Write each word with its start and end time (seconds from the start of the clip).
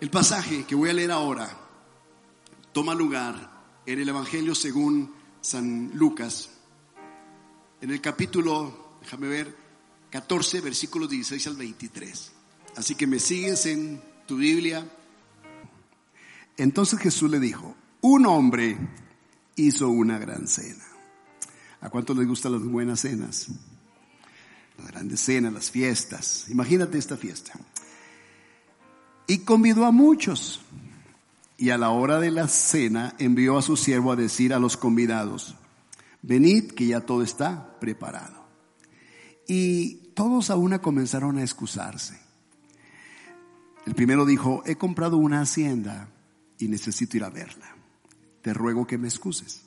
El 0.00 0.10
pasaje 0.10 0.64
que 0.64 0.76
voy 0.76 0.90
a 0.90 0.92
leer 0.92 1.10
ahora 1.10 1.50
toma 2.72 2.94
lugar 2.94 3.80
en 3.84 3.98
el 3.98 4.08
Evangelio 4.08 4.54
según 4.54 5.12
San 5.40 5.90
Lucas, 5.94 6.50
en 7.80 7.90
el 7.90 8.00
capítulo, 8.00 8.98
déjame 9.00 9.26
ver, 9.26 9.56
14, 10.10 10.60
versículos 10.60 11.10
16 11.10 11.48
al 11.48 11.56
23. 11.56 12.32
Así 12.76 12.94
que 12.94 13.08
me 13.08 13.18
sigues 13.18 13.66
en 13.66 14.00
tu 14.26 14.36
Biblia. 14.36 14.88
Entonces 16.56 17.00
Jesús 17.00 17.28
le 17.28 17.40
dijo, 17.40 17.74
un 18.00 18.26
hombre 18.26 18.78
hizo 19.56 19.88
una 19.88 20.18
gran 20.18 20.46
cena. 20.46 20.84
¿A 21.80 21.90
cuántos 21.90 22.16
les 22.16 22.26
gustan 22.28 22.52
las 22.52 22.62
buenas 22.62 23.00
cenas? 23.00 23.48
Las 24.78 24.92
grandes 24.92 25.20
cenas, 25.20 25.52
las 25.52 25.72
fiestas. 25.72 26.46
Imagínate 26.50 26.98
esta 26.98 27.16
fiesta. 27.16 27.58
Y 29.28 29.38
convidó 29.40 29.84
a 29.84 29.92
muchos. 29.92 30.60
Y 31.58 31.70
a 31.70 31.78
la 31.78 31.90
hora 31.90 32.18
de 32.18 32.30
la 32.30 32.48
cena 32.48 33.14
envió 33.18 33.58
a 33.58 33.62
su 33.62 33.76
siervo 33.76 34.10
a 34.10 34.16
decir 34.16 34.54
a 34.54 34.58
los 34.58 34.76
convidados, 34.76 35.54
venid 36.22 36.72
que 36.72 36.86
ya 36.86 37.00
todo 37.00 37.22
está 37.22 37.78
preparado. 37.78 38.46
Y 39.46 40.12
todos 40.14 40.50
a 40.50 40.56
una 40.56 40.80
comenzaron 40.80 41.38
a 41.38 41.42
excusarse. 41.42 42.18
El 43.86 43.94
primero 43.94 44.24
dijo, 44.24 44.62
he 44.66 44.76
comprado 44.76 45.16
una 45.16 45.40
hacienda 45.40 46.08
y 46.58 46.68
necesito 46.68 47.16
ir 47.16 47.24
a 47.24 47.30
verla. 47.30 47.76
Te 48.42 48.54
ruego 48.54 48.86
que 48.86 48.98
me 48.98 49.08
excuses. 49.08 49.62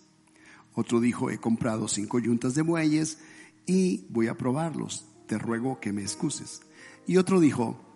Otro 0.74 1.00
dijo, 1.02 1.30
he 1.30 1.40
comprado 1.40 1.88
cinco 1.88 2.20
yuntas 2.20 2.56
de 2.56 2.62
bueyes 2.62 3.20
y 3.66 4.06
voy 4.10 4.28
a 4.28 4.38
probarlos. 4.38 5.06
Te 5.28 5.38
ruego 5.38 5.80
que 5.80 5.94
me 5.94 6.02
excuses. 6.02 6.62
Y 7.06 7.18
otro 7.18 7.40
dijo, 7.40 7.91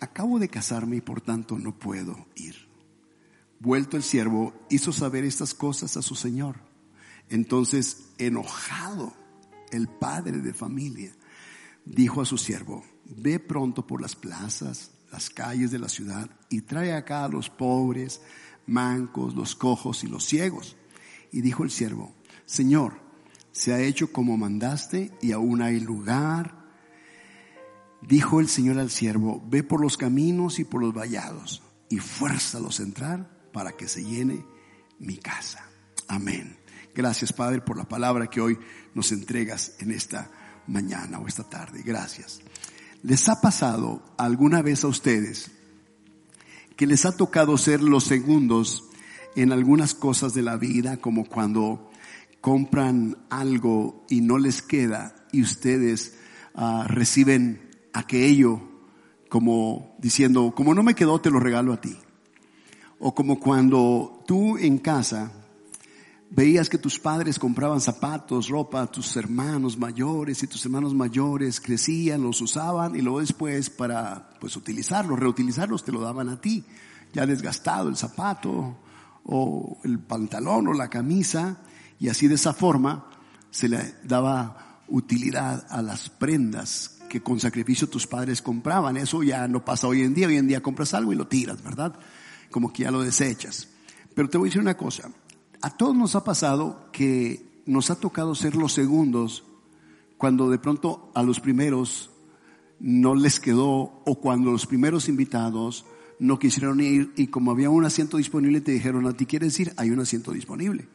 acabo 0.00 0.38
de 0.38 0.48
casarme 0.48 0.96
y 0.96 1.00
por 1.00 1.20
tanto 1.20 1.58
no 1.58 1.78
puedo 1.78 2.26
ir. 2.34 2.68
Vuelto 3.58 3.96
el 3.96 4.02
siervo, 4.02 4.52
hizo 4.68 4.92
saber 4.92 5.24
estas 5.24 5.54
cosas 5.54 5.96
a 5.96 6.02
su 6.02 6.14
señor. 6.14 6.56
Entonces, 7.28 8.10
enojado, 8.18 9.14
el 9.70 9.88
padre 9.88 10.38
de 10.38 10.54
familia 10.54 11.12
dijo 11.84 12.20
a 12.20 12.26
su 12.26 12.38
siervo, 12.38 12.84
ve 13.04 13.38
pronto 13.38 13.86
por 13.86 14.00
las 14.00 14.14
plazas, 14.14 14.90
las 15.10 15.30
calles 15.30 15.70
de 15.70 15.78
la 15.78 15.88
ciudad 15.88 16.30
y 16.50 16.62
trae 16.62 16.92
acá 16.92 17.24
a 17.24 17.28
los 17.28 17.48
pobres, 17.48 18.20
mancos, 18.66 19.34
los 19.34 19.54
cojos 19.54 20.04
y 20.04 20.08
los 20.08 20.24
ciegos. 20.24 20.76
Y 21.32 21.40
dijo 21.40 21.64
el 21.64 21.70
siervo, 21.70 22.14
Señor, 22.44 23.00
se 23.52 23.72
ha 23.72 23.80
hecho 23.80 24.12
como 24.12 24.36
mandaste 24.36 25.10
y 25.22 25.32
aún 25.32 25.62
hay 25.62 25.80
lugar 25.80 26.55
Dijo 28.06 28.40
el 28.40 28.48
Señor 28.48 28.78
al 28.78 28.90
siervo, 28.90 29.42
ve 29.48 29.62
por 29.62 29.80
los 29.80 29.96
caminos 29.96 30.58
y 30.58 30.64
por 30.64 30.80
los 30.80 30.94
vallados 30.94 31.62
y 31.88 31.98
fuérzalos 31.98 32.78
a 32.78 32.84
entrar 32.84 33.30
para 33.52 33.72
que 33.72 33.88
se 33.88 34.04
llene 34.04 34.44
mi 34.98 35.16
casa. 35.16 35.68
Amén. 36.06 36.56
Gracias 36.94 37.32
Padre 37.32 37.60
por 37.60 37.76
la 37.76 37.84
palabra 37.84 38.28
que 38.28 38.40
hoy 38.40 38.58
nos 38.94 39.10
entregas 39.12 39.74
en 39.80 39.90
esta 39.90 40.30
mañana 40.66 41.18
o 41.18 41.26
esta 41.26 41.44
tarde. 41.44 41.82
Gracias. 41.84 42.40
¿Les 43.02 43.28
ha 43.28 43.40
pasado 43.40 44.02
alguna 44.16 44.62
vez 44.62 44.84
a 44.84 44.88
ustedes 44.88 45.50
que 46.76 46.86
les 46.86 47.04
ha 47.06 47.16
tocado 47.16 47.58
ser 47.58 47.82
los 47.82 48.04
segundos 48.04 48.84
en 49.34 49.52
algunas 49.52 49.94
cosas 49.94 50.32
de 50.32 50.42
la 50.42 50.56
vida, 50.56 50.98
como 50.98 51.24
cuando 51.24 51.90
compran 52.40 53.16
algo 53.30 54.06
y 54.08 54.20
no 54.20 54.38
les 54.38 54.62
queda 54.62 55.26
y 55.32 55.42
ustedes 55.42 56.16
uh, 56.54 56.84
reciben 56.84 57.65
aquello 57.98 58.60
como 59.28 59.96
diciendo, 59.98 60.52
como 60.54 60.74
no 60.74 60.82
me 60.82 60.94
quedó, 60.94 61.20
te 61.20 61.30
lo 61.30 61.40
regalo 61.40 61.72
a 61.72 61.80
ti. 61.80 61.96
O 62.98 63.14
como 63.14 63.40
cuando 63.40 64.22
tú 64.26 64.56
en 64.56 64.78
casa 64.78 65.32
veías 66.30 66.68
que 66.68 66.78
tus 66.78 66.98
padres 66.98 67.38
compraban 67.38 67.80
zapatos, 67.80 68.48
ropa 68.48 68.86
tus 68.86 69.16
hermanos 69.16 69.76
mayores 69.76 70.42
y 70.42 70.46
tus 70.46 70.64
hermanos 70.64 70.94
mayores 70.94 71.60
crecían, 71.60 72.22
los 72.22 72.40
usaban 72.40 72.96
y 72.96 73.02
luego 73.02 73.20
después 73.20 73.70
para 73.70 74.30
pues 74.40 74.56
utilizarlos, 74.56 75.18
reutilizarlos, 75.18 75.84
te 75.84 75.92
lo 75.92 76.00
daban 76.00 76.28
a 76.28 76.40
ti, 76.40 76.64
ya 77.12 77.26
desgastado 77.26 77.88
el 77.88 77.96
zapato 77.96 78.78
o 79.24 79.78
el 79.84 79.98
pantalón 79.98 80.68
o 80.68 80.72
la 80.72 80.88
camisa 80.88 81.58
y 81.98 82.08
así 82.08 82.28
de 82.28 82.34
esa 82.34 82.54
forma 82.54 83.10
se 83.50 83.68
le 83.68 83.94
daba 84.04 84.82
utilidad 84.88 85.66
a 85.68 85.82
las 85.82 86.08
prendas 86.10 86.95
con 87.22 87.40
sacrificio 87.40 87.88
tus 87.88 88.06
padres 88.06 88.42
compraban. 88.42 88.96
Eso 88.96 89.22
ya 89.22 89.48
no 89.48 89.64
pasa 89.64 89.88
hoy 89.88 90.02
en 90.02 90.14
día. 90.14 90.28
Hoy 90.28 90.36
en 90.36 90.48
día 90.48 90.62
compras 90.62 90.94
algo 90.94 91.12
y 91.12 91.16
lo 91.16 91.26
tiras, 91.26 91.62
¿verdad? 91.62 91.98
Como 92.50 92.72
que 92.72 92.84
ya 92.84 92.90
lo 92.90 93.02
desechas. 93.02 93.68
Pero 94.14 94.28
te 94.28 94.38
voy 94.38 94.48
a 94.48 94.50
decir 94.50 94.62
una 94.62 94.76
cosa. 94.76 95.10
A 95.62 95.76
todos 95.76 95.94
nos 95.94 96.14
ha 96.14 96.24
pasado 96.24 96.90
que 96.92 97.62
nos 97.66 97.90
ha 97.90 97.96
tocado 97.96 98.34
ser 98.34 98.56
los 98.56 98.72
segundos 98.72 99.44
cuando 100.16 100.48
de 100.48 100.58
pronto 100.58 101.10
a 101.14 101.22
los 101.22 101.40
primeros 101.40 102.10
no 102.78 103.14
les 103.14 103.40
quedó 103.40 104.02
o 104.04 104.20
cuando 104.20 104.52
los 104.52 104.66
primeros 104.66 105.08
invitados 105.08 105.84
no 106.18 106.38
quisieron 106.38 106.80
ir 106.80 107.12
y 107.16 107.26
como 107.26 107.50
había 107.50 107.70
un 107.70 107.84
asiento 107.84 108.16
disponible 108.16 108.60
te 108.60 108.72
dijeron 108.72 109.06
a 109.06 109.12
ti 109.12 109.26
quieres 109.26 109.58
ir, 109.60 109.72
hay 109.76 109.90
un 109.90 110.00
asiento 110.00 110.32
disponible. 110.32 110.88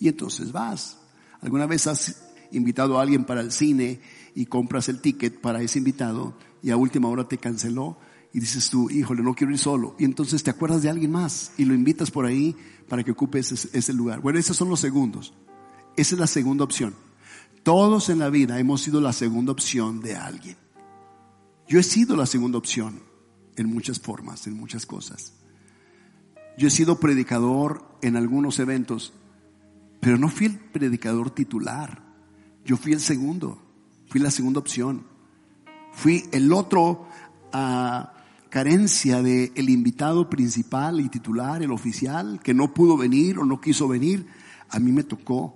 Y 0.00 0.08
entonces 0.08 0.52
vas. 0.52 0.98
¿Alguna 1.40 1.66
vez 1.66 1.86
has 1.86 2.24
invitado 2.50 2.98
a 2.98 3.02
alguien 3.02 3.24
para 3.24 3.40
el 3.40 3.52
cine 3.52 4.00
y 4.34 4.46
compras 4.46 4.88
el 4.88 5.00
ticket 5.00 5.40
para 5.40 5.62
ese 5.62 5.78
invitado 5.78 6.36
y 6.62 6.70
a 6.70 6.76
última 6.76 7.08
hora 7.08 7.28
te 7.28 7.38
canceló 7.38 7.98
y 8.32 8.40
dices 8.40 8.68
tú, 8.68 8.90
híjole, 8.90 9.22
no 9.22 9.34
quiero 9.34 9.52
ir 9.52 9.58
solo. 9.58 9.94
Y 9.98 10.04
entonces 10.04 10.42
te 10.42 10.50
acuerdas 10.50 10.82
de 10.82 10.90
alguien 10.90 11.12
más 11.12 11.52
y 11.56 11.64
lo 11.64 11.74
invitas 11.74 12.10
por 12.10 12.26
ahí 12.26 12.56
para 12.88 13.04
que 13.04 13.12
ocupe 13.12 13.38
ese, 13.38 13.68
ese 13.76 13.92
lugar. 13.92 14.20
Bueno, 14.20 14.38
esos 14.38 14.56
son 14.56 14.68
los 14.68 14.80
segundos. 14.80 15.34
Esa 15.96 16.14
es 16.16 16.18
la 16.18 16.26
segunda 16.26 16.64
opción. 16.64 16.94
Todos 17.62 18.08
en 18.08 18.18
la 18.18 18.30
vida 18.30 18.58
hemos 18.58 18.82
sido 18.82 19.00
la 19.00 19.12
segunda 19.12 19.52
opción 19.52 20.00
de 20.00 20.16
alguien. 20.16 20.56
Yo 21.68 21.78
he 21.78 21.82
sido 21.82 22.16
la 22.16 22.26
segunda 22.26 22.58
opción 22.58 23.00
en 23.56 23.66
muchas 23.68 24.00
formas, 24.00 24.46
en 24.46 24.54
muchas 24.54 24.84
cosas. 24.84 25.32
Yo 26.58 26.68
he 26.68 26.70
sido 26.70 27.00
predicador 27.00 27.84
en 28.02 28.16
algunos 28.16 28.58
eventos, 28.58 29.12
pero 30.00 30.18
no 30.18 30.28
fui 30.28 30.46
el 30.46 30.58
predicador 30.58 31.30
titular. 31.30 32.02
Yo 32.64 32.76
fui 32.76 32.92
el 32.92 33.00
segundo, 33.00 33.63
fui 34.14 34.20
la 34.20 34.30
segunda 34.30 34.60
opción. 34.60 35.04
Fui 35.90 36.22
el 36.30 36.52
otro 36.52 37.08
a 37.52 38.12
carencia 38.48 39.20
del 39.20 39.50
el 39.56 39.68
invitado 39.68 40.30
principal 40.30 41.00
y 41.00 41.08
titular, 41.08 41.64
el 41.64 41.72
oficial, 41.72 42.38
que 42.40 42.54
no 42.54 42.72
pudo 42.72 42.96
venir 42.96 43.40
o 43.40 43.44
no 43.44 43.60
quiso 43.60 43.88
venir. 43.88 44.24
A 44.68 44.78
mí 44.78 44.92
me 44.92 45.02
tocó 45.02 45.52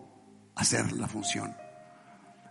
hacer 0.57 0.91
la 0.95 1.07
función. 1.07 1.55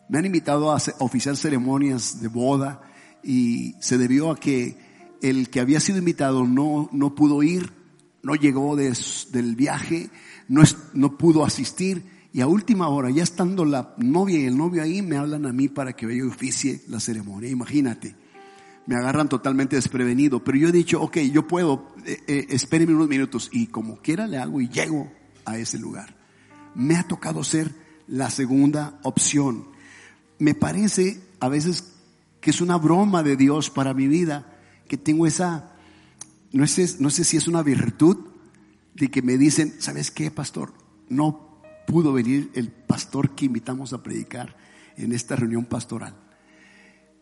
Me 0.08 0.20
han 0.20 0.26
invitado 0.26 0.72
a 0.72 0.82
oficiar 1.00 1.36
ceremonias 1.36 2.22
de 2.22 2.30
boda 2.30 2.84
y 3.22 3.76
se 3.82 3.98
debió 3.98 4.32
a 4.32 4.40
que 4.40 4.78
el 5.22 5.50
que 5.50 5.60
había 5.60 5.82
sido 5.82 5.98
invitado 5.98 6.46
no, 6.46 6.88
no 6.94 7.16
pudo 7.16 7.44
ir, 7.44 7.74
no 8.24 8.36
llegó 8.36 8.78
del 8.78 9.56
viaje, 9.58 10.10
no, 10.48 10.64
no 10.94 11.18
pudo 11.18 11.44
asistir 11.44 12.17
y 12.38 12.42
a 12.42 12.46
última 12.46 12.88
hora, 12.90 13.10
ya 13.10 13.24
estando 13.24 13.66
la 13.66 13.96
novia 13.98 14.38
y 14.38 14.46
el 14.46 14.56
novio 14.56 14.84
ahí, 14.84 15.02
me 15.02 15.18
hablan 15.18 15.48
a 15.48 15.52
mí 15.52 15.70
para 15.70 15.94
que 15.94 16.16
yo 16.16 16.28
oficie 16.28 16.84
la 16.88 17.00
ceremonia. 17.00 17.50
Imagínate, 17.50 18.14
me 18.86 18.96
agarran 18.96 19.28
totalmente 19.28 19.76
desprevenido. 19.76 20.44
Pero 20.44 20.56
yo 20.60 20.68
he 20.68 20.72
dicho, 20.72 21.02
ok, 21.02 21.18
yo 21.34 21.48
puedo, 21.48 21.96
eh, 22.06 22.20
eh, 22.28 22.46
espérenme 22.50 22.94
unos 22.94 23.08
minutos. 23.08 23.50
Y 23.52 23.66
como 23.66 24.04
quiera 24.04 24.28
le 24.28 24.38
hago 24.38 24.62
y 24.62 24.70
llego 24.70 25.12
a 25.46 25.58
ese 25.58 25.80
lugar. 25.80 26.16
Me 26.76 26.96
ha 26.98 27.08
tocado 27.08 27.44
ser 27.44 27.74
la 28.06 28.30
segunda 28.30 29.00
opción. 29.02 29.70
Me 30.38 30.54
parece 30.54 31.20
a 31.40 31.50
veces 31.50 31.96
que 32.40 32.52
es 32.52 32.62
una 32.62 32.78
broma 32.78 33.24
de 33.24 33.36
Dios 33.36 33.72
para 33.72 33.96
mi 33.96 34.08
vida, 34.08 34.60
que 34.88 34.98
tengo 34.98 35.26
esa, 35.26 35.72
no 36.52 36.68
sé, 36.68 36.88
no 37.00 37.10
sé 37.10 37.24
si 37.24 37.36
es 37.36 37.48
una 37.48 37.64
virtud 37.64 38.28
de 38.94 39.10
que 39.10 39.24
me 39.24 39.40
dicen, 39.40 39.74
¿sabes 39.80 40.12
qué, 40.12 40.30
pastor? 40.30 40.72
No 41.10 41.47
pudo 41.88 42.12
venir 42.12 42.52
el 42.54 42.70
pastor 42.70 43.34
que 43.34 43.46
invitamos 43.46 43.94
a 43.94 44.04
predicar 44.04 44.56
en 44.98 45.14
esta 45.14 45.38
reunión 45.38 45.66
pastoral. 45.66 46.16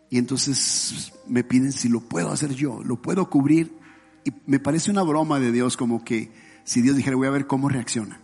Y 0.09 0.17
entonces 0.17 1.13
me 1.27 1.43
piden 1.43 1.71
si 1.71 1.87
lo 1.87 2.01
puedo 2.01 2.31
hacer 2.31 2.53
yo, 2.55 2.83
lo 2.83 3.01
puedo 3.01 3.29
cubrir. 3.29 3.77
Y 4.25 4.33
me 4.47 4.59
parece 4.59 4.89
una 4.89 5.03
broma 5.03 5.39
de 5.39 5.51
Dios 5.51 5.77
como 5.77 6.03
que 6.03 6.31
si 6.63 6.81
Dios 6.81 6.97
dijera 6.97 7.15
voy 7.15 7.27
a 7.27 7.31
ver 7.31 7.45
cómo 7.45 7.69
reacciona 7.69 8.19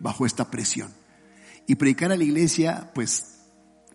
bajo 0.00 0.26
esta 0.26 0.50
presión. 0.50 0.92
Y 1.68 1.76
predicar 1.76 2.10
a 2.10 2.16
la 2.16 2.24
iglesia, 2.24 2.90
pues 2.92 3.38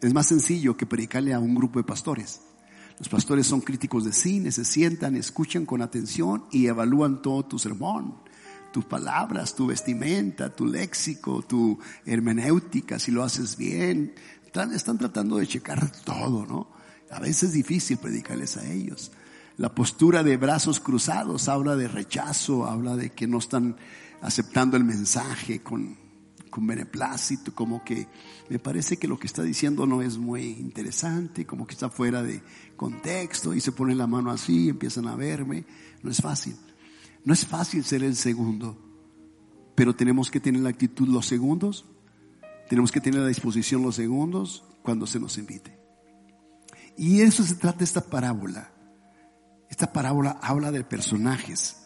es 0.02 0.14
más 0.14 0.28
sencillo 0.28 0.78
que 0.78 0.86
predicarle 0.86 1.34
a 1.34 1.40
un 1.40 1.54
grupo 1.54 1.80
de 1.80 1.84
pastores. 1.84 2.42
Los 2.98 3.10
pastores 3.10 3.46
son 3.46 3.60
críticos 3.60 4.06
de 4.06 4.14
cine, 4.14 4.52
se 4.52 4.64
sientan, 4.64 5.18
escuchan 5.18 5.66
con 5.66 5.82
atención 5.82 6.46
y 6.52 6.68
evalúan 6.68 7.22
todo 7.22 7.44
tu 7.44 7.60
sermón 7.60 8.22
tus 8.74 8.84
palabras, 8.84 9.56
tu 9.56 9.68
vestimenta, 9.68 10.54
tu 10.54 10.66
léxico, 10.66 11.44
tu 11.44 11.80
hermenéutica, 12.06 13.00
si 13.00 13.12
lo 13.12 13.24
haces 13.24 13.56
bien. 13.56 14.16
Están, 14.46 14.98
tratando 14.98 15.38
de 15.38 15.48
checar 15.48 15.90
todo, 16.04 16.46
¿no? 16.46 16.68
A 17.12 17.20
veces 17.20 17.44
es 17.44 17.54
difícil 17.54 17.98
predicarles 17.98 18.58
a 18.58 18.70
ellos. 18.70 19.12
La 19.58 19.74
postura 19.74 20.24
de 20.24 20.36
brazos 20.38 20.80
cruzados 20.80 21.48
habla 21.48 21.76
de 21.76 21.88
rechazo, 21.88 22.66
habla 22.66 22.96
de 22.96 23.12
que 23.12 23.28
no 23.28 23.38
están 23.38 23.78
aceptando 24.22 24.76
el 24.76 24.84
mensaje 24.84 25.62
con, 25.62 25.96
con 26.50 26.66
beneplácito, 26.66 27.54
como 27.54 27.84
que 27.84 28.08
me 28.50 28.58
parece 28.58 28.98
que 28.98 29.08
lo 29.08 29.20
que 29.20 29.28
está 29.28 29.44
diciendo 29.44 29.86
no 29.86 30.02
es 30.02 30.18
muy 30.18 30.44
interesante, 30.44 31.46
como 31.46 31.68
que 31.68 31.74
está 31.74 31.90
fuera 31.90 32.24
de 32.24 32.42
contexto 32.76 33.54
y 33.54 33.62
se 33.62 33.72
ponen 33.72 34.00
la 34.00 34.08
mano 34.08 34.32
así, 34.32 34.70
empiezan 34.70 35.08
a 35.08 35.16
verme. 35.16 35.66
No 36.02 36.10
es 36.10 36.18
fácil. 36.20 36.56
No 37.26 37.34
es 37.34 37.46
fácil 37.46 37.84
ser 37.84 38.04
el 38.04 38.16
segundo, 38.16 38.78
pero 39.76 39.96
tenemos 39.96 40.30
que 40.30 40.40
tener 40.40 40.62
la 40.62 40.70
actitud 40.70 41.08
los 41.08 41.26
segundos, 41.26 41.86
tenemos 42.70 42.92
que 42.92 43.02
tener 43.02 43.22
la 43.22 43.28
disposición 43.28 43.82
los 43.82 43.96
segundos 43.96 44.64
cuando 44.82 45.08
se 45.08 45.20
nos 45.20 45.38
invite. 45.38 45.78
Y 46.98 47.22
eso 47.22 47.44
se 47.44 47.56
trata 47.56 47.84
esta 47.84 48.02
parábola. 48.02 48.72
Esta 49.70 49.92
parábola 49.92 50.38
habla 50.42 50.72
de 50.72 50.84
personajes, 50.84 51.78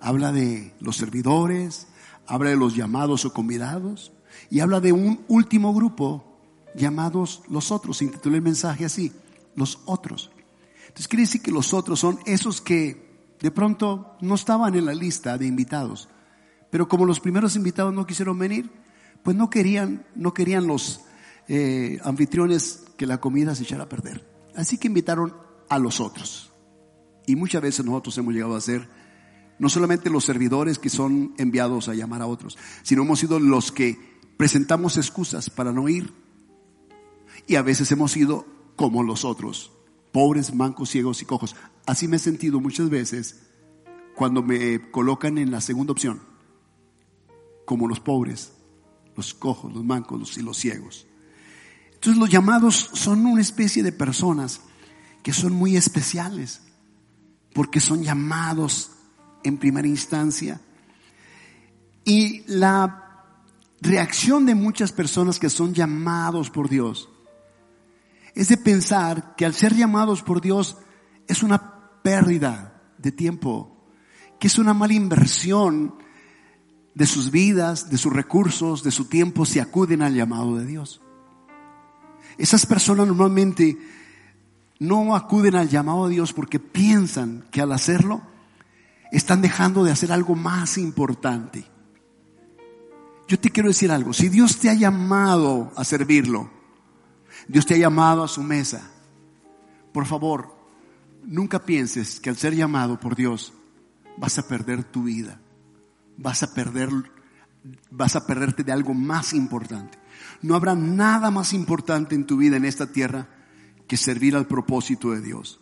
habla 0.00 0.32
de 0.32 0.74
los 0.80 0.96
servidores, 0.96 1.88
habla 2.26 2.50
de 2.50 2.56
los 2.56 2.74
llamados 2.74 3.24
o 3.24 3.32
convidados 3.34 4.12
y 4.48 4.60
habla 4.60 4.80
de 4.80 4.92
un 4.92 5.22
último 5.28 5.74
grupo 5.74 6.38
llamados 6.74 7.42
los 7.48 7.70
otros. 7.70 8.00
Intitulé 8.00 8.36
el 8.36 8.42
mensaje 8.42 8.86
así, 8.86 9.12
los 9.54 9.80
otros. 9.84 10.30
Entonces 10.86 11.08
quiere 11.08 11.24
decir 11.24 11.42
que 11.42 11.50
los 11.50 11.74
otros 11.74 12.00
son 12.00 12.18
esos 12.24 12.60
que 12.60 13.03
de 13.44 13.50
pronto 13.50 14.16
no 14.22 14.36
estaban 14.36 14.74
en 14.74 14.86
la 14.86 14.94
lista 14.94 15.36
de 15.36 15.44
invitados, 15.44 16.08
pero 16.70 16.88
como 16.88 17.04
los 17.04 17.20
primeros 17.20 17.56
invitados 17.56 17.92
no 17.92 18.06
quisieron 18.06 18.38
venir, 18.38 18.70
pues 19.22 19.36
no 19.36 19.50
querían, 19.50 20.06
no 20.14 20.32
querían 20.32 20.66
los 20.66 21.02
eh, 21.48 21.98
anfitriones 22.04 22.84
que 22.96 23.06
la 23.06 23.20
comida 23.20 23.54
se 23.54 23.64
echara 23.64 23.84
a 23.84 23.88
perder. 23.90 24.26
Así 24.56 24.78
que 24.78 24.86
invitaron 24.86 25.36
a 25.68 25.78
los 25.78 26.00
otros. 26.00 26.52
Y 27.26 27.36
muchas 27.36 27.60
veces 27.60 27.84
nosotros 27.84 28.16
hemos 28.16 28.32
llegado 28.32 28.56
a 28.56 28.62
ser 28.62 28.88
no 29.58 29.68
solamente 29.68 30.08
los 30.08 30.24
servidores 30.24 30.78
que 30.78 30.88
son 30.88 31.34
enviados 31.36 31.90
a 31.90 31.94
llamar 31.94 32.22
a 32.22 32.26
otros, 32.26 32.56
sino 32.82 33.02
hemos 33.02 33.18
sido 33.18 33.38
los 33.40 33.72
que 33.72 33.98
presentamos 34.38 34.96
excusas 34.96 35.50
para 35.50 35.70
no 35.70 35.86
ir. 35.90 36.14
Y 37.46 37.56
a 37.56 37.62
veces 37.62 37.92
hemos 37.92 38.12
sido 38.12 38.46
como 38.74 39.02
los 39.02 39.26
otros, 39.26 39.70
pobres, 40.12 40.54
mancos, 40.54 40.88
ciegos 40.88 41.20
y 41.20 41.26
cojos. 41.26 41.54
Así 41.86 42.08
me 42.08 42.16
he 42.16 42.20
sentido 42.20 42.60
muchas 42.60 42.88
veces 42.88 43.40
cuando 44.14 44.42
me 44.42 44.90
colocan 44.90 45.38
en 45.38 45.50
la 45.50 45.60
segunda 45.60 45.92
opción, 45.92 46.22
como 47.64 47.88
los 47.88 48.00
pobres, 48.00 48.52
los 49.16 49.34
cojos, 49.34 49.72
los 49.72 49.84
mancos 49.84 50.38
y 50.38 50.42
los 50.42 50.56
ciegos. 50.56 51.06
Entonces 51.92 52.18
los 52.18 52.30
llamados 52.30 52.90
son 52.92 53.26
una 53.26 53.40
especie 53.40 53.82
de 53.82 53.92
personas 53.92 54.60
que 55.22 55.32
son 55.32 55.52
muy 55.52 55.76
especiales 55.76 56.60
porque 57.54 57.80
son 57.80 58.02
llamados 58.02 58.90
en 59.42 59.58
primera 59.58 59.88
instancia. 59.88 60.60
Y 62.04 62.42
la 62.46 63.04
reacción 63.80 64.44
de 64.44 64.54
muchas 64.54 64.92
personas 64.92 65.38
que 65.38 65.48
son 65.48 65.72
llamados 65.72 66.50
por 66.50 66.68
Dios 66.68 67.08
es 68.34 68.48
de 68.48 68.56
pensar 68.56 69.34
que 69.36 69.46
al 69.46 69.54
ser 69.54 69.74
llamados 69.74 70.22
por 70.22 70.40
Dios 70.40 70.76
es 71.26 71.42
una 71.42 71.73
pérdida 72.04 72.82
de 72.98 73.12
tiempo, 73.12 73.74
que 74.38 74.48
es 74.48 74.58
una 74.58 74.74
mala 74.74 74.92
inversión 74.92 75.94
de 76.94 77.06
sus 77.06 77.30
vidas, 77.30 77.88
de 77.88 77.96
sus 77.96 78.12
recursos, 78.12 78.82
de 78.82 78.90
su 78.90 79.06
tiempo 79.06 79.46
si 79.46 79.58
acuden 79.58 80.02
al 80.02 80.14
llamado 80.14 80.56
de 80.58 80.66
Dios. 80.66 81.00
Esas 82.36 82.66
personas 82.66 83.06
normalmente 83.06 83.78
no 84.80 85.16
acuden 85.16 85.54
al 85.54 85.70
llamado 85.70 86.06
de 86.06 86.16
Dios 86.16 86.34
porque 86.34 86.60
piensan 86.60 87.46
que 87.50 87.62
al 87.62 87.72
hacerlo 87.72 88.20
están 89.10 89.40
dejando 89.40 89.82
de 89.82 89.92
hacer 89.92 90.12
algo 90.12 90.34
más 90.34 90.76
importante. 90.76 91.64
Yo 93.28 93.40
te 93.40 93.48
quiero 93.48 93.70
decir 93.70 93.90
algo, 93.90 94.12
si 94.12 94.28
Dios 94.28 94.58
te 94.58 94.68
ha 94.68 94.74
llamado 94.74 95.72
a 95.74 95.84
servirlo, 95.84 96.50
Dios 97.48 97.64
te 97.64 97.74
ha 97.74 97.78
llamado 97.78 98.22
a 98.22 98.28
su 98.28 98.42
mesa, 98.42 98.90
por 99.90 100.04
favor, 100.04 100.53
nunca 101.26 101.64
pienses 101.64 102.20
que 102.20 102.30
al 102.30 102.36
ser 102.36 102.54
llamado 102.54 102.98
por 102.98 103.16
Dios 103.16 103.52
vas 104.16 104.38
a 104.38 104.46
perder 104.46 104.84
tu 104.84 105.04
vida, 105.04 105.40
vas 106.16 106.42
a 106.42 106.54
perder, 106.54 106.90
vas 107.90 108.16
a 108.16 108.26
perderte 108.26 108.62
de 108.62 108.72
algo 108.72 108.94
más 108.94 109.32
importante. 109.32 109.98
No 110.42 110.54
habrá 110.54 110.74
nada 110.74 111.30
más 111.30 111.52
importante 111.52 112.14
en 112.14 112.26
tu 112.26 112.36
vida 112.36 112.56
en 112.56 112.64
esta 112.64 112.90
tierra 112.92 113.28
que 113.86 113.96
servir 113.96 114.36
al 114.36 114.46
propósito 114.46 115.10
de 115.10 115.20
Dios. 115.20 115.60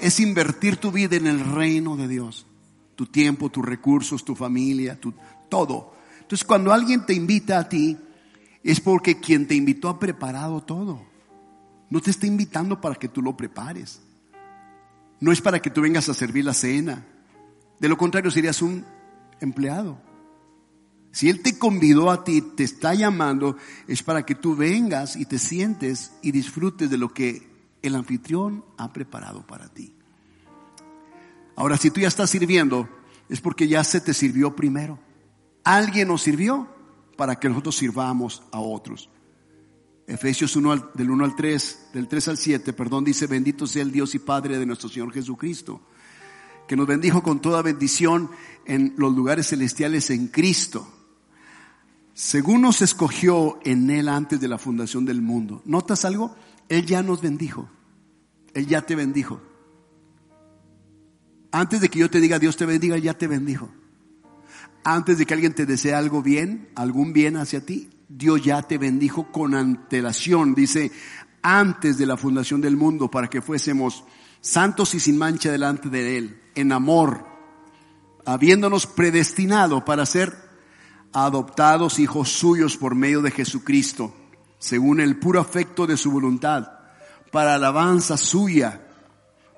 Es 0.00 0.20
invertir 0.20 0.76
tu 0.76 0.92
vida 0.92 1.16
en 1.16 1.26
el 1.26 1.40
reino 1.40 1.96
de 1.96 2.08
Dios. 2.08 2.46
Tu 2.94 3.06
tiempo, 3.06 3.50
tus 3.50 3.64
recursos, 3.64 4.24
tu 4.24 4.34
familia, 4.34 5.00
tu, 5.00 5.14
todo. 5.48 5.94
Entonces 6.20 6.44
cuando 6.44 6.72
alguien 6.72 7.06
te 7.06 7.14
invita 7.14 7.58
a 7.58 7.68
ti, 7.68 7.96
es 8.62 8.80
porque 8.80 9.18
quien 9.20 9.46
te 9.46 9.54
invitó 9.54 9.88
ha 9.88 9.98
preparado 9.98 10.62
todo. 10.62 11.06
No 11.90 12.00
te 12.00 12.10
está 12.10 12.26
invitando 12.26 12.80
para 12.80 12.96
que 12.96 13.08
tú 13.08 13.22
lo 13.22 13.36
prepares. 13.36 14.00
No 15.20 15.32
es 15.32 15.40
para 15.40 15.60
que 15.60 15.70
tú 15.70 15.82
vengas 15.82 16.08
a 16.08 16.14
servir 16.14 16.44
la 16.44 16.54
cena. 16.54 17.04
De 17.78 17.88
lo 17.88 17.96
contrario, 17.96 18.30
serías 18.30 18.62
un 18.62 18.84
empleado. 19.40 20.00
Si 21.10 21.28
Él 21.28 21.42
te 21.42 21.58
convidó 21.58 22.10
a 22.10 22.22
ti, 22.24 22.42
te 22.42 22.64
está 22.64 22.94
llamando, 22.94 23.56
es 23.86 24.02
para 24.02 24.24
que 24.24 24.34
tú 24.34 24.54
vengas 24.54 25.16
y 25.16 25.24
te 25.24 25.38
sientes 25.38 26.12
y 26.22 26.32
disfrutes 26.32 26.90
de 26.90 26.98
lo 26.98 27.12
que 27.12 27.48
el 27.82 27.94
anfitrión 27.94 28.64
ha 28.76 28.92
preparado 28.92 29.46
para 29.46 29.68
ti. 29.68 29.94
Ahora, 31.56 31.76
si 31.76 31.90
tú 31.90 32.00
ya 32.00 32.08
estás 32.08 32.30
sirviendo, 32.30 32.88
es 33.28 33.40
porque 33.40 33.66
ya 33.66 33.82
se 33.82 34.00
te 34.00 34.14
sirvió 34.14 34.54
primero. 34.54 34.98
Alguien 35.64 36.08
nos 36.08 36.22
sirvió 36.22 36.68
para 37.16 37.36
que 37.36 37.48
nosotros 37.48 37.76
sirvamos 37.76 38.42
a 38.52 38.60
otros. 38.60 39.10
Efesios 40.08 40.56
1 40.56 40.90
del 40.94 41.10
1 41.10 41.24
al 41.24 41.36
3, 41.36 41.78
del 41.92 42.08
3 42.08 42.28
al 42.28 42.38
7, 42.38 42.72
perdón, 42.72 43.04
dice, 43.04 43.28
bendito 43.28 43.66
sea 43.66 43.82
el 43.82 43.92
Dios 43.92 44.14
y 44.16 44.18
Padre 44.18 44.58
de 44.58 44.66
nuestro 44.66 44.88
Señor 44.88 45.12
Jesucristo, 45.12 45.82
que 46.66 46.74
nos 46.74 46.88
bendijo 46.88 47.22
con 47.22 47.40
toda 47.40 47.62
bendición 47.62 48.30
en 48.64 48.94
los 48.96 49.14
lugares 49.14 49.48
celestiales 49.48 50.10
en 50.10 50.28
Cristo 50.28 50.94
según 52.18 52.62
nos 52.62 52.82
escogió 52.82 53.60
en 53.62 53.88
Él 53.90 54.08
antes 54.08 54.40
de 54.40 54.48
la 54.48 54.58
fundación 54.58 55.04
del 55.04 55.22
mundo. 55.22 55.62
¿Notas 55.64 56.04
algo? 56.04 56.34
Él 56.68 56.84
ya 56.84 57.00
nos 57.00 57.22
bendijo. 57.22 57.68
Él 58.54 58.66
ya 58.66 58.82
te 58.82 58.96
bendijo. 58.96 59.40
Antes 61.52 61.80
de 61.80 61.88
que 61.88 62.00
yo 62.00 62.10
te 62.10 62.18
diga 62.18 62.40
Dios 62.40 62.56
te 62.56 62.66
bendiga, 62.66 62.98
ya 62.98 63.14
te 63.14 63.28
bendijo. 63.28 63.70
Antes 64.82 65.18
de 65.18 65.26
que 65.26 65.34
alguien 65.34 65.54
te 65.54 65.64
desee 65.64 65.94
algo 65.94 66.20
bien, 66.20 66.70
algún 66.74 67.12
bien 67.12 67.36
hacia 67.36 67.64
ti, 67.64 67.88
Dios 68.08 68.42
ya 68.42 68.62
te 68.62 68.78
bendijo 68.78 69.30
con 69.30 69.54
antelación. 69.54 70.54
Dice, 70.54 70.90
antes 71.42 71.98
de 71.98 72.06
la 72.06 72.16
fundación 72.16 72.60
del 72.60 72.76
mundo, 72.76 73.10
para 73.10 73.28
que 73.28 73.42
fuésemos 73.42 74.04
santos 74.40 74.94
y 74.94 75.00
sin 75.00 75.18
mancha 75.18 75.50
delante 75.50 75.88
de 75.88 76.18
Él, 76.18 76.42
en 76.54 76.72
amor, 76.72 77.26
habiéndonos 78.24 78.86
predestinado 78.86 79.84
para 79.84 80.06
ser 80.06 80.36
adoptados 81.12 81.98
hijos 81.98 82.30
suyos 82.30 82.76
por 82.76 82.94
medio 82.94 83.22
de 83.22 83.30
Jesucristo, 83.30 84.14
según 84.58 85.00
el 85.00 85.18
puro 85.18 85.40
afecto 85.40 85.86
de 85.86 85.96
su 85.96 86.10
voluntad, 86.10 86.68
para 87.30 87.54
alabanza 87.54 88.16
suya, 88.16 88.84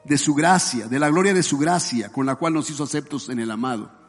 de 0.04 0.18
su 0.18 0.34
gracia, 0.34 0.88
de 0.88 0.98
la 0.98 1.10
gloria 1.10 1.34
de 1.34 1.42
su 1.42 1.58
gracia, 1.58 2.10
con 2.10 2.26
la 2.26 2.36
cual 2.36 2.54
nos 2.54 2.70
hizo 2.70 2.84
aceptos 2.84 3.28
en 3.28 3.38
el 3.38 3.50
amado, 3.50 3.99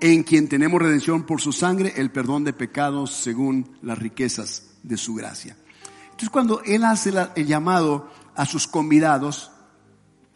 en 0.00 0.22
quien 0.22 0.48
tenemos 0.48 0.80
redención 0.80 1.24
por 1.24 1.40
su 1.40 1.52
sangre, 1.52 1.94
el 1.96 2.10
perdón 2.10 2.44
de 2.44 2.52
pecados 2.52 3.14
según 3.14 3.76
las 3.82 3.98
riquezas 3.98 4.70
de 4.82 4.96
su 4.96 5.14
gracia. 5.14 5.56
Entonces 6.04 6.30
cuando 6.30 6.62
Él 6.62 6.84
hace 6.84 7.12
el 7.36 7.46
llamado 7.46 8.10
a 8.34 8.46
sus 8.46 8.66
convidados, 8.66 9.50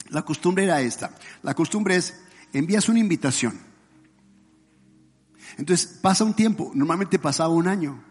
la 0.08 0.22
costumbre 0.22 0.64
era 0.64 0.80
esta. 0.80 1.14
La 1.42 1.54
costumbre 1.54 1.96
es, 1.96 2.22
envías 2.52 2.88
una 2.88 3.00
invitación 3.00 3.58
entonces 5.56 5.86
pasa 6.00 6.24
un 6.24 6.34
tiempo, 6.34 6.70
normalmente 6.74 7.18
pasaba 7.18 7.54
un 7.54 7.68
año 7.68 8.02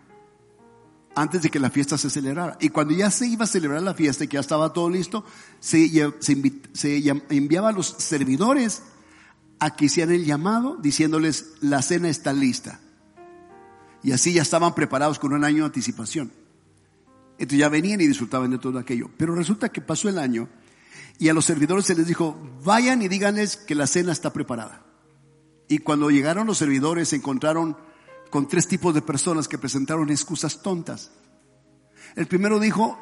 antes 1.15 1.41
de 1.41 1.50
que 1.50 1.60
la 1.60 1.69
fiesta 1.69 1.98
se 1.98 2.10
celebrara. 2.10 2.57
Y 2.60 2.69
cuando 2.69 2.93
ya 2.93 3.12
se 3.12 3.27
iba 3.27 3.43
a 3.43 3.48
celebrar 3.48 3.81
la 3.81 3.93
fiesta 3.93 4.24
y 4.24 4.27
que 4.27 4.36
ya 4.36 4.41
estaba 4.41 4.74
todo 4.74 4.89
listo, 4.89 5.25
se, 5.60 5.86
enviaba 7.29 7.69
a 7.69 7.74
los 7.74 7.88
servidores 7.88 8.81
a 9.63 9.77
que 9.77 9.86
hicieran 9.86 10.13
el 10.13 10.25
llamado 10.25 10.75
diciéndoles 10.75 11.53
la 11.62 11.82
cena 11.82 12.10
está 12.10 12.34
lista. 12.34 12.82
Y 14.03 14.12
así 14.12 14.34
ya 14.34 14.41
estaban 14.41 14.75
preparados 14.75 15.20
con 15.20 15.32
un 15.32 15.46
año 15.46 15.60
de 15.60 15.67
anticipación. 15.67 16.34
Entonces 17.38 17.60
ya 17.60 17.70
venían 17.70 18.01
y 18.01 18.08
disfrutaban 18.08 18.51
de 18.51 18.58
todo 18.58 18.77
aquello. 18.77 19.10
Pero 19.17 19.34
resulta 19.36 19.70
que 19.70 19.79
pasó 19.79 20.10
el 20.10 20.20
año 20.20 20.50
y 21.17 21.29
a 21.29 21.34
los 21.34 21.46
servidores 21.46 21.86
se 21.86 21.96
les 21.96 22.08
dijo, 22.08 22.38
vayan 22.65 23.01
y 23.03 23.08
díganles 23.08 23.55
que 23.55 23.74
la 23.74 23.88
cena 23.88 24.12
está 24.12 24.34
preparada. 24.34 24.84
Y 25.70 25.77
cuando 25.77 26.12
llegaron 26.12 26.46
los 26.46 26.58
servidores 26.58 27.08
se 27.10 27.15
encontraron 27.15 27.77
con 28.29 28.50
tres 28.50 28.67
tipos 28.67 28.93
de 28.93 29.01
personas 29.01 29.48
que 29.48 29.58
presentaron 29.58 30.10
excusas 30.10 30.62
tontas. 30.62 31.12
El 32.17 32.27
primero 32.27 32.60
dijo, 32.60 33.00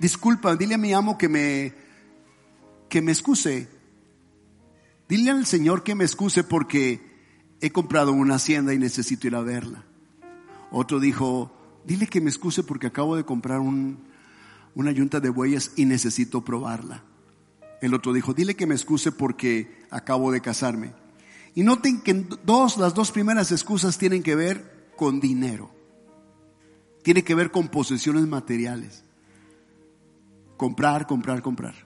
disculpa, 0.00 0.56
dile 0.56 0.74
a 0.74 0.78
mi 0.78 0.92
amo 0.92 1.16
que 1.16 1.28
me, 1.28 1.72
que 2.88 3.00
me 3.00 3.12
excuse, 3.12 3.68
dile 5.16 5.30
al 5.30 5.46
Señor 5.46 5.84
que 5.84 5.94
me 5.94 6.02
excuse 6.02 6.42
porque 6.42 7.00
he 7.60 7.70
comprado 7.70 8.12
una 8.12 8.34
hacienda 8.34 8.74
y 8.74 8.78
necesito 8.78 9.28
ir 9.28 9.36
a 9.36 9.42
verla. 9.42 9.84
Otro 10.72 10.98
dijo, 10.98 11.56
dile 11.84 12.08
que 12.08 12.20
me 12.20 12.30
excuse 12.30 12.64
porque 12.64 12.88
acabo 12.88 13.14
de 13.14 13.24
comprar 13.24 13.60
una 13.60 14.90
yunta 14.90 15.20
de 15.20 15.28
bueyes 15.28 15.70
y 15.76 15.84
necesito 15.84 16.44
probarla. 16.44 17.04
El 17.80 17.94
otro 17.94 18.12
dijo, 18.12 18.34
dile 18.34 18.56
que 18.56 18.66
me 18.66 18.74
excuse 18.74 19.12
porque 19.12 19.84
acabo 19.90 20.32
de 20.32 20.40
casarme. 20.40 20.92
Y 21.54 21.62
noten 21.62 22.00
que 22.00 22.26
dos, 22.44 22.76
las 22.76 22.92
dos 22.92 23.12
primeras 23.12 23.52
excusas 23.52 23.96
tienen 23.98 24.24
que 24.24 24.34
ver 24.34 24.90
con 24.96 25.20
dinero. 25.20 25.70
Tiene 27.04 27.22
que 27.22 27.36
ver 27.36 27.52
con 27.52 27.68
posesiones 27.68 28.26
materiales. 28.26 29.04
Comprar, 30.56 31.06
comprar, 31.06 31.40
comprar. 31.40 31.76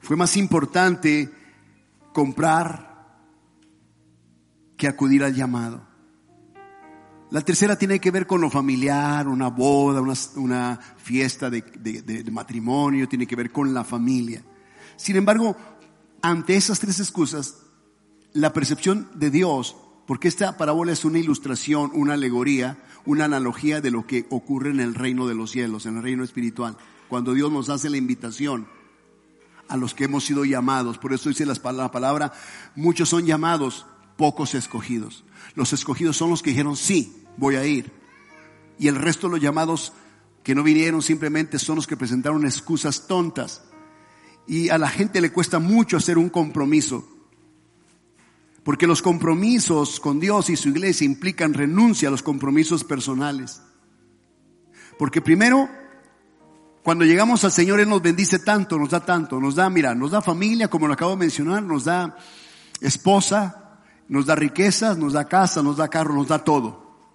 Fue 0.00 0.16
más 0.16 0.38
importante 0.38 1.30
comprar 2.14 2.94
que 4.78 4.88
acudir 4.88 5.24
al 5.24 5.34
llamado. 5.34 5.84
La 7.30 7.40
tercera 7.40 7.76
tiene 7.76 7.98
que 7.98 8.12
ver 8.12 8.26
con 8.26 8.40
lo 8.40 8.48
familiar, 8.48 9.26
una 9.26 9.48
boda, 9.48 10.00
una, 10.36 10.78
fiesta 10.96 11.50
de, 11.50 11.60
de 11.60 12.30
matrimonio, 12.30 13.08
tiene 13.08 13.26
que 13.26 13.34
ver 13.34 13.50
con 13.50 13.74
la 13.74 13.82
familia. 13.82 14.44
Sin 14.96 15.16
embargo, 15.16 15.56
ante 16.22 16.54
esas 16.54 16.78
tres 16.78 17.00
excusas, 17.00 17.56
la 18.32 18.52
percepción 18.52 19.10
de 19.16 19.30
Dios, 19.30 19.76
porque 20.06 20.28
esta 20.28 20.56
parábola 20.56 20.92
es 20.92 21.04
una 21.04 21.18
ilustración, 21.18 21.90
una 21.94 22.14
alegoría, 22.14 22.78
una 23.04 23.24
analogía 23.24 23.80
de 23.80 23.90
lo 23.90 24.06
que 24.06 24.26
ocurre 24.30 24.70
en 24.70 24.78
el 24.78 24.94
reino 24.94 25.26
de 25.26 25.34
los 25.34 25.50
cielos, 25.50 25.86
en 25.86 25.96
el 25.96 26.04
reino 26.04 26.22
espiritual, 26.22 26.76
cuando 27.08 27.34
Dios 27.34 27.50
nos 27.50 27.70
hace 27.70 27.90
la 27.90 27.96
invitación 27.96 28.68
a 29.68 29.76
los 29.76 29.94
que 29.94 30.04
hemos 30.04 30.24
sido 30.24 30.44
llamados. 30.44 30.98
Por 30.98 31.12
eso 31.12 31.28
dice 31.28 31.46
la 31.46 31.54
palabra, 31.90 32.32
muchos 32.74 33.08
son 33.08 33.26
llamados, 33.26 33.86
pocos 34.16 34.54
escogidos. 34.54 35.24
Los 35.54 35.72
escogidos 35.72 36.16
son 36.16 36.30
los 36.30 36.42
que 36.42 36.50
dijeron, 36.50 36.76
sí, 36.76 37.24
voy 37.36 37.56
a 37.56 37.64
ir. 37.64 37.92
Y 38.78 38.88
el 38.88 38.96
resto 38.96 39.26
de 39.26 39.32
los 39.32 39.40
llamados 39.40 39.92
que 40.42 40.54
no 40.54 40.62
vinieron 40.62 41.02
simplemente 41.02 41.58
son 41.58 41.76
los 41.76 41.86
que 41.86 41.96
presentaron 41.96 42.44
excusas 42.44 43.06
tontas. 43.06 43.62
Y 44.46 44.68
a 44.68 44.78
la 44.78 44.88
gente 44.88 45.20
le 45.20 45.32
cuesta 45.32 45.58
mucho 45.58 45.96
hacer 45.96 46.18
un 46.18 46.28
compromiso. 46.28 47.08
Porque 48.62 48.86
los 48.86 49.02
compromisos 49.02 50.00
con 50.00 50.20
Dios 50.20 50.50
y 50.50 50.56
su 50.56 50.70
iglesia 50.70 51.04
implican 51.04 51.54
renuncia 51.54 52.08
a 52.08 52.10
los 52.10 52.22
compromisos 52.22 52.82
personales. 52.82 53.60
Porque 54.98 55.20
primero, 55.20 55.68
cuando 56.84 57.06
llegamos 57.06 57.42
al 57.44 57.50
Señor, 57.50 57.80
Él 57.80 57.88
nos 57.88 58.02
bendice 58.02 58.38
tanto, 58.38 58.78
nos 58.78 58.90
da 58.90 59.00
tanto, 59.00 59.40
nos 59.40 59.54
da, 59.54 59.70
mira, 59.70 59.94
nos 59.94 60.10
da 60.10 60.20
familia, 60.20 60.68
como 60.68 60.86
lo 60.86 60.92
acabo 60.92 61.12
de 61.12 61.16
mencionar, 61.16 61.62
nos 61.62 61.84
da 61.84 62.14
esposa, 62.82 63.80
nos 64.06 64.26
da 64.26 64.34
riquezas, 64.34 64.98
nos 64.98 65.14
da 65.14 65.24
casa, 65.24 65.62
nos 65.62 65.78
da 65.78 65.88
carro, 65.88 66.12
nos 66.12 66.28
da 66.28 66.44
todo. 66.44 67.08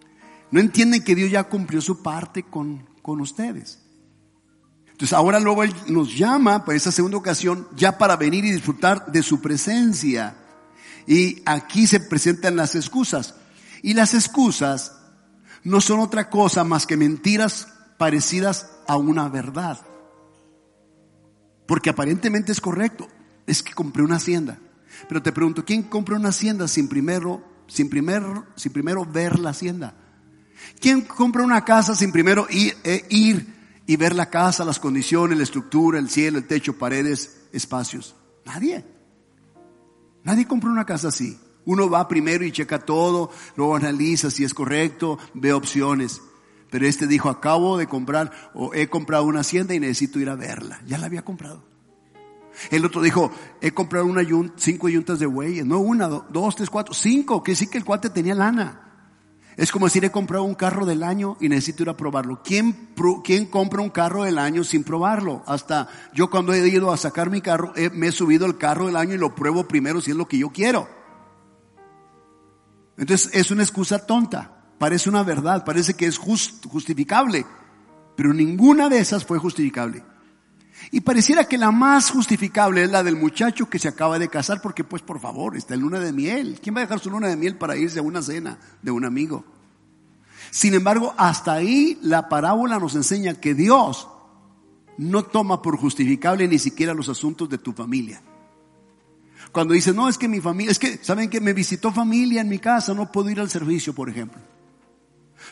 No 0.50 0.60
entienden 0.60 1.04
que 1.04 1.14
Dios 1.14 1.30
ya 1.30 1.44
cumplió 1.44 1.82
su 1.82 2.02
parte 2.02 2.42
con, 2.42 2.90
con 3.04 3.22
ustedes. 3.22 3.80
Entonces 4.88 5.14
ahora 5.14 5.40
luego 5.40 5.62
Él 5.62 5.72
nos 5.86 6.18
llama 6.18 6.66
para 6.66 6.76
esa 6.76 6.92
segunda 6.92 7.18
ocasión 7.18 7.68
ya 7.76 8.00
para 8.00 8.16
venir 8.16 8.46
y 8.46 8.52
disfrutar 8.52 9.12
de 9.12 9.22
su 9.22 9.40
presencia. 9.40 10.36
Y 11.06 11.44
aquí 11.46 11.86
se 11.86 12.00
presentan 12.00 12.56
las 12.56 12.74
excusas. 12.74 13.36
Y 13.84 13.94
las 13.94 14.16
excusas 14.16 14.96
no 15.64 15.80
son 15.80 16.00
otra 16.00 16.32
cosa 16.32 16.64
más 16.64 16.88
que 16.88 16.98
mentiras 16.98 17.68
parecidas 18.00 18.79
a 18.90 18.98
una 18.98 19.30
verdad. 19.30 19.80
Porque 21.68 21.92
aparentemente 21.92 22.52
es 22.52 22.60
correcto. 22.60 23.08
Es 23.46 23.62
que 23.62 23.74
compré 23.74 24.02
una 24.02 24.16
hacienda. 24.16 24.58
Pero 25.08 25.22
te 25.22 25.32
pregunto, 25.32 25.64
¿quién 25.64 25.84
compra 25.84 26.16
una 26.16 26.30
hacienda 26.30 26.68
sin 26.68 26.90
primero, 26.90 27.44
sin 27.68 27.88
primero, 27.88 28.48
sin 28.56 28.74
primero 28.74 29.06
ver 29.06 29.38
la 29.38 29.52
hacienda? 29.52 29.94
¿Quién 30.82 31.02
compra 31.02 31.44
una 31.44 31.64
casa 31.64 31.96
sin 31.96 32.12
primero 32.12 32.48
ir, 32.50 32.76
eh, 32.84 33.06
ir 33.12 33.82
y 33.86 33.96
ver 33.96 34.16
la 34.16 34.32
casa, 34.32 34.66
las 34.66 34.80
condiciones, 34.80 35.38
la 35.38 35.44
estructura, 35.44 36.00
el 36.00 36.10
cielo, 36.10 36.40
el 36.40 36.48
techo, 36.48 36.76
paredes, 36.76 37.48
espacios? 37.54 38.16
Nadie. 38.44 38.84
Nadie 40.24 40.48
compra 40.48 40.72
una 40.72 40.86
casa 40.86 41.10
así. 41.10 41.40
Uno 41.66 41.88
va 41.92 42.08
primero 42.08 42.44
y 42.44 42.52
checa 42.52 42.80
todo, 42.80 43.30
luego 43.56 43.76
analiza 43.76 44.32
si 44.32 44.44
es 44.44 44.56
correcto, 44.56 45.20
ve 45.36 45.54
opciones. 45.54 46.24
Pero 46.70 46.86
este 46.86 47.08
dijo, 47.08 47.30
acabo 47.30 47.78
de 47.78 47.88
comprar 47.88 48.32
o 48.54 48.74
he 48.74 48.90
comprado 48.90 49.26
una 49.26 49.40
hacienda 49.40 49.74
y 49.74 49.80
necesito 49.80 50.20
ir 50.20 50.30
a 50.30 50.36
verla. 50.36 50.82
Ya 50.86 50.98
la 50.98 51.08
había 51.08 51.24
comprado. 51.24 51.64
El 52.70 52.86
otro 52.86 53.02
dijo, 53.02 53.32
he 53.62 53.72
comprado 53.72 54.06
una 54.06 54.22
cinco 54.58 54.90
yuntas 54.90 55.20
de 55.20 55.26
bueyes. 55.26 55.66
No 55.66 55.80
una, 55.80 56.08
dos, 56.08 56.56
tres, 56.56 56.70
cuatro, 56.70 56.94
cinco. 56.94 57.42
Que 57.44 57.56
sí 57.56 57.68
que 57.68 57.78
el 57.78 57.86
cuate 57.86 58.10
tenía 58.10 58.36
lana. 58.36 58.86
Es 59.58 59.72
como 59.72 59.88
decir, 59.88 60.06
he 60.06 60.12
comprado 60.12 60.44
un 60.44 60.56
carro 60.56 60.86
del 60.86 61.04
año 61.04 61.36
y 61.42 61.50
necesito 61.50 61.84
ir 61.84 61.90
a 61.90 61.98
probarlo. 61.98 62.42
¿Quién, 62.44 62.94
¿Quién, 63.24 63.46
compra 63.46 63.82
un 63.82 63.90
carro 63.90 64.24
del 64.24 64.38
año 64.38 64.64
sin 64.64 64.84
probarlo? 64.84 65.44
Hasta 65.48 65.90
yo 66.14 66.30
cuando 66.30 66.54
he 66.54 66.66
ido 66.70 66.92
a 66.94 66.98
sacar 66.98 67.30
mi 67.30 67.42
carro, 67.42 67.74
me 67.94 68.08
he 68.08 68.12
subido 68.12 68.46
el 68.46 68.58
carro 68.58 68.86
del 68.86 68.96
año 68.96 69.16
y 69.16 69.18
lo 69.18 69.36
pruebo 69.36 69.68
primero 69.68 70.00
si 70.00 70.12
es 70.12 70.18
lo 70.18 70.28
que 70.28 70.38
yo 70.38 70.52
quiero. 70.52 70.88
Entonces 72.98 73.32
es 73.34 73.52
una 73.52 73.64
excusa 73.64 74.06
tonta. 74.06 74.59
Parece 74.80 75.10
una 75.10 75.24
verdad, 75.24 75.66
parece 75.66 75.94
que 75.94 76.06
es 76.08 76.18
justificable. 76.18 77.46
Pero 78.16 78.34
ninguna 78.34 78.90
de 78.90 79.00
esas 79.00 79.26
fue 79.26 79.38
justificable. 79.38 80.04
Y 80.92 81.02
pareciera 81.02 81.44
que 81.44 81.58
la 81.58 81.72
más 81.72 82.10
justificable 82.10 82.84
es 82.84 82.90
la 82.90 83.04
del 83.04 83.16
muchacho 83.16 83.70
que 83.70 83.80
se 83.80 83.90
acaba 83.90 84.18
de 84.18 84.30
casar 84.30 84.62
porque 84.62 84.84
pues 84.84 85.02
por 85.02 85.20
favor, 85.20 85.56
está 85.56 85.74
en 85.74 85.82
luna 85.82 86.00
de 86.00 86.14
miel. 86.14 86.60
¿Quién 86.62 86.76
va 86.76 86.80
a 86.80 86.84
dejar 86.84 87.00
su 87.00 87.10
luna 87.10 87.28
de 87.28 87.36
miel 87.36 87.58
para 87.58 87.78
irse 87.78 88.00
a 88.00 88.02
una 88.02 88.22
cena 88.22 88.58
de 88.82 88.92
un 88.92 89.06
amigo? 89.06 89.44
Sin 90.52 90.74
embargo, 90.74 91.14
hasta 91.18 91.54
ahí 91.54 92.00
la 92.02 92.28
parábola 92.30 92.80
nos 92.80 92.96
enseña 92.96 93.36
que 93.36 93.54
Dios 93.54 94.08
no 94.98 95.24
toma 95.24 95.62
por 95.62 95.78
justificable 95.78 96.48
ni 96.48 96.58
siquiera 96.58 96.94
los 96.94 97.10
asuntos 97.10 97.50
de 97.50 97.58
tu 97.58 97.74
familia. 97.74 98.22
Cuando 99.52 99.74
dice, 99.74 99.94
no, 99.94 100.10
es 100.10 100.18
que 100.18 100.28
mi 100.28 100.42
familia, 100.42 100.72
es 100.72 100.80
que, 100.80 101.00
¿saben 101.02 101.30
que 101.30 101.42
me 101.42 101.54
visitó 101.54 101.92
familia 101.92 102.42
en 102.42 102.50
mi 102.50 102.60
casa? 102.60 102.94
No 102.94 103.12
puedo 103.12 103.30
ir 103.30 103.40
al 103.40 103.50
servicio, 103.50 103.94
por 103.94 104.10
ejemplo. 104.10 104.42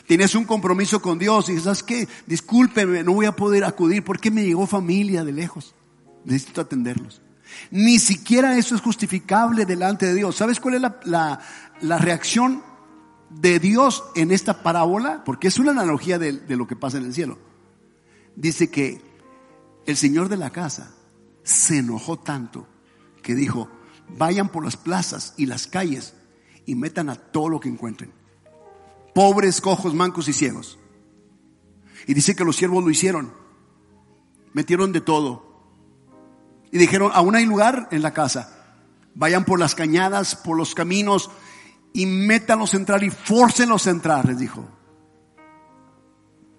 Tienes 0.08 0.34
un 0.34 0.46
compromiso 0.46 1.02
con 1.02 1.18
Dios 1.18 1.50
y 1.50 1.52
dices, 1.52 1.64
¿sabes 1.64 1.82
qué? 1.82 2.08
Discúlpeme, 2.26 3.04
no 3.04 3.12
voy 3.12 3.26
a 3.26 3.36
poder 3.36 3.62
acudir 3.64 4.02
porque 4.02 4.30
me 4.30 4.42
llegó 4.42 4.66
familia 4.66 5.22
de 5.22 5.32
lejos. 5.32 5.74
Necesito 6.24 6.62
atenderlos. 6.62 7.20
Ni 7.70 7.98
siquiera 7.98 8.56
eso 8.56 8.74
es 8.74 8.80
justificable 8.80 9.66
delante 9.66 10.06
de 10.06 10.14
Dios. 10.14 10.34
¿Sabes 10.34 10.60
cuál 10.60 10.76
es 10.76 10.80
la, 10.80 11.40
la, 11.82 11.98
reacción 11.98 12.62
de 13.28 13.58
Dios 13.58 14.02
en 14.14 14.32
esta 14.32 14.62
parábola? 14.62 15.24
Porque 15.26 15.48
es 15.48 15.58
una 15.58 15.72
analogía 15.72 16.18
de, 16.18 16.32
de 16.32 16.56
lo 16.56 16.66
que 16.66 16.74
pasa 16.74 16.96
en 16.96 17.04
el 17.04 17.12
cielo. 17.12 17.38
Dice 18.34 18.70
que 18.70 19.02
el 19.84 19.98
Señor 19.98 20.30
de 20.30 20.38
la 20.38 20.48
casa 20.48 20.90
se 21.42 21.80
enojó 21.80 22.18
tanto 22.18 22.66
que 23.22 23.34
dijo, 23.34 23.68
vayan 24.16 24.48
por 24.48 24.64
las 24.64 24.78
plazas 24.78 25.34
y 25.36 25.44
las 25.44 25.66
calles 25.66 26.14
y 26.64 26.76
metan 26.76 27.10
a 27.10 27.16
todo 27.16 27.50
lo 27.50 27.60
que 27.60 27.68
encuentren 27.68 28.17
pobres, 29.18 29.60
cojos, 29.60 29.94
mancos 29.94 30.28
y 30.28 30.32
ciegos. 30.32 30.78
Y 32.06 32.14
dice 32.14 32.36
que 32.36 32.44
los 32.44 32.54
siervos 32.54 32.84
lo 32.84 32.90
hicieron. 32.90 33.34
Metieron 34.52 34.92
de 34.92 35.00
todo. 35.00 35.60
Y 36.70 36.78
dijeron, 36.78 37.10
aún 37.12 37.34
hay 37.34 37.44
lugar 37.44 37.88
en 37.90 38.02
la 38.02 38.12
casa. 38.12 38.78
Vayan 39.16 39.44
por 39.44 39.58
las 39.58 39.74
cañadas, 39.74 40.36
por 40.36 40.56
los 40.56 40.72
caminos 40.72 41.32
y 41.92 42.06
métanlos 42.06 42.74
a 42.74 42.76
entrar 42.76 43.02
y 43.02 43.10
fórcenlos 43.10 43.88
a 43.88 43.90
entrar, 43.90 44.24
les 44.24 44.38
dijo. 44.38 44.68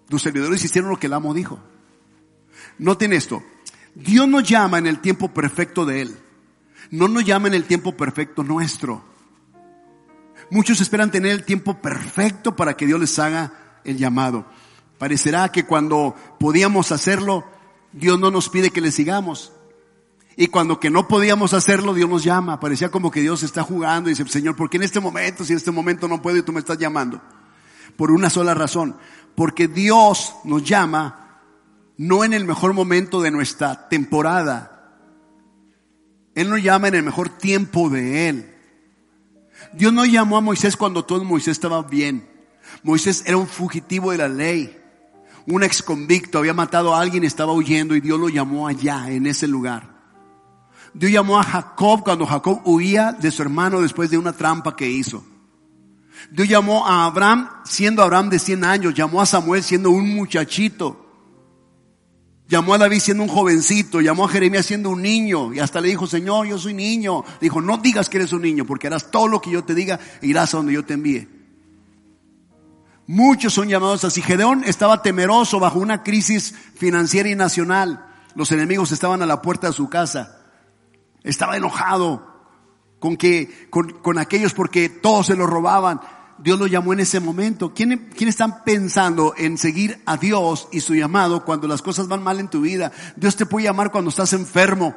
Los 0.09 0.21
servidores 0.21 0.61
hicieron 0.65 0.89
lo 0.89 0.99
que 0.99 1.07
el 1.07 1.13
amo 1.13 1.33
dijo. 1.33 1.61
Noten 2.77 3.13
esto. 3.13 3.41
Dios 3.95 4.27
nos 4.27 4.43
llama 4.43 4.79
en 4.79 4.87
el 4.87 4.99
tiempo 4.99 5.33
perfecto 5.33 5.85
de 5.85 6.01
Él. 6.01 6.17
No 6.91 7.07
nos 7.07 7.23
llama 7.23 7.47
en 7.47 7.53
el 7.53 7.63
tiempo 7.63 7.95
perfecto 7.95 8.43
nuestro. 8.43 9.08
Muchos 10.51 10.81
esperan 10.81 11.11
tener 11.11 11.31
el 11.31 11.45
tiempo 11.45 11.75
perfecto 11.75 12.55
para 12.55 12.75
que 12.75 12.85
Dios 12.85 12.99
les 12.99 13.19
haga 13.19 13.53
el 13.83 13.97
llamado. 13.97 14.45
Parecerá 14.97 15.51
que 15.51 15.65
cuando 15.65 16.15
podíamos 16.39 16.91
hacerlo, 16.91 17.45
Dios 17.93 18.19
no 18.19 18.31
nos 18.31 18.49
pide 18.49 18.71
que 18.71 18.81
le 18.81 18.91
sigamos. 18.91 19.53
Y 20.35 20.47
cuando 20.47 20.79
que 20.79 20.89
no 20.89 21.07
podíamos 21.07 21.53
hacerlo, 21.53 21.93
Dios 21.93 22.09
nos 22.09 22.23
llama. 22.23 22.59
Parecía 22.59 22.89
como 22.89 23.11
que 23.11 23.21
Dios 23.21 23.43
está 23.43 23.63
jugando 23.63 24.09
y 24.09 24.13
dice, 24.13 24.27
Señor, 24.29 24.55
¿por 24.55 24.69
qué 24.69 24.77
en 24.77 24.83
este 24.83 24.99
momento, 24.99 25.43
si 25.43 25.53
en 25.53 25.57
este 25.57 25.71
momento 25.71 26.07
no 26.07 26.21
puedo 26.21 26.37
y 26.37 26.43
tú 26.43 26.53
me 26.53 26.59
estás 26.59 26.77
llamando? 26.77 27.21
Por 27.97 28.11
una 28.11 28.29
sola 28.29 28.53
razón. 28.53 28.95
Porque 29.35 29.67
Dios 29.67 30.35
nos 30.45 30.63
llama 30.63 31.41
no 31.97 32.23
en 32.23 32.33
el 32.33 32.45
mejor 32.45 32.73
momento 32.73 33.21
de 33.21 33.31
nuestra 33.31 33.89
temporada. 33.89 34.95
Él 36.35 36.49
nos 36.49 36.63
llama 36.63 36.87
en 36.87 36.95
el 36.95 37.03
mejor 37.03 37.29
tiempo 37.29 37.89
de 37.89 38.29
Él. 38.29 38.55
Dios 39.73 39.93
no 39.93 40.05
llamó 40.05 40.37
a 40.37 40.41
Moisés 40.41 40.75
cuando 40.75 41.05
todo 41.05 41.23
Moisés 41.23 41.53
estaba 41.53 41.81
bien. 41.83 42.27
Moisés 42.83 43.23
era 43.25 43.37
un 43.37 43.47
fugitivo 43.47 44.11
de 44.11 44.17
la 44.17 44.29
ley, 44.29 44.75
un 45.45 45.63
ex 45.63 45.81
convicto, 45.81 46.39
había 46.39 46.53
matado 46.53 46.93
a 46.93 47.01
alguien, 47.01 47.23
estaba 47.23 47.53
huyendo 47.53 47.95
y 47.95 48.01
Dios 48.01 48.19
lo 48.19 48.29
llamó 48.29 48.67
allá, 48.67 49.09
en 49.09 49.25
ese 49.25 49.47
lugar. 49.47 49.99
Dios 50.93 51.11
llamó 51.11 51.39
a 51.39 51.43
Jacob 51.43 52.03
cuando 52.03 52.25
Jacob 52.25 52.61
huía 52.65 53.11
de 53.11 53.31
su 53.31 53.41
hermano 53.41 53.81
después 53.81 54.09
de 54.09 54.17
una 54.17 54.33
trampa 54.33 54.75
que 54.75 54.89
hizo. 54.89 55.23
Dios 56.31 56.47
llamó 56.47 56.85
a 56.85 57.05
Abraham 57.05 57.49
siendo 57.63 58.03
Abraham 58.03 58.29
de 58.29 58.39
100 58.39 58.63
años, 58.63 58.93
llamó 58.93 59.21
a 59.21 59.25
Samuel 59.25 59.63
siendo 59.63 59.91
un 59.91 60.15
muchachito. 60.15 61.08
Llamó 62.49 62.73
a 62.73 62.79
David 62.79 62.99
siendo 62.99 63.21
un 63.21 63.29
jovencito, 63.29 64.01
llamó 64.01 64.25
a 64.25 64.29
Jeremías 64.29 64.65
siendo 64.65 64.89
un 64.89 65.03
niño 65.03 65.53
y 65.53 65.59
hasta 65.59 65.79
le 65.79 65.89
dijo, 65.89 66.07
Señor, 66.07 66.47
yo 66.47 66.57
soy 66.57 66.73
niño. 66.73 67.23
dijo, 67.39 67.61
no 67.61 67.77
digas 67.77 68.09
que 68.09 68.17
eres 68.17 68.33
un 68.33 68.41
niño 68.41 68.65
porque 68.65 68.87
harás 68.87 69.11
todo 69.11 69.27
lo 69.27 69.39
que 69.39 69.51
yo 69.51 69.63
te 69.63 69.75
diga 69.75 69.99
e 70.19 70.25
irás 70.25 70.51
a 70.55 70.57
donde 70.57 70.73
yo 70.73 70.83
te 70.83 70.95
envíe. 70.95 71.27
Muchos 73.05 73.53
son 73.53 73.69
llamados 73.69 74.03
así. 74.03 74.23
Gedeón 74.23 74.63
estaba 74.65 75.03
temeroso 75.03 75.59
bajo 75.59 75.77
una 75.77 76.01
crisis 76.01 76.55
financiera 76.73 77.29
y 77.29 77.35
nacional. 77.35 78.07
Los 78.33 78.51
enemigos 78.51 78.91
estaban 78.91 79.21
a 79.21 79.27
la 79.27 79.43
puerta 79.43 79.67
de 79.67 79.73
su 79.73 79.87
casa. 79.87 80.41
Estaba 81.23 81.55
enojado 81.55 82.47
con 82.97 83.15
que, 83.15 83.67
con, 83.69 83.91
con 84.01 84.17
aquellos 84.17 84.55
porque 84.55 84.89
todos 84.89 85.27
se 85.27 85.35
lo 85.35 85.45
robaban. 85.45 86.01
Dios 86.41 86.57
lo 86.57 86.67
llamó 86.67 86.93
en 86.93 87.01
ese 87.01 87.19
momento. 87.19 87.73
¿Quién, 87.73 88.09
¿Quién, 88.15 88.29
están 88.29 88.63
pensando 88.63 89.33
en 89.37 89.57
seguir 89.57 90.01
a 90.05 90.17
Dios 90.17 90.67
y 90.71 90.79
su 90.79 90.95
llamado 90.95 91.43
cuando 91.43 91.67
las 91.67 91.81
cosas 91.81 92.07
van 92.07 92.23
mal 92.23 92.39
en 92.39 92.49
tu 92.49 92.61
vida? 92.61 92.91
Dios 93.15 93.35
te 93.35 93.45
puede 93.45 93.65
llamar 93.65 93.91
cuando 93.91 94.09
estás 94.09 94.33
enfermo. 94.33 94.95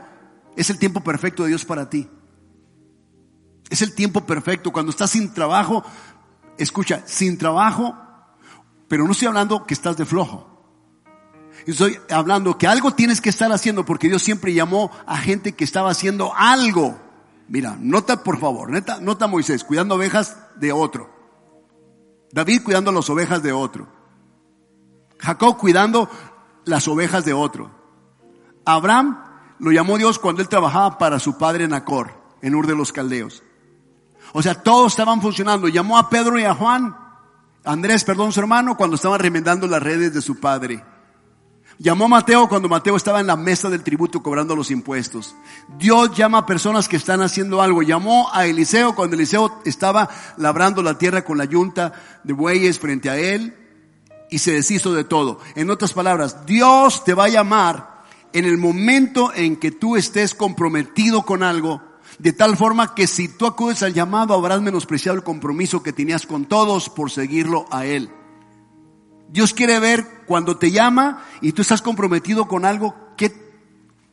Es 0.57 0.71
el 0.71 0.79
tiempo 0.79 1.01
perfecto 1.01 1.43
de 1.43 1.51
Dios 1.51 1.65
para 1.65 1.91
ti. 1.91 2.09
Es 3.71 3.83
el 3.83 3.95
tiempo 3.95 4.25
perfecto. 4.25 4.73
Cuando 4.73 4.91
estás 4.91 5.11
sin 5.11 5.33
trabajo, 5.35 5.85
escucha, 6.59 7.03
sin 7.07 7.39
trabajo, 7.39 7.97
pero 8.89 9.05
no 9.05 9.13
estoy 9.13 9.29
hablando 9.29 9.67
que 9.67 9.75
estás 9.75 9.97
de 9.97 10.05
flojo. 10.05 10.49
Estoy 11.67 11.99
hablando 12.11 12.59
que 12.59 12.67
algo 12.67 12.93
tienes 12.93 13.21
que 13.21 13.31
estar 13.31 13.51
haciendo 13.53 13.85
porque 13.85 14.09
Dios 14.09 14.23
siempre 14.23 14.53
llamó 14.53 14.91
a 15.07 15.17
gente 15.17 15.53
que 15.53 15.65
estaba 15.65 15.91
haciendo 15.91 16.33
algo. 16.37 16.99
Mira, 17.49 17.77
nota 17.81 18.23
por 18.23 18.39
favor, 18.39 18.71
nota, 18.71 19.01
nota 19.01 19.27
Moisés 19.27 19.65
cuidando 19.65 19.95
ovejas 19.95 20.37
de 20.57 20.73
otro. 20.73 21.12
David 22.33 22.63
cuidando 22.65 22.91
las 22.91 23.09
ovejas 23.09 23.43
de 23.43 23.53
otro. 23.53 23.87
Jacob 25.19 25.57
cuidando 25.57 26.09
las 26.65 26.89
ovejas 26.89 27.25
de 27.25 27.33
otro. 27.33 27.71
Abraham 28.65 29.23
lo 29.59 29.71
llamó 29.71 29.99
Dios 29.99 30.19
cuando 30.19 30.43
él 30.43 30.49
trabajaba 30.49 30.99
para 30.99 31.21
su 31.21 31.39
padre 31.39 31.69
Nacor, 31.69 32.11
en 32.41 32.55
Ur 32.55 32.67
de 32.67 32.75
los 32.75 32.93
Caldeos. 32.93 33.43
O 34.33 34.43
sea, 34.43 34.55
todos 34.55 34.93
estaban 34.93 35.21
funcionando. 35.21 35.69
Llamó 35.69 35.99
a 35.99 36.09
Pedro 36.09 36.39
y 36.39 36.45
a 36.45 36.55
Juan, 36.55 36.97
Andrés, 37.65 38.03
perdón, 38.05 38.33
su 38.33 38.41
hermano, 38.41 38.77
cuando 38.77 38.97
estaban 38.97 39.21
remendando 39.21 39.67
las 39.67 39.83
redes 39.83 40.15
de 40.15 40.23
su 40.23 40.41
padre. 40.41 40.83
Llamó 41.83 42.05
a 42.05 42.09
Mateo 42.09 42.49
cuando 42.49 42.69
Mateo 42.69 42.95
estaba 42.95 43.19
en 43.19 43.27
la 43.27 43.35
mesa 43.35 43.69
del 43.69 43.83
tributo 43.83 44.23
cobrando 44.23 44.55
los 44.55 44.71
impuestos. 44.71 45.35
Dios 45.81 46.17
llama 46.17 46.39
a 46.39 46.47
personas 46.47 46.89
que 46.89 46.95
están 46.95 47.23
haciendo 47.23 47.61
algo. 47.61 47.83
Llamó 47.83 48.31
a 48.33 48.47
Eliseo 48.47 48.95
cuando 48.95 49.17
Eliseo 49.17 49.61
estaba 49.65 50.09
labrando 50.37 50.81
la 50.81 50.97
tierra 50.97 51.25
con 51.25 51.39
la 51.39 51.45
yunta 51.45 51.93
de 52.23 52.35
bueyes 52.35 52.79
frente 52.79 53.11
a 53.11 53.19
él 53.19 53.57
y 54.31 54.39
se 54.39 54.53
deshizo 54.53 54.95
de 54.95 55.03
todo. 55.03 55.41
En 55.57 55.71
otras 55.71 55.93
palabras, 55.93 56.47
Dios 56.47 57.03
te 57.03 57.15
va 57.15 57.25
a 57.25 57.31
llamar 57.31 58.05
en 58.33 58.45
el 58.45 58.59
momento 58.59 59.33
en 59.35 59.57
que 59.57 59.73
tú 59.73 59.97
estés 59.97 60.37
comprometido 60.37 61.23
con 61.23 61.43
algo, 61.43 61.83
de 62.21 62.33
tal 62.33 62.57
forma 62.57 62.95
que 62.95 63.09
si 63.09 63.27
tú 63.27 63.45
acudes 63.45 63.83
al 63.83 63.93
llamado 63.93 64.35
habrás 64.35 64.63
menospreciado 64.63 65.19
el 65.19 65.25
compromiso 65.25 65.83
que 65.83 65.93
tenías 65.93 66.29
con 66.29 66.45
todos 66.45 66.89
por 66.89 67.11
seguirlo 67.11 67.67
a 67.73 67.87
Él. 67.87 68.09
Dios 69.33 69.55
quiere 69.55 69.81
ver 69.81 70.07
cuando 70.27 70.59
te 70.59 70.71
llama 70.71 71.25
y 71.41 71.53
tú 71.53 71.63
estás 71.63 71.81
comprometido 71.81 72.47
con 72.47 72.67
algo, 72.67 72.95
qué, 73.17 73.33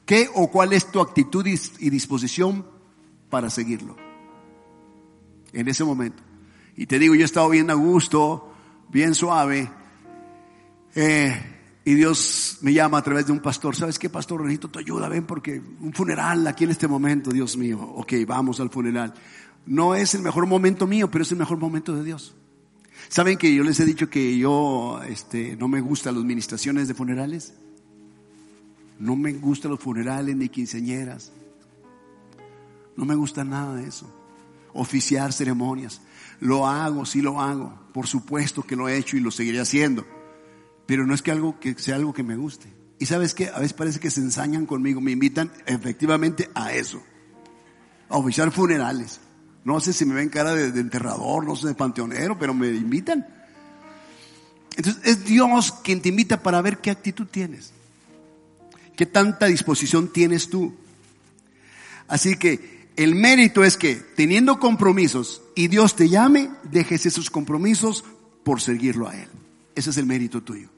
qué 0.05 0.29
o 0.33 0.49
cuál 0.49 0.71
es 0.71 0.89
tu 0.91 1.01
actitud 1.01 1.45
y 1.45 1.89
disposición 1.89 2.65
para 3.29 3.49
seguirlo. 3.49 3.97
En 5.51 5.67
ese 5.67 5.83
momento. 5.83 6.23
Y 6.77 6.85
te 6.85 6.97
digo, 6.97 7.15
yo 7.15 7.21
he 7.23 7.25
estado 7.25 7.49
bien 7.49 7.69
a 7.69 7.73
gusto, 7.73 8.53
bien 8.89 9.13
suave, 9.13 9.69
eh, 10.95 11.59
y 11.83 11.93
Dios 11.95 12.59
me 12.61 12.71
llama 12.71 12.99
a 12.99 13.01
través 13.01 13.25
de 13.25 13.33
un 13.33 13.39
pastor. 13.39 13.75
¿Sabes 13.75 13.99
qué, 13.99 14.09
pastor 14.09 14.41
Renito? 14.41 14.69
Te 14.69 14.79
ayuda, 14.79 15.09
ven, 15.09 15.25
porque 15.25 15.61
un 15.81 15.91
funeral 15.91 16.47
aquí 16.47 16.63
en 16.63 16.69
este 16.69 16.87
momento, 16.87 17.31
Dios 17.31 17.57
mío. 17.57 17.81
Ok, 17.81 18.13
vamos 18.25 18.59
al 18.59 18.69
funeral. 18.69 19.13
No 19.65 19.95
es 19.95 20.15
el 20.15 20.21
mejor 20.21 20.45
momento 20.45 20.87
mío, 20.87 21.11
pero 21.11 21.23
es 21.23 21.31
el 21.31 21.37
mejor 21.37 21.57
momento 21.57 21.93
de 21.93 22.03
Dios. 22.03 22.35
¿Saben 23.07 23.37
que 23.37 23.53
yo 23.53 23.63
les 23.63 23.79
he 23.79 23.85
dicho 23.85 24.09
que 24.09 24.37
yo 24.37 25.01
este, 25.07 25.55
no 25.55 25.67
me 25.67 25.81
gustan 25.81 26.15
las 26.15 26.23
ministraciones 26.23 26.87
de 26.87 26.93
funerales? 26.93 27.53
No 28.99 29.15
me 29.15 29.33
gustan 29.33 29.71
los 29.71 29.79
funerales 29.79 30.35
ni 30.35 30.49
quinceñeras. 30.49 31.31
No 32.97 33.05
me 33.05 33.15
gusta 33.15 33.43
nada 33.43 33.75
de 33.75 33.87
eso. 33.87 34.13
Oficiar 34.73 35.31
ceremonias. 35.31 36.01
Lo 36.41 36.67
hago, 36.67 37.05
sí 37.05 37.21
lo 37.21 37.39
hago. 37.39 37.73
Por 37.93 38.07
supuesto 38.07 38.63
que 38.63 38.75
lo 38.75 38.89
he 38.89 38.97
hecho 38.97 39.15
y 39.17 39.21
lo 39.21 39.31
seguiré 39.31 39.61
haciendo. 39.61 40.05
Pero 40.85 41.05
no 41.07 41.13
es 41.13 41.21
que 41.21 41.31
algo 41.31 41.59
que 41.59 41.75
sea 41.75 41.95
algo 41.95 42.13
que 42.13 42.23
me 42.23 42.35
guste. 42.35 42.67
Y 42.99 43.05
sabes 43.05 43.33
qué? 43.33 43.47
A 43.47 43.59
veces 43.59 43.73
parece 43.73 43.99
que 43.99 44.11
se 44.11 44.19
ensañan 44.19 44.65
conmigo, 44.65 44.99
me 44.99 45.11
invitan 45.11 45.51
efectivamente 45.65 46.49
a 46.53 46.73
eso. 46.73 47.01
A 48.09 48.17
oficiar 48.17 48.51
funerales. 48.51 49.21
No 49.63 49.79
sé 49.79 49.93
si 49.93 50.05
me 50.05 50.15
ven 50.15 50.29
cara 50.29 50.53
de, 50.55 50.79
enterrador, 50.79 51.45
no 51.45 51.55
sé, 51.55 51.67
de 51.67 51.75
panteonero, 51.75 52.37
pero 52.39 52.53
me 52.53 52.67
invitan. 52.67 53.27
Entonces 54.75 55.01
es 55.03 55.25
Dios 55.25 55.73
quien 55.83 56.01
te 56.01 56.09
invita 56.09 56.41
para 56.41 56.61
ver 56.61 56.77
qué 56.77 56.91
actitud 56.91 57.27
tienes. 57.27 57.71
Qué 58.95 59.05
tanta 59.05 59.47
disposición 59.47 60.11
tienes 60.11 60.49
tú. 60.49 60.73
Así 62.07 62.37
que 62.37 62.89
el 62.95 63.15
mérito 63.15 63.63
es 63.63 63.77
que 63.77 63.95
teniendo 63.95 64.59
compromisos 64.59 65.41
y 65.55 65.67
Dios 65.67 65.95
te 65.95 66.09
llame, 66.09 66.49
dejes 66.63 67.05
esos 67.05 67.29
compromisos 67.29 68.03
por 68.43 68.61
seguirlo 68.61 69.07
a 69.07 69.15
Él. 69.15 69.29
Ese 69.75 69.91
es 69.91 69.97
el 69.97 70.05
mérito 70.05 70.41
tuyo. 70.41 70.69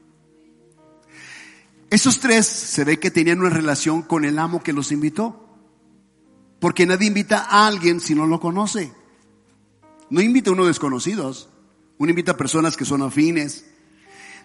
Esos 1.89 2.19
tres 2.19 2.45
se 2.45 2.83
ve 2.83 2.99
que 2.99 3.11
tenían 3.11 3.39
una 3.39 3.49
relación 3.49 4.01
con 4.01 4.23
el 4.23 4.39
amo 4.39 4.63
que 4.63 4.71
los 4.71 4.91
invitó. 4.91 5.40
Porque 6.61 6.85
nadie 6.85 7.07
invita 7.07 7.47
a 7.49 7.65
alguien 7.65 7.99
si 7.99 8.13
no 8.13 8.27
lo 8.27 8.39
conoce. 8.39 8.93
No 10.11 10.21
invita 10.21 10.51
a 10.51 10.53
uno 10.53 10.65
desconocidos. 10.65 11.49
Uno 11.97 12.11
invita 12.11 12.33
a 12.33 12.37
personas 12.37 12.77
que 12.77 12.85
son 12.85 13.01
afines. 13.01 13.65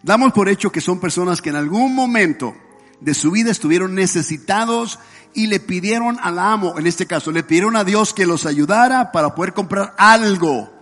Damos 0.03 0.33
por 0.33 0.49
hecho 0.49 0.73
que 0.73 0.81
son 0.81 0.99
personas 0.99 1.43
que 1.43 1.51
en 1.51 1.57
algún 1.57 1.95
momento 1.95 2.57
de 3.01 3.13
su 3.13 3.31
vida 3.31 3.51
estuvieron 3.51 3.95
necesitados 3.95 4.99
y 5.35 5.49
le 5.49 5.61
pidieron 5.61 6.19
al 6.23 6.39
amo, 6.39 6.79
en 6.79 6.87
este 6.87 7.07
caso, 7.07 7.31
le 7.31 7.43
pidieron 7.43 7.77
a 7.77 7.85
Dios 7.85 8.15
que 8.15 8.25
los 8.25 8.47
ayudara 8.47 9.13
para 9.13 9.35
poder 9.35 9.53
comprar 9.53 9.95
algo. 9.99 10.73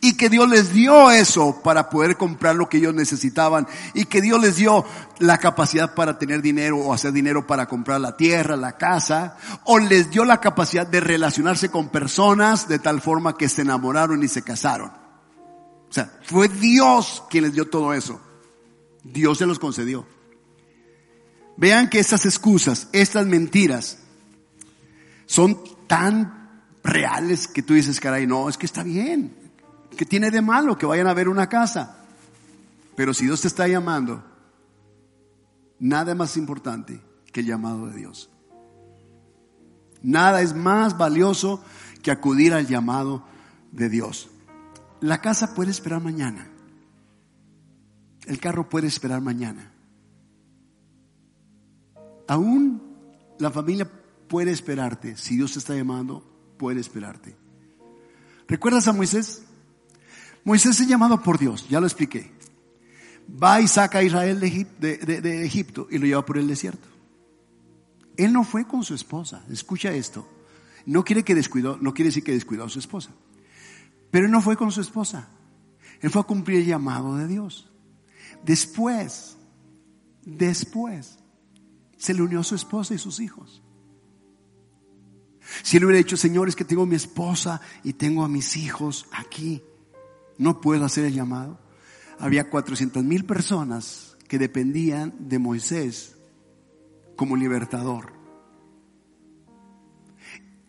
Y 0.00 0.16
que 0.16 0.28
Dios 0.28 0.48
les 0.48 0.72
dio 0.72 1.10
eso 1.10 1.60
para 1.62 1.90
poder 1.90 2.16
comprar 2.16 2.54
lo 2.54 2.68
que 2.68 2.76
ellos 2.78 2.94
necesitaban. 2.94 3.66
Y 3.94 4.04
que 4.04 4.20
Dios 4.20 4.40
les 4.40 4.56
dio 4.56 4.84
la 5.18 5.38
capacidad 5.38 5.94
para 5.94 6.18
tener 6.18 6.40
dinero 6.40 6.78
o 6.78 6.94
hacer 6.94 7.12
dinero 7.12 7.46
para 7.46 7.66
comprar 7.66 8.00
la 8.00 8.16
tierra, 8.16 8.56
la 8.56 8.76
casa. 8.76 9.36
O 9.64 9.78
les 9.78 10.10
dio 10.10 10.24
la 10.24 10.40
capacidad 10.40 10.86
de 10.86 11.00
relacionarse 11.00 11.70
con 11.70 11.88
personas 11.88 12.68
de 12.68 12.78
tal 12.78 13.00
forma 13.00 13.36
que 13.36 13.48
se 13.48 13.62
enamoraron 13.62 14.22
y 14.22 14.28
se 14.28 14.42
casaron. 14.42 14.92
O 15.90 15.92
sea, 15.92 16.12
fue 16.22 16.48
Dios 16.48 17.24
quien 17.28 17.44
les 17.44 17.54
dio 17.54 17.68
todo 17.68 17.92
eso. 17.92 18.20
Dios 19.02 19.38
se 19.38 19.46
los 19.46 19.58
concedió. 19.58 20.06
Vean 21.56 21.90
que 21.90 21.98
estas 21.98 22.24
excusas, 22.24 22.88
estas 22.92 23.26
mentiras, 23.26 23.98
son 25.26 25.60
tan 25.88 26.62
reales 26.84 27.48
que 27.48 27.62
tú 27.62 27.74
dices, 27.74 27.98
caray, 27.98 28.28
no, 28.28 28.48
es 28.48 28.56
que 28.56 28.66
está 28.66 28.84
bien. 28.84 29.47
¿Qué 29.96 30.04
tiene 30.04 30.30
de 30.30 30.42
malo 30.42 30.76
que 30.76 30.86
vayan 30.86 31.06
a 31.06 31.14
ver 31.14 31.28
una 31.28 31.48
casa? 31.48 32.04
Pero 32.96 33.14
si 33.14 33.24
Dios 33.24 33.40
te 33.40 33.48
está 33.48 33.68
llamando, 33.68 34.24
nada 35.78 36.12
es 36.12 36.18
más 36.18 36.36
importante 36.36 37.00
que 37.32 37.40
el 37.40 37.46
llamado 37.46 37.86
de 37.86 37.96
Dios. 37.96 38.30
Nada 40.02 40.42
es 40.42 40.54
más 40.54 40.96
valioso 40.96 41.62
que 42.02 42.10
acudir 42.10 42.54
al 42.54 42.66
llamado 42.66 43.24
de 43.72 43.88
Dios. 43.88 44.28
La 45.00 45.20
casa 45.20 45.54
puede 45.54 45.70
esperar 45.70 46.02
mañana. 46.02 46.48
El 48.26 48.40
carro 48.40 48.68
puede 48.68 48.86
esperar 48.86 49.20
mañana. 49.20 49.72
Aún 52.26 52.82
la 53.38 53.50
familia 53.50 53.90
puede 54.28 54.50
esperarte. 54.50 55.16
Si 55.16 55.36
Dios 55.36 55.52
te 55.52 55.60
está 55.60 55.74
llamando, 55.74 56.22
puede 56.58 56.80
esperarte. 56.80 57.36
¿Recuerdas 58.46 58.86
a 58.88 58.92
Moisés? 58.92 59.44
Moisés 60.48 60.80
es 60.80 60.88
llamado 60.88 61.20
por 61.20 61.38
Dios, 61.38 61.68
ya 61.68 61.78
lo 61.78 61.86
expliqué. 61.86 62.32
Va 63.30 63.60
y 63.60 63.68
saca 63.68 63.98
a 63.98 64.02
Israel 64.02 64.40
de, 64.40 65.44
Egipto 65.44 65.86
y 65.90 65.98
lo 65.98 66.06
lleva 66.06 66.24
por 66.24 66.38
el 66.38 66.48
desierto. 66.48 66.88
Él 68.16 68.32
no 68.32 68.44
fue 68.44 68.66
con 68.66 68.82
su 68.82 68.94
esposa, 68.94 69.44
escucha 69.50 69.92
esto. 69.92 70.26
No 70.86 71.04
quiere 71.04 71.22
que 71.22 71.34
descuidó, 71.34 71.76
no 71.82 71.92
quiere 71.92 72.08
decir 72.08 72.24
que 72.24 72.32
descuidó 72.32 72.64
a 72.64 72.70
su 72.70 72.78
esposa. 72.78 73.10
Pero 74.10 74.24
él 74.24 74.32
no 74.32 74.40
fue 74.40 74.56
con 74.56 74.72
su 74.72 74.80
esposa. 74.80 75.28
Él 76.00 76.08
fue 76.08 76.22
a 76.22 76.24
cumplir 76.24 76.60
el 76.60 76.66
llamado 76.66 77.16
de 77.16 77.26
Dios. 77.26 77.70
Después, 78.42 79.36
después, 80.24 81.18
se 81.98 82.14
le 82.14 82.22
unió 82.22 82.40
a 82.40 82.44
su 82.44 82.54
esposa 82.54 82.94
y 82.94 82.98
sus 82.98 83.20
hijos. 83.20 83.60
Si 85.62 85.76
él 85.76 85.84
hubiera 85.84 85.98
dicho, 85.98 86.16
Señor, 86.16 86.48
es 86.48 86.56
que 86.56 86.64
tengo 86.64 86.84
a 86.84 86.86
mi 86.86 86.96
esposa 86.96 87.60
y 87.84 87.92
tengo 87.92 88.24
a 88.24 88.28
mis 88.28 88.56
hijos 88.56 89.04
aquí, 89.12 89.62
no 90.38 90.60
puedo 90.60 90.84
hacer 90.84 91.04
el 91.04 91.14
llamado. 91.14 91.58
Había 92.18 92.48
400 92.48 93.04
mil 93.04 93.24
personas 93.24 94.16
que 94.28 94.38
dependían 94.38 95.14
de 95.18 95.38
Moisés 95.38 96.16
como 97.16 97.36
libertador. 97.36 98.12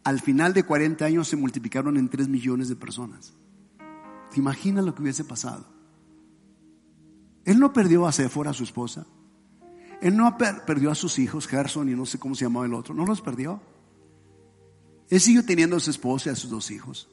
Al 0.04 0.20
final 0.22 0.54
de 0.54 0.64
40 0.64 1.06
años 1.06 1.28
se 1.28 1.36
multiplicaron 1.36 1.98
en 1.98 2.10
3 2.10 2.28
millones 2.28 2.70
de 2.70 2.76
personas. 2.76 3.34
¿Te 4.32 4.40
imaginas 4.40 4.86
lo 4.86 4.96
que 4.96 5.02
hubiese 5.02 5.24
pasado? 5.24 5.68
Él 7.46 7.60
no 7.60 7.74
perdió 7.74 8.08
a 8.08 8.12
Séfora, 8.12 8.54
su 8.54 8.64
esposa. 8.64 9.06
Él 10.02 10.16
no 10.16 10.38
perdió 10.38 10.92
a 10.92 10.96
sus 10.96 11.20
hijos, 11.20 11.48
Gerson 11.48 11.90
y 11.90 11.96
no 11.96 12.06
sé 12.06 12.18
cómo 12.20 12.36
se 12.36 12.46
llamaba 12.46 12.66
el 12.66 12.74
otro. 12.74 12.94
No 12.94 13.06
los 13.06 13.22
perdió. 13.22 13.62
Él 15.10 15.20
siguió 15.20 15.46
teniendo 15.46 15.76
a 15.76 15.80
su 15.80 15.90
esposa 15.90 16.30
y 16.30 16.34
a 16.34 16.36
sus 16.36 16.50
dos 16.50 16.72
hijos. 16.72 17.10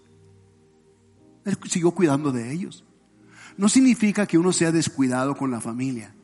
Él 1.46 1.56
siguió 1.68 1.92
cuidando 1.92 2.32
de 2.32 2.52
ellos. 2.52 2.84
No 3.56 3.70
significa 3.70 4.26
que 4.26 4.36
uno 4.36 4.52
sea 4.52 4.72
descuidado 4.72 5.36
con 5.36 5.50
la 5.50 5.60
familia. 5.60 6.14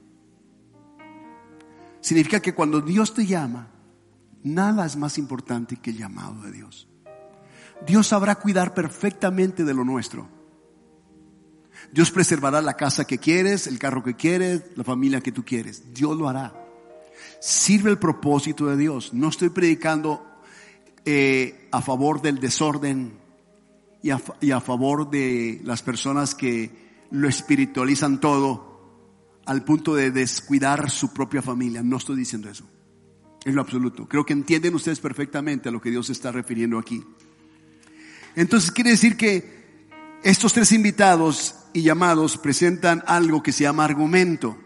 Significa 2.00 2.40
que 2.40 2.54
cuando 2.54 2.80
Dios 2.80 3.14
te 3.14 3.24
llama, 3.24 3.68
nada 4.42 4.84
es 4.84 4.96
más 4.96 5.16
importante 5.16 5.76
que 5.76 5.90
el 5.90 5.98
llamado 5.98 6.42
de 6.42 6.50
Dios. 6.50 6.88
Dios 7.86 8.08
sabrá 8.08 8.34
cuidar 8.34 8.74
perfectamente 8.74 9.64
de 9.64 9.72
lo 9.72 9.84
nuestro. 9.84 10.28
Dios 11.92 12.10
preservará 12.10 12.60
la 12.60 12.74
casa 12.74 13.04
que 13.04 13.18
quieres, 13.18 13.68
el 13.68 13.78
carro 13.78 14.02
que 14.02 14.14
quieres, 14.14 14.62
la 14.74 14.82
familia 14.82 15.20
que 15.20 15.32
tú 15.32 15.44
quieres. 15.44 15.94
Dios 15.94 16.16
lo 16.18 16.28
hará. 16.28 16.52
Sirve 17.40 17.90
el 17.90 17.98
propósito 17.98 18.66
de 18.66 18.76
Dios. 18.76 19.14
No 19.14 19.28
estoy 19.28 19.50
predicando 19.50 20.26
eh, 21.04 21.68
a 21.70 21.80
favor 21.80 22.20
del 22.20 22.40
desorden 22.40 23.21
y 24.02 24.10
a, 24.10 24.60
favor 24.60 25.08
de 25.10 25.60
las 25.64 25.82
personas 25.82 26.34
que 26.34 27.06
lo 27.10 27.28
espiritualizan 27.28 28.20
todo 28.20 28.72
al 29.46 29.64
punto 29.64 29.94
de 29.94 30.10
descuidar 30.10 30.90
su 30.90 31.12
propia 31.12 31.40
familia. 31.40 31.82
No 31.82 31.98
estoy 31.98 32.16
diciendo 32.16 32.50
eso. 32.50 32.64
En 33.44 33.54
lo 33.54 33.60
absoluto. 33.60 34.08
Creo 34.08 34.24
que 34.24 34.32
entienden 34.32 34.74
ustedes 34.74 35.00
perfectamente 35.00 35.68
a 35.68 35.72
lo 35.72 35.80
que 35.80 35.90
Dios 35.90 36.10
está 36.10 36.32
refiriendo 36.32 36.78
aquí. 36.78 37.04
Entonces 38.34 38.70
quiere 38.70 38.90
decir 38.90 39.16
que 39.16 39.88
estos 40.22 40.52
tres 40.52 40.72
invitados 40.72 41.56
y 41.72 41.82
llamados 41.82 42.38
presentan 42.38 43.02
algo 43.06 43.42
que 43.42 43.52
se 43.52 43.64
llama 43.64 43.84
argumento. 43.84 44.56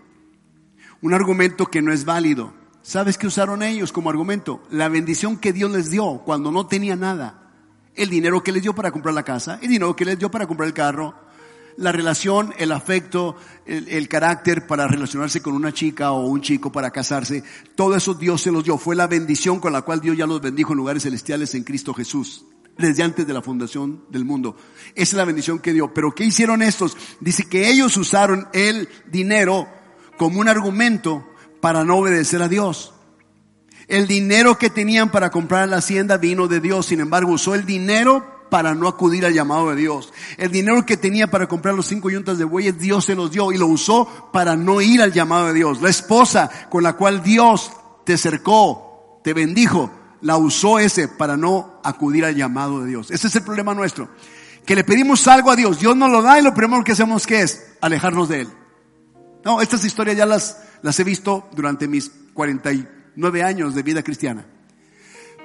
Un 1.02 1.14
argumento 1.14 1.66
que 1.66 1.82
no 1.82 1.92
es 1.92 2.04
válido. 2.04 2.54
¿Sabes 2.82 3.18
qué 3.18 3.26
usaron 3.26 3.62
ellos 3.62 3.92
como 3.92 4.10
argumento? 4.10 4.62
La 4.70 4.88
bendición 4.88 5.38
que 5.38 5.52
Dios 5.52 5.70
les 5.70 5.90
dio 5.90 6.22
cuando 6.24 6.52
no 6.52 6.66
tenía 6.66 6.96
nada. 6.96 7.45
El 7.96 8.10
dinero 8.10 8.42
que 8.42 8.52
les 8.52 8.62
dio 8.62 8.74
para 8.74 8.92
comprar 8.92 9.14
la 9.14 9.24
casa, 9.24 9.58
el 9.60 9.68
dinero 9.68 9.96
que 9.96 10.04
les 10.04 10.18
dio 10.18 10.30
para 10.30 10.46
comprar 10.46 10.68
el 10.68 10.74
carro, 10.74 11.14
la 11.76 11.92
relación, 11.92 12.54
el 12.58 12.72
afecto, 12.72 13.36
el, 13.66 14.08
carácter 14.08 14.66
para 14.66 14.86
relacionarse 14.86 15.42
con 15.42 15.54
una 15.54 15.72
chica 15.72 16.12
o 16.12 16.26
un 16.26 16.40
chico 16.40 16.72
para 16.72 16.90
casarse, 16.90 17.42
todo 17.74 17.94
eso 17.96 18.14
Dios 18.14 18.42
se 18.42 18.50
los 18.50 18.64
dio. 18.64 18.78
Fue 18.78 18.96
la 18.96 19.06
bendición 19.06 19.60
con 19.60 19.72
la 19.72 19.82
cual 19.82 20.00
Dios 20.00 20.16
ya 20.16 20.26
los 20.26 20.40
bendijo 20.40 20.72
en 20.72 20.78
lugares 20.78 21.02
celestiales 21.02 21.54
en 21.54 21.64
Cristo 21.64 21.92
Jesús, 21.92 22.46
desde 22.78 23.02
antes 23.02 23.26
de 23.26 23.34
la 23.34 23.42
fundación 23.42 24.04
del 24.10 24.24
mundo. 24.24 24.56
Esa 24.94 25.02
es 25.02 25.14
la 25.14 25.24
bendición 25.24 25.58
que 25.58 25.72
dio. 25.72 25.92
Pero 25.92 26.14
¿qué 26.14 26.24
hicieron 26.24 26.62
estos? 26.62 26.96
Dice 27.20 27.48
que 27.48 27.68
ellos 27.68 27.96
usaron 27.96 28.48
el 28.52 28.88
dinero 29.10 29.68
como 30.16 30.40
un 30.40 30.48
argumento 30.48 31.26
para 31.60 31.84
no 31.84 31.96
obedecer 31.96 32.42
a 32.42 32.48
Dios. 32.48 32.94
El 33.88 34.06
dinero 34.06 34.58
que 34.58 34.70
tenían 34.70 35.10
para 35.10 35.30
comprar 35.30 35.68
la 35.68 35.76
hacienda 35.76 36.16
vino 36.16 36.48
de 36.48 36.60
Dios, 36.60 36.86
sin 36.86 37.00
embargo 37.00 37.32
usó 37.32 37.54
el 37.54 37.64
dinero 37.64 38.36
para 38.50 38.74
no 38.74 38.88
acudir 38.88 39.24
al 39.24 39.32
llamado 39.32 39.70
de 39.70 39.76
Dios. 39.76 40.12
El 40.36 40.50
dinero 40.50 40.84
que 40.84 40.96
tenía 40.96 41.28
para 41.28 41.46
comprar 41.46 41.74
los 41.74 41.86
cinco 41.86 42.10
yuntas 42.10 42.38
de 42.38 42.44
bueyes, 42.44 42.78
Dios 42.78 43.04
se 43.04 43.14
los 43.14 43.30
dio 43.30 43.52
y 43.52 43.58
lo 43.58 43.66
usó 43.66 44.30
para 44.32 44.56
no 44.56 44.80
ir 44.80 45.02
al 45.02 45.12
llamado 45.12 45.46
de 45.46 45.54
Dios. 45.54 45.80
La 45.82 45.90
esposa 45.90 46.50
con 46.68 46.82
la 46.82 46.94
cual 46.94 47.22
Dios 47.22 47.70
te 48.04 48.18
cercó, 48.18 49.20
te 49.22 49.34
bendijo, 49.34 49.90
la 50.20 50.36
usó 50.36 50.78
ese 50.78 51.08
para 51.08 51.36
no 51.36 51.80
acudir 51.84 52.24
al 52.24 52.34
llamado 52.34 52.80
de 52.80 52.88
Dios. 52.88 53.10
Ese 53.10 53.28
es 53.28 53.36
el 53.36 53.42
problema 53.42 53.74
nuestro. 53.74 54.08
Que 54.64 54.74
le 54.74 54.82
pedimos 54.82 55.28
algo 55.28 55.50
a 55.52 55.56
Dios, 55.56 55.78
Dios 55.78 55.96
nos 55.96 56.10
lo 56.10 56.22
da 56.22 56.40
y 56.40 56.42
lo 56.42 56.54
primero 56.54 56.82
que 56.82 56.92
hacemos 56.92 57.24
que 57.26 57.42
es 57.42 57.74
alejarnos 57.80 58.28
de 58.28 58.40
Él. 58.42 58.48
No, 59.44 59.60
estas 59.60 59.84
historias 59.84 60.16
ya 60.16 60.26
las, 60.26 60.60
las 60.82 60.98
he 60.98 61.04
visto 61.04 61.48
durante 61.52 61.86
mis 61.86 62.10
49 63.16 63.42
años 63.42 63.74
de 63.74 63.82
vida 63.82 64.02
cristiana. 64.02 64.46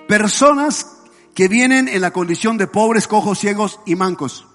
Personas 0.07 0.87
que 1.33 1.47
vienen 1.47 1.87
en 1.87 2.01
la 2.01 2.11
condición 2.11 2.57
de 2.57 2.67
pobres, 2.67 3.07
cojos, 3.07 3.39
ciegos 3.39 3.79
y 3.85 3.95
mancos. 3.95 4.47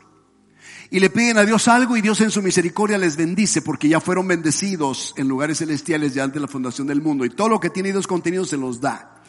Y 0.91 1.01
le 1.01 1.11
piden 1.11 1.39
a 1.39 1.45
Dios 1.45 1.67
algo 1.67 1.97
y 1.97 2.03
Dios 2.03 2.21
en 2.21 2.31
su 2.31 2.43
misericordia 2.43 2.99
les 2.99 3.17
bendice 3.17 3.61
porque 3.63 3.89
ya 3.89 3.99
fueron 3.99 4.29
bendecidos 4.29 5.15
en 5.17 5.27
lugares 5.27 5.59
celestiales 5.59 6.15
ya 6.15 6.23
antes 6.23 6.35
de 6.35 6.41
la 6.41 6.53
fundación 6.53 6.87
del 6.87 7.03
mundo. 7.03 7.25
Y 7.25 7.31
todo 7.31 7.49
lo 7.49 7.59
que 7.59 7.71
tiene 7.71 7.91
Dios 7.91 8.07
contenido 8.07 8.45
se 8.45 8.57
los 8.57 8.81
da. 8.81 9.23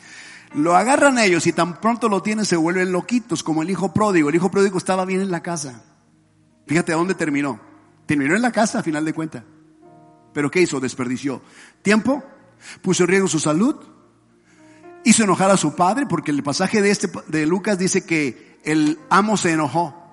Lo 0.54 0.76
agarran 0.76 1.17
ellos 1.17 1.47
y 1.47 1.54
tan 1.54 1.82
pronto 1.82 2.10
lo 2.10 2.21
tienen 2.21 2.45
se 2.45 2.58
vuelven 2.58 2.91
loquitos 2.91 3.41
como 3.41 3.63
el 3.63 3.69
hijo 3.69 3.93
pródigo. 3.93 4.30
El 4.30 4.36
hijo 4.36 4.52
pródigo 4.52 4.78
estaba 4.78 5.06
bien 5.06 5.21
en 5.21 5.32
la 5.32 5.41
casa. 5.41 5.84
Fíjate 6.67 6.91
dónde 6.91 7.15
terminó. 7.15 7.60
Terminó 8.06 8.36
en 8.36 8.41
la 8.41 8.52
casa 8.52 8.80
a 8.80 8.84
final 8.84 9.04
de 9.04 9.13
cuenta. 9.13 9.43
Pero 10.34 10.52
¿qué 10.52 10.62
hizo? 10.62 10.80
Desperdició 10.80 11.41
tiempo, 11.82 12.23
puso 12.81 13.03
en 13.03 13.09
riesgo 13.09 13.27
su 13.27 13.39
salud, 13.39 13.75
hizo 15.03 15.23
enojar 15.23 15.51
a 15.51 15.57
su 15.57 15.75
padre, 15.75 16.05
porque 16.05 16.31
el 16.31 16.43
pasaje 16.43 16.81
de 16.81 16.91
este 16.91 17.09
de 17.27 17.45
Lucas 17.45 17.77
dice 17.77 18.05
que 18.05 18.59
el 18.63 18.99
amo 19.09 19.37
se 19.37 19.51
enojó 19.53 20.07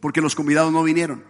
porque 0.00 0.20
los 0.20 0.34
convidados 0.34 0.72
no 0.72 0.82
vinieron. 0.82 1.24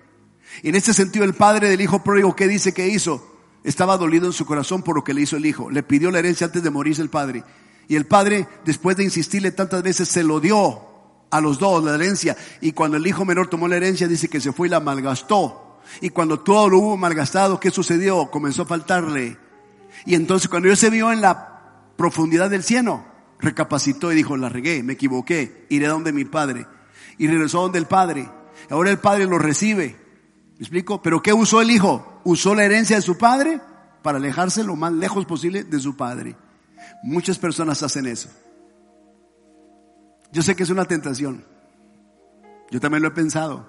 Y 0.63 0.69
en 0.71 0.75
este 0.75 0.95
sentido 0.95 1.25
el 1.25 1.35
padre 1.35 1.69
del 1.69 1.81
hijo 1.81 2.03
pródigo, 2.03 2.35
¿qué 2.35 2.49
dice 2.49 2.73
que 2.73 2.89
hizo? 2.89 3.27
Estaba 3.63 3.99
dolido 3.99 4.27
en 4.27 4.33
su 4.33 4.47
corazón 4.47 4.83
por 4.83 4.97
lo 4.97 5.05
que 5.05 5.13
le 5.13 5.23
hizo 5.23 5.37
el 5.37 5.47
hijo. 5.47 5.71
Le 5.71 5.83
pidió 5.83 6.11
la 6.11 6.19
herencia 6.19 6.47
antes 6.47 6.63
de 6.63 6.71
morirse 6.71 7.03
el 7.03 7.11
padre. 7.11 7.45
Y 7.89 7.97
el 7.97 8.07
padre, 8.07 8.49
después 8.65 8.97
de 8.97 9.05
insistirle 9.05 9.51
tantas 9.53 9.83
veces, 9.83 10.09
se 10.09 10.23
lo 10.23 10.41
dio 10.41 10.81
a 11.31 11.41
los 11.41 11.59
dos 11.59 11.85
la 11.85 11.95
herencia. 11.95 12.37
Y 12.61 12.73
cuando 12.73 12.97
el 12.97 13.07
hijo 13.07 13.25
menor 13.25 13.49
tomó 13.49 13.69
la 13.69 13.77
herencia, 13.77 14.09
dice 14.09 14.29
que 14.29 14.41
se 14.41 14.53
fue 14.53 14.69
y 14.69 14.71
la 14.71 14.81
malgastó. 14.81 15.81
Y 16.01 16.11
cuando 16.11 16.41
todo 16.41 16.69
lo 16.69 16.79
hubo 16.79 16.97
malgastado, 16.97 17.61
¿qué 17.61 17.71
sucedió? 17.71 18.31
Comenzó 18.31 18.63
a 18.63 18.67
faltarle. 18.67 19.37
Y 20.07 20.15
entonces 20.15 20.49
cuando 20.49 20.69
él 20.69 20.77
se 20.77 20.91
vio 20.91 21.13
en 21.13 21.21
la 21.21 21.61
profundidad 21.97 22.51
del 22.51 22.63
cielo, 22.63 23.05
recapacitó 23.39 24.13
y 24.13 24.17
dijo, 24.17 24.37
la 24.37 24.49
regué, 24.49 24.83
me 24.83 24.95
equivoqué, 24.95 25.67
iré 25.69 25.87
a 25.87 25.91
donde 25.91 26.13
mi 26.13 26.25
padre. 26.25 26.67
Y 27.19 27.27
regresó 27.27 27.59
a 27.59 27.63
donde 27.63 27.79
el 27.79 27.87
padre. 27.87 28.31
Ahora 28.71 28.91
el 28.91 28.99
padre 28.99 29.27
lo 29.27 29.39
recibe. 29.39 29.97
¿Me 30.57 30.61
explico? 30.61 31.03
Pero 31.03 31.23
¿qué 31.23 31.33
usó 31.33 31.61
el 31.61 31.71
hijo? 31.71 32.21
Usó 32.25 32.55
la 32.55 32.65
herencia 32.65 32.97
de 32.97 33.03
su 33.03 33.17
padre 33.17 33.61
para 34.03 34.19
alejarse 34.19 34.65
lo 34.65 34.77
más 34.77 34.93
lejos 34.93 35.27
posible 35.27 35.65
de 35.65 35.79
su 35.79 35.97
padre. 35.97 36.37
Muchas 37.03 37.39
personas 37.39 37.83
hacen 37.83 38.07
eso. 38.07 38.29
Yo 40.33 40.43
sé 40.43 40.55
que 40.55 40.63
es 40.63 40.71
una 40.71 40.85
tentación. 40.85 41.45
Yo 42.71 42.81
también 42.81 43.03
lo 43.03 43.09
he 43.09 43.13
pensado. 43.13 43.67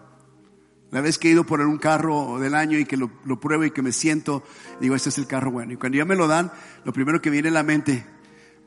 La 0.91 0.99
vez 0.99 1.17
que 1.17 1.29
he 1.29 1.31
ido 1.31 1.45
por 1.45 1.61
un 1.61 1.77
carro 1.77 2.37
del 2.39 2.53
año 2.53 2.77
y 2.77 2.85
que 2.85 2.97
lo, 2.97 3.09
pruebo 3.39 3.63
y 3.63 3.71
que 3.71 3.81
me 3.81 3.93
siento, 3.93 4.43
digo, 4.81 4.93
este 4.93 5.09
es 5.09 5.17
el 5.17 5.25
carro 5.25 5.49
bueno. 5.49 5.73
Y 5.73 5.77
cuando 5.77 5.97
ya 5.97 6.05
me 6.05 6.15
lo 6.15 6.27
dan, 6.27 6.51
lo 6.83 6.91
primero 6.91 7.21
que 7.21 7.29
viene 7.29 7.47
a 7.47 7.51
la 7.51 7.63
mente, 7.63 8.05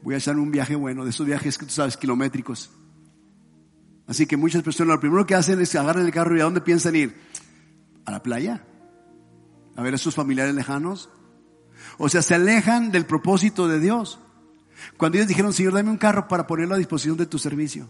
voy 0.03 0.15
a 0.15 0.17
hacer 0.17 0.37
un 0.37 0.51
viaje 0.51 0.75
bueno, 0.75 1.05
de 1.05 1.11
esos 1.11 1.27
viajes 1.27 1.59
que 1.59 1.67
tú 1.67 1.73
sabes, 1.73 1.99
kilométricos. 1.99 2.71
Así 4.07 4.27
que 4.27 4.37
muchas 4.37 4.63
personas 4.63 4.95
lo 4.95 5.01
primero 5.01 5.27
que 5.27 5.35
hacen 5.35 5.61
es 5.61 5.75
agarran 5.75 6.07
el 6.07 6.13
carro 6.13 6.37
y 6.37 6.41
a 6.41 6.45
dónde 6.45 6.63
piensan 6.63 6.97
ir? 6.97 7.15
A 8.07 8.11
la 8.11 8.23
playa. 8.23 8.65
A 9.77 9.83
ver 9.83 9.95
a 9.95 9.99
sus 9.99 10.15
familiares 10.15 10.55
lejanos. 10.55 11.11
O 11.99 12.09
sea, 12.09 12.23
se 12.23 12.35
alejan 12.35 12.91
del 12.91 13.07
propósito 13.07 13.69
de 13.69 13.81
Dios. 13.81 14.19
Cuando 14.97 15.19
ellos 15.19 15.29
dijeron, 15.29 15.53
Señor, 15.53 15.75
dame 15.75 15.91
un 15.91 15.99
carro 15.99 16.29
para 16.29 16.47
ponerlo 16.47 16.75
a 16.75 16.79
disposición 16.79 17.17
de 17.17 17.27
tu 17.27 17.39
servicio. 17.39 17.89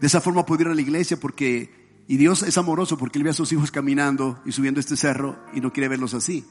De 0.00 0.06
esa 0.06 0.20
forma 0.20 0.46
puedo 0.46 0.62
ir 0.62 0.68
a 0.68 0.74
la 0.74 0.80
iglesia 0.80 1.18
porque, 1.18 1.83
y 2.06 2.16
Dios 2.16 2.42
es 2.42 2.58
amoroso 2.58 2.98
porque 2.98 3.18
Él 3.18 3.24
ve 3.24 3.30
a 3.30 3.34
sus 3.34 3.52
hijos 3.52 3.70
caminando 3.70 4.40
y 4.44 4.52
subiendo 4.52 4.80
este 4.80 4.96
cerro 4.96 5.38
y 5.54 5.60
no 5.60 5.72
quiere 5.72 5.88
verlos 5.88 6.12
así. 6.14 6.44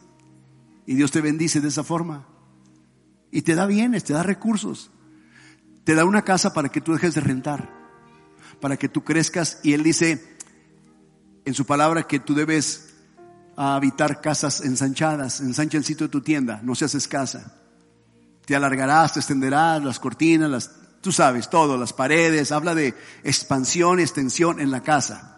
Y 0.86 0.96
Dios 0.96 1.12
te 1.12 1.22
bendice 1.22 1.62
de 1.62 1.68
esa 1.68 1.84
forma. 1.84 2.28
Y 3.32 3.44
te 3.44 3.56
da 3.56 3.66
bienes, 3.66 4.04
te 4.04 4.14
da 4.14 4.24
recursos. 4.24 4.92
Te 5.84 5.96
da 5.96 6.06
una 6.06 6.24
casa 6.24 6.54
para 6.54 6.70
que 6.70 6.82
tú 6.82 6.94
dejes 6.94 7.14
de 7.14 7.22
rentar, 7.22 7.70
para 8.60 8.78
que 8.78 8.90
tú 8.90 9.04
crezcas. 9.04 9.60
Y 9.64 9.74
Él 9.74 9.84
dice 9.84 10.38
en 11.46 11.54
su 11.54 11.66
palabra 11.66 12.04
que 12.04 12.20
tú 12.20 12.34
debes 12.34 12.94
habitar 13.56 14.22
casas 14.22 14.62
ensanchadas. 14.62 15.40
Ensancha 15.40 15.78
el 15.78 15.86
sitio 15.86 16.08
de 16.08 16.12
tu 16.12 16.22
tienda, 16.22 16.62
no 16.64 16.74
seas 16.74 16.96
escasa. 16.96 17.60
Te 18.46 18.56
alargarás, 18.56 19.14
te 19.14 19.20
extenderás 19.20 19.84
las 19.84 20.00
cortinas, 20.00 20.50
las, 20.50 20.72
tú 21.02 21.12
sabes, 21.12 21.50
todo, 21.50 21.78
las 21.78 21.94
paredes. 21.94 22.52
Habla 22.52 22.74
de 22.74 22.96
expansión 23.24 24.00
extensión 24.00 24.60
en 24.60 24.72
la 24.72 24.82
casa. 24.82 25.33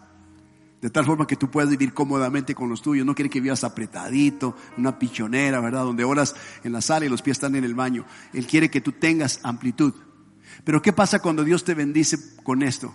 De 0.80 0.90
tal 0.90 1.04
forma 1.04 1.26
que 1.26 1.36
tú 1.36 1.50
puedas 1.50 1.70
vivir 1.70 1.94
cómodamente 1.94 2.54
con 2.54 2.68
los 2.68 2.82
tuyos. 2.82 3.06
No 3.06 3.14
quiere 3.14 3.30
que 3.30 3.40
vivas 3.40 3.64
apretadito, 3.64 4.56
una 4.76 4.98
pichonera, 4.98 5.60
¿verdad? 5.60 5.84
Donde 5.84 6.04
oras 6.04 6.36
en 6.64 6.72
la 6.72 6.80
sala 6.80 7.06
y 7.06 7.08
los 7.08 7.22
pies 7.22 7.36
están 7.36 7.56
en 7.56 7.64
el 7.64 7.74
baño. 7.74 8.04
Él 8.32 8.46
quiere 8.46 8.70
que 8.70 8.80
tú 8.80 8.92
tengas 8.92 9.40
amplitud. 9.42 9.94
Pero 10.64 10.82
¿qué 10.82 10.92
pasa 10.92 11.20
cuando 11.20 11.44
Dios 11.44 11.64
te 11.64 11.74
bendice 11.74 12.18
con 12.42 12.62
esto? 12.62 12.94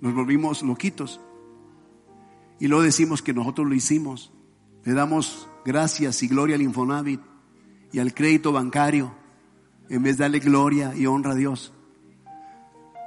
Nos 0.00 0.14
volvimos 0.14 0.62
loquitos. 0.62 1.20
Y 2.60 2.68
luego 2.68 2.84
decimos 2.84 3.22
que 3.22 3.34
nosotros 3.34 3.66
lo 3.66 3.74
hicimos. 3.74 4.32
Le 4.84 4.92
damos 4.92 5.48
gracias 5.64 6.22
y 6.22 6.28
gloria 6.28 6.56
al 6.56 6.62
Infonavit 6.62 7.20
y 7.92 7.98
al 7.98 8.14
crédito 8.14 8.52
bancario 8.52 9.14
en 9.88 10.02
vez 10.02 10.18
de 10.18 10.24
darle 10.24 10.38
gloria 10.38 10.94
y 10.94 11.06
honra 11.06 11.32
a 11.32 11.34
Dios. 11.34 11.72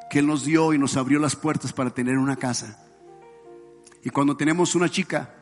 Que 0.09 0.19
Él 0.19 0.27
nos 0.27 0.45
dio 0.45 0.73
y 0.73 0.79
nos 0.79 0.97
abrió 0.97 1.19
las 1.19 1.35
puertas 1.35 1.73
para 1.73 1.91
tener 1.91 2.17
una 2.17 2.35
casa. 2.35 2.88
Y 4.03 4.09
cuando 4.09 4.35
tenemos 4.37 4.75
una 4.75 4.89
chica, 4.89 5.35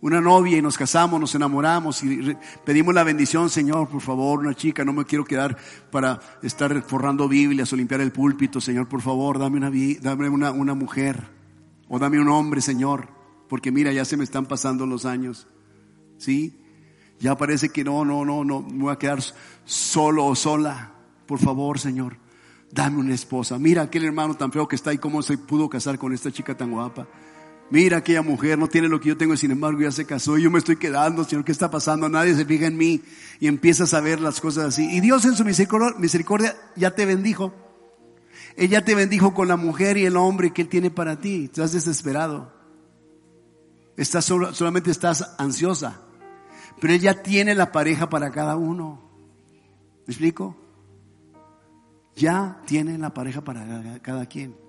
una 0.00 0.20
novia 0.20 0.58
y 0.58 0.62
nos 0.62 0.76
casamos, 0.76 1.18
nos 1.18 1.34
enamoramos 1.34 2.02
y 2.04 2.36
pedimos 2.64 2.94
la 2.94 3.02
bendición, 3.02 3.48
Señor, 3.48 3.88
por 3.88 4.00
favor, 4.00 4.40
una 4.40 4.54
chica, 4.54 4.84
no 4.84 4.92
me 4.92 5.04
quiero 5.04 5.24
quedar 5.24 5.56
para 5.90 6.20
estar 6.42 6.82
forrando 6.82 7.28
Biblias 7.28 7.72
o 7.72 7.76
limpiar 7.76 8.00
el 8.00 8.12
púlpito, 8.12 8.60
Señor, 8.60 8.88
por 8.88 9.00
favor, 9.00 9.38
dame 9.38 9.56
una, 9.56 9.70
dame 10.00 10.28
una, 10.28 10.52
una 10.52 10.74
mujer 10.74 11.28
o 11.88 11.98
dame 11.98 12.20
un 12.20 12.28
hombre, 12.28 12.60
Señor, 12.60 13.08
porque 13.48 13.72
mira, 13.72 13.92
ya 13.92 14.04
se 14.04 14.16
me 14.16 14.24
están 14.24 14.46
pasando 14.46 14.86
los 14.86 15.06
años, 15.06 15.46
¿sí? 16.18 16.60
Ya 17.18 17.36
parece 17.36 17.70
que 17.70 17.82
no, 17.82 18.04
no, 18.04 18.24
no, 18.24 18.44
no, 18.44 18.60
me 18.60 18.84
voy 18.84 18.92
a 18.92 18.98
quedar 18.98 19.20
solo 19.64 20.26
o 20.26 20.34
sola, 20.34 20.92
por 21.26 21.38
favor, 21.38 21.78
Señor, 21.78 22.18
dame 22.70 22.98
una 22.98 23.14
esposa. 23.14 23.58
Mira 23.58 23.82
aquel 23.82 24.04
hermano 24.04 24.34
tan 24.34 24.52
feo 24.52 24.68
que 24.68 24.76
está 24.76 24.90
ahí, 24.90 24.98
cómo 24.98 25.22
se 25.22 25.38
pudo 25.38 25.70
casar 25.70 25.98
con 25.98 26.12
esta 26.12 26.30
chica 26.30 26.54
tan 26.54 26.70
guapa. 26.70 27.08
Mira, 27.68 27.98
aquella 27.98 28.22
mujer 28.22 28.58
no 28.58 28.68
tiene 28.68 28.88
lo 28.88 29.00
que 29.00 29.08
yo 29.08 29.16
tengo 29.16 29.34
y 29.34 29.36
sin 29.36 29.50
embargo 29.50 29.80
ya 29.80 29.90
se 29.90 30.04
casó 30.04 30.38
y 30.38 30.42
yo 30.42 30.50
me 30.50 30.58
estoy 30.58 30.76
quedando, 30.76 31.24
Señor, 31.24 31.44
¿qué 31.44 31.50
está 31.50 31.68
pasando? 31.68 32.08
Nadie 32.08 32.36
se 32.36 32.44
fija 32.44 32.66
en 32.66 32.76
mí 32.76 33.02
y 33.40 33.48
empiezas 33.48 33.92
a 33.92 34.00
ver 34.00 34.20
las 34.20 34.40
cosas 34.40 34.66
así. 34.66 34.88
Y 34.96 35.00
Dios 35.00 35.24
en 35.24 35.34
su 35.34 35.44
misericordia, 35.44 36.56
ya 36.76 36.92
te 36.92 37.06
bendijo. 37.06 37.52
Ella 38.56 38.84
te 38.84 38.94
bendijo 38.94 39.34
con 39.34 39.48
la 39.48 39.56
mujer 39.56 39.96
y 39.96 40.06
el 40.06 40.16
hombre 40.16 40.52
que 40.52 40.62
Él 40.62 40.68
tiene 40.68 40.90
para 40.90 41.18
ti. 41.20 41.44
Estás 41.44 41.72
desesperado. 41.72 42.54
Estás 43.96 44.24
solamente 44.24 44.90
estás 44.90 45.34
ansiosa. 45.38 46.02
Pero 46.80 46.94
Él 46.94 47.00
ya 47.00 47.22
tiene 47.22 47.54
la 47.54 47.72
pareja 47.72 48.08
para 48.08 48.30
cada 48.30 48.56
uno. 48.56 49.10
¿Me 50.06 50.12
explico? 50.12 50.56
Ya 52.14 52.62
tiene 52.64 52.96
la 52.96 53.12
pareja 53.12 53.42
para 53.42 53.98
cada 54.00 54.26
quien. 54.26 54.65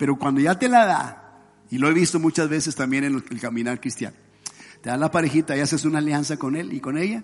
Pero 0.00 0.16
cuando 0.16 0.40
ya 0.40 0.58
te 0.58 0.66
la 0.66 0.86
da, 0.86 1.42
y 1.68 1.76
lo 1.76 1.86
he 1.86 1.92
visto 1.92 2.18
muchas 2.18 2.48
veces 2.48 2.74
también 2.74 3.04
en 3.04 3.16
el 3.16 3.38
caminar 3.38 3.82
cristiano, 3.82 4.16
te 4.80 4.88
da 4.88 4.96
la 4.96 5.10
parejita 5.10 5.54
y 5.54 5.60
haces 5.60 5.84
una 5.84 5.98
alianza 5.98 6.38
con 6.38 6.56
él 6.56 6.72
y 6.72 6.80
con 6.80 6.96
ella, 6.96 7.22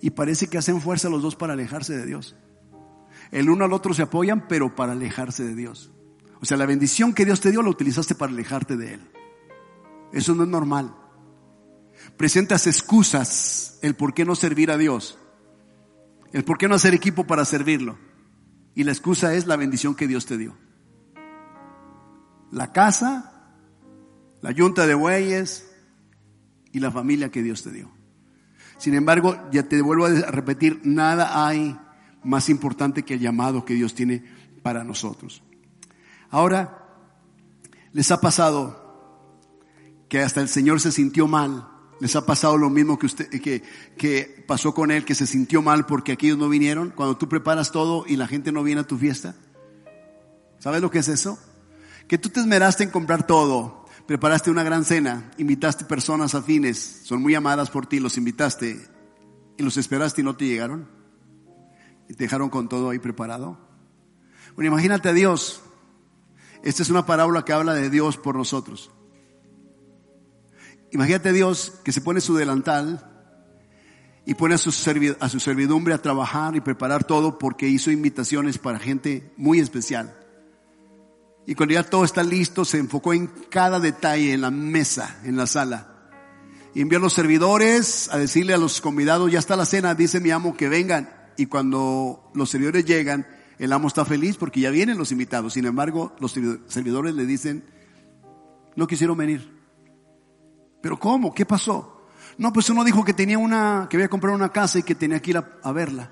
y 0.00 0.10
parece 0.10 0.48
que 0.48 0.58
hacen 0.58 0.80
fuerza 0.80 1.08
los 1.08 1.22
dos 1.22 1.36
para 1.36 1.52
alejarse 1.52 1.96
de 1.96 2.04
Dios. 2.04 2.34
El 3.30 3.48
uno 3.48 3.64
al 3.64 3.72
otro 3.72 3.94
se 3.94 4.02
apoyan, 4.02 4.48
pero 4.48 4.74
para 4.74 4.90
alejarse 4.90 5.44
de 5.44 5.54
Dios. 5.54 5.92
O 6.40 6.46
sea, 6.46 6.56
la 6.56 6.66
bendición 6.66 7.14
que 7.14 7.24
Dios 7.24 7.40
te 7.40 7.52
dio 7.52 7.62
la 7.62 7.70
utilizaste 7.70 8.16
para 8.16 8.32
alejarte 8.32 8.76
de 8.76 8.94
Él. 8.94 9.08
Eso 10.12 10.34
no 10.34 10.42
es 10.42 10.48
normal. 10.48 10.92
Presentas 12.16 12.66
excusas 12.66 13.78
el 13.82 13.94
por 13.94 14.14
qué 14.14 14.24
no 14.24 14.34
servir 14.34 14.72
a 14.72 14.78
Dios. 14.78 15.16
El 16.32 16.42
por 16.42 16.58
qué 16.58 16.66
no 16.66 16.74
hacer 16.74 16.92
equipo 16.92 17.28
para 17.28 17.44
servirlo. 17.44 17.98
Y 18.74 18.82
la 18.82 18.90
excusa 18.90 19.32
es 19.34 19.46
la 19.46 19.54
bendición 19.54 19.94
que 19.94 20.08
Dios 20.08 20.26
te 20.26 20.36
dio 20.36 20.56
la 22.50 22.72
casa, 22.72 23.32
la 24.40 24.50
yunta 24.50 24.86
de 24.86 24.94
bueyes 24.94 25.70
y 26.72 26.80
la 26.80 26.90
familia 26.90 27.30
que 27.30 27.42
Dios 27.42 27.62
te 27.62 27.70
dio. 27.70 27.90
Sin 28.78 28.94
embargo, 28.94 29.36
ya 29.52 29.64
te 29.64 29.80
vuelvo 29.82 30.06
a 30.06 30.10
repetir, 30.10 30.80
nada 30.84 31.46
hay 31.46 31.78
más 32.24 32.48
importante 32.48 33.02
que 33.02 33.14
el 33.14 33.20
llamado 33.20 33.64
que 33.64 33.74
Dios 33.74 33.94
tiene 33.94 34.24
para 34.62 34.84
nosotros. 34.84 35.42
Ahora, 36.30 36.86
¿les 37.92 38.10
ha 38.10 38.20
pasado 38.20 38.78
que 40.08 40.20
hasta 40.20 40.40
el 40.40 40.48
Señor 40.48 40.80
se 40.80 40.92
sintió 40.92 41.26
mal? 41.26 41.68
¿Les 42.00 42.16
ha 42.16 42.24
pasado 42.24 42.56
lo 42.56 42.70
mismo 42.70 42.98
que 42.98 43.06
usted, 43.06 43.28
que, 43.28 43.62
que 43.98 44.44
pasó 44.48 44.72
con 44.72 44.90
él, 44.90 45.04
que 45.04 45.14
se 45.14 45.26
sintió 45.26 45.60
mal 45.60 45.84
porque 45.84 46.12
aquellos 46.12 46.38
no 46.38 46.48
vinieron? 46.48 46.90
Cuando 46.90 47.18
tú 47.18 47.28
preparas 47.28 47.72
todo 47.72 48.04
y 48.06 48.16
la 48.16 48.26
gente 48.26 48.52
no 48.52 48.62
viene 48.62 48.80
a 48.80 48.86
tu 48.86 48.96
fiesta. 48.96 49.34
¿Sabes 50.58 50.80
lo 50.80 50.90
que 50.90 51.00
es 51.00 51.08
eso? 51.08 51.38
Que 52.10 52.18
tú 52.18 52.28
te 52.28 52.40
esmeraste 52.40 52.82
en 52.82 52.90
comprar 52.90 53.24
todo, 53.24 53.84
preparaste 54.08 54.50
una 54.50 54.64
gran 54.64 54.84
cena, 54.84 55.30
invitaste 55.38 55.84
personas 55.84 56.34
afines, 56.34 57.02
son 57.04 57.22
muy 57.22 57.36
amadas 57.36 57.70
por 57.70 57.86
ti, 57.86 58.00
los 58.00 58.16
invitaste 58.16 58.84
y 59.56 59.62
los 59.62 59.76
esperaste 59.76 60.20
y 60.20 60.24
no 60.24 60.34
te 60.34 60.46
llegaron 60.46 60.88
y 62.08 62.14
te 62.14 62.24
dejaron 62.24 62.50
con 62.50 62.68
todo 62.68 62.90
ahí 62.90 62.98
preparado. 62.98 63.60
Bueno, 64.56 64.72
imagínate 64.72 65.08
a 65.08 65.12
Dios. 65.12 65.62
Esta 66.64 66.82
es 66.82 66.90
una 66.90 67.06
parábola 67.06 67.44
que 67.44 67.52
habla 67.52 67.74
de 67.74 67.90
Dios 67.90 68.16
por 68.16 68.34
nosotros. 68.34 68.90
Imagínate 70.90 71.28
a 71.28 71.32
Dios 71.32 71.74
que 71.84 71.92
se 71.92 72.00
pone 72.00 72.20
su 72.20 72.34
delantal 72.34 73.08
y 74.26 74.34
pone 74.34 74.56
a 74.56 74.58
su, 74.58 74.72
servidumbre 74.72 75.94
a 75.94 76.02
trabajar 76.02 76.56
y 76.56 76.60
preparar 76.60 77.04
todo 77.04 77.38
porque 77.38 77.68
hizo 77.68 77.92
invitaciones 77.92 78.58
para 78.58 78.80
gente 78.80 79.32
muy 79.36 79.60
especial. 79.60 80.19
Y 81.46 81.54
cuando 81.54 81.74
ya 81.74 81.82
todo 81.82 82.04
está 82.04 82.22
listo, 82.22 82.64
se 82.64 82.78
enfocó 82.78 83.12
en 83.12 83.26
cada 83.48 83.80
detalle, 83.80 84.32
en 84.32 84.42
la 84.42 84.50
mesa, 84.50 85.20
en 85.24 85.36
la 85.36 85.46
sala. 85.46 85.90
Y 86.74 86.82
envió 86.82 86.98
a 86.98 87.00
los 87.00 87.12
servidores 87.12 88.08
a 88.12 88.18
decirle 88.18 88.54
a 88.54 88.58
los 88.58 88.80
convidados, 88.80 89.32
ya 89.32 89.38
está 89.38 89.56
la 89.56 89.66
cena, 89.66 89.94
dice 89.94 90.20
mi 90.20 90.30
amo 90.30 90.56
que 90.56 90.68
vengan. 90.68 91.10
Y 91.36 91.46
cuando 91.46 92.30
los 92.34 92.50
servidores 92.50 92.84
llegan, 92.84 93.26
el 93.58 93.72
amo 93.72 93.88
está 93.88 94.04
feliz 94.04 94.36
porque 94.36 94.60
ya 94.60 94.70
vienen 94.70 94.98
los 94.98 95.10
invitados. 95.12 95.54
Sin 95.54 95.64
embargo, 95.64 96.14
los 96.20 96.32
servidores 96.32 97.14
le 97.14 97.26
dicen, 97.26 97.64
no 98.76 98.86
quisieron 98.86 99.16
venir. 99.16 99.58
¿Pero 100.80 100.98
cómo? 100.98 101.34
¿Qué 101.34 101.44
pasó? 101.44 102.06
No, 102.38 102.52
pues 102.52 102.70
uno 102.70 102.84
dijo 102.84 103.04
que 103.04 103.12
tenía 103.12 103.38
una, 103.38 103.86
que 103.90 103.96
había 103.96 104.08
comprado 104.08 104.36
una 104.36 104.50
casa 104.50 104.78
y 104.78 104.82
que 104.82 104.94
tenía 104.94 105.20
que 105.20 105.30
ir 105.30 105.36
a, 105.38 105.58
a 105.62 105.72
verla. 105.72 106.10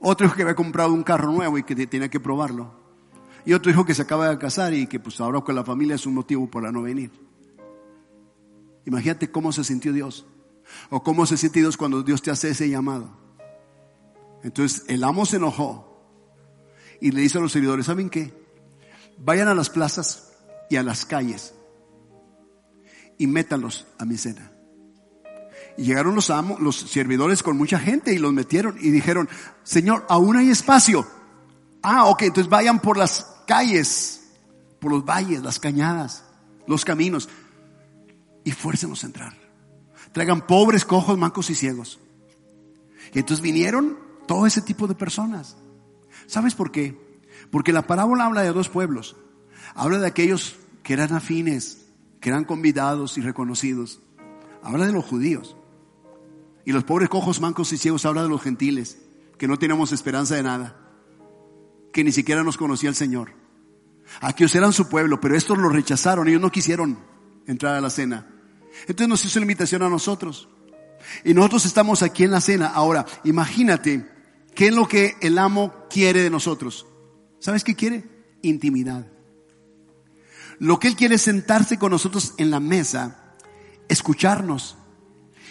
Otro 0.00 0.26
dijo 0.26 0.36
que 0.36 0.42
había 0.42 0.54
comprado 0.54 0.92
un 0.92 1.02
carro 1.02 1.30
nuevo 1.30 1.58
y 1.58 1.64
que 1.64 1.74
tenía 1.86 2.08
que 2.08 2.20
probarlo. 2.20 2.81
Y 3.44 3.52
otro 3.54 3.70
hijo 3.70 3.84
que 3.84 3.94
se 3.94 4.02
acaba 4.02 4.28
de 4.28 4.38
casar 4.38 4.72
y 4.74 4.86
que 4.86 5.00
pues 5.00 5.20
ahora 5.20 5.40
con 5.40 5.54
la 5.54 5.64
familia 5.64 5.96
es 5.96 6.06
un 6.06 6.14
motivo 6.14 6.50
para 6.50 6.70
no 6.70 6.82
venir. 6.82 7.10
Imagínate 8.84 9.30
cómo 9.30 9.52
se 9.52 9.64
sintió 9.64 9.92
Dios. 9.92 10.26
O 10.90 11.02
cómo 11.02 11.26
se 11.26 11.36
siente 11.36 11.60
Dios 11.60 11.76
cuando 11.76 12.02
Dios 12.02 12.22
te 12.22 12.30
hace 12.30 12.50
ese 12.50 12.68
llamado. 12.68 13.10
Entonces 14.42 14.84
el 14.88 15.04
amo 15.04 15.26
se 15.26 15.36
enojó 15.36 15.88
y 17.00 17.10
le 17.10 17.20
dice 17.20 17.38
a 17.38 17.40
los 17.40 17.52
seguidores, 17.52 17.86
¿saben 17.86 18.10
qué? 18.10 18.32
Vayan 19.18 19.48
a 19.48 19.54
las 19.54 19.70
plazas 19.70 20.32
y 20.70 20.76
a 20.76 20.82
las 20.82 21.04
calles 21.04 21.54
y 23.18 23.26
métanlos 23.26 23.86
a 23.98 24.04
mi 24.04 24.16
cena. 24.16 24.52
Y 25.76 25.84
llegaron 25.84 26.14
los 26.14 26.30
amos, 26.30 26.60
los 26.60 26.76
servidores 26.76 27.42
con 27.42 27.56
mucha 27.56 27.78
gente 27.78 28.12
y 28.12 28.18
los 28.18 28.32
metieron 28.32 28.76
y 28.80 28.90
dijeron, 28.90 29.28
Señor, 29.62 30.04
aún 30.08 30.36
hay 30.36 30.50
espacio. 30.50 31.06
Ah, 31.82 32.06
ok, 32.06 32.22
entonces 32.22 32.50
vayan 32.50 32.80
por 32.80 32.96
las 32.96 33.31
calles, 33.46 34.22
por 34.82 34.90
los 34.90 35.04
valles, 35.04 35.42
las 35.42 35.60
cañadas, 35.60 36.24
los 36.66 36.84
caminos 36.84 37.28
y 38.44 38.50
fuércenos 38.50 39.04
a 39.04 39.06
entrar. 39.06 39.34
Traigan 40.12 40.46
pobres, 40.46 40.84
cojos, 40.84 41.16
mancos 41.16 41.50
y 41.50 41.54
ciegos. 41.54 42.00
Y 43.14 43.20
entonces 43.20 43.42
vinieron 43.42 43.98
todo 44.26 44.46
ese 44.46 44.60
tipo 44.60 44.86
de 44.88 44.94
personas. 44.94 45.56
¿Sabes 46.26 46.54
por 46.54 46.72
qué? 46.72 47.20
Porque 47.50 47.72
la 47.72 47.86
parábola 47.86 48.26
habla 48.26 48.42
de 48.42 48.52
dos 48.52 48.68
pueblos. 48.68 49.16
Habla 49.74 49.98
de 49.98 50.06
aquellos 50.08 50.56
que 50.82 50.94
eran 50.94 51.12
afines, 51.12 51.86
que 52.20 52.30
eran 52.30 52.44
convidados 52.44 53.16
y 53.18 53.20
reconocidos. 53.20 54.00
Habla 54.62 54.86
de 54.86 54.92
los 54.92 55.04
judíos. 55.04 55.56
Y 56.64 56.72
los 56.72 56.84
pobres 56.84 57.08
cojos, 57.08 57.40
mancos 57.40 57.72
y 57.72 57.78
ciegos 57.78 58.04
habla 58.04 58.22
de 58.22 58.28
los 58.28 58.42
gentiles, 58.42 58.98
que 59.38 59.48
no 59.48 59.58
tenemos 59.58 59.92
esperanza 59.92 60.34
de 60.34 60.42
nada 60.42 60.81
que 61.92 62.04
ni 62.04 62.12
siquiera 62.12 62.42
nos 62.42 62.56
conocía 62.56 62.88
el 62.88 62.94
Señor. 62.94 63.32
Aquellos 64.20 64.54
eran 64.54 64.72
su 64.72 64.88
pueblo, 64.88 65.20
pero 65.20 65.36
estos 65.36 65.58
lo 65.58 65.68
rechazaron, 65.68 66.28
ellos 66.28 66.40
no 66.40 66.50
quisieron 66.50 66.98
entrar 67.46 67.74
a 67.74 67.80
la 67.80 67.90
cena. 67.90 68.26
Entonces 68.82 69.08
nos 69.08 69.24
hizo 69.24 69.38
la 69.38 69.44
invitación 69.44 69.82
a 69.82 69.88
nosotros. 69.88 70.48
Y 71.24 71.34
nosotros 71.34 71.66
estamos 71.66 72.02
aquí 72.02 72.24
en 72.24 72.30
la 72.30 72.40
cena. 72.40 72.68
Ahora, 72.68 73.06
imagínate, 73.24 74.08
¿qué 74.54 74.68
es 74.68 74.74
lo 74.74 74.86
que 74.86 75.16
el 75.20 75.38
amo 75.38 75.86
quiere 75.90 76.22
de 76.22 76.30
nosotros? 76.30 76.86
¿Sabes 77.38 77.64
qué 77.64 77.74
quiere? 77.74 78.04
Intimidad. 78.42 79.06
Lo 80.58 80.78
que 80.78 80.88
él 80.88 80.96
quiere 80.96 81.16
es 81.16 81.22
sentarse 81.22 81.78
con 81.78 81.90
nosotros 81.90 82.34
en 82.38 82.50
la 82.50 82.60
mesa, 82.60 83.34
escucharnos. 83.88 84.76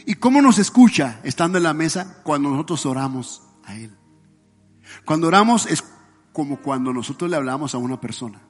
¿Y 0.05 0.15
cómo 0.15 0.41
nos 0.41 0.57
escucha 0.57 1.19
estando 1.23 1.57
en 1.57 1.65
la 1.65 1.73
mesa? 1.73 2.21
Cuando 2.23 2.49
nosotros 2.49 2.85
oramos 2.85 3.43
a 3.65 3.75
él. 3.75 3.95
Cuando 5.05 5.27
oramos 5.27 5.67
como 6.33 6.57
cuando 6.57 6.93
nosotros 6.93 7.29
le 7.29 7.37
hablamos 7.37 7.75
a 7.75 7.77
una 7.77 7.99
persona. 7.99 8.41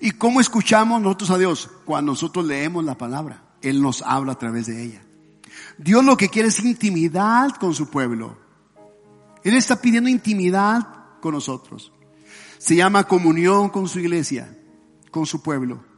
¿Y 0.00 0.12
cómo 0.12 0.40
escuchamos 0.40 1.00
nosotros 1.00 1.30
a 1.30 1.38
Dios? 1.38 1.70
Cuando 1.84 2.12
nosotros 2.12 2.44
leemos 2.44 2.84
la 2.84 2.96
palabra. 2.96 3.42
Él 3.60 3.80
nos 3.80 4.02
habla 4.02 4.32
a 4.32 4.38
través 4.38 4.66
de 4.66 4.82
ella. 4.82 5.02
Dios 5.78 6.04
lo 6.04 6.16
que 6.16 6.28
quiere 6.28 6.48
es 6.48 6.64
intimidad 6.64 7.50
con 7.60 7.74
su 7.74 7.88
pueblo. 7.90 8.36
Él 9.44 9.54
está 9.54 9.80
pidiendo 9.80 10.08
intimidad 10.08 10.86
con 11.20 11.34
nosotros. 11.34 11.92
Se 12.58 12.76
llama 12.76 13.04
comunión 13.04 13.68
con 13.68 13.88
su 13.88 14.00
iglesia, 14.00 14.56
con 15.10 15.26
su 15.26 15.42
pueblo. 15.42 15.91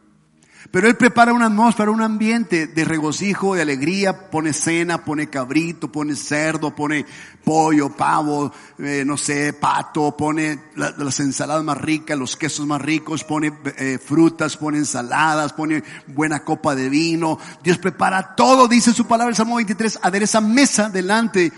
Pero 0.70 0.88
Él 0.88 0.96
prepara 0.96 1.32
una 1.32 1.46
atmósfera, 1.46 1.90
un 1.90 2.02
ambiente 2.02 2.66
de 2.66 2.84
regocijo, 2.84 3.54
de 3.54 3.62
alegría, 3.62 4.30
pone 4.30 4.52
cena, 4.52 5.04
pone 5.04 5.28
cabrito, 5.28 5.90
pone 5.92 6.16
cerdo, 6.16 6.74
pone 6.74 7.04
pollo, 7.44 7.90
pavo, 7.90 8.52
eh, 8.78 9.04
no 9.06 9.16
sé, 9.16 9.52
pato, 9.52 10.16
pone 10.16 10.58
las 10.74 11.20
ensaladas 11.20 11.64
más 11.64 11.78
ricas, 11.78 12.18
los 12.18 12.36
quesos 12.36 12.66
más 12.66 12.80
ricos, 12.80 13.24
pone 13.24 13.52
eh, 13.76 13.98
frutas, 14.04 14.56
pone 14.56 14.78
ensaladas, 14.78 15.52
pone 15.52 15.84
buena 16.06 16.44
copa 16.44 16.74
de 16.74 16.88
vino. 16.88 17.38
Dios 17.62 17.78
prepara 17.78 18.34
todo, 18.34 18.66
dice 18.66 18.92
su 18.92 19.06
palabra 19.06 19.30
el 19.30 19.36
Salmo 19.36 19.56
23, 19.56 20.00
esa 20.22 20.40
mesa 20.40 20.88
delante 20.88 21.52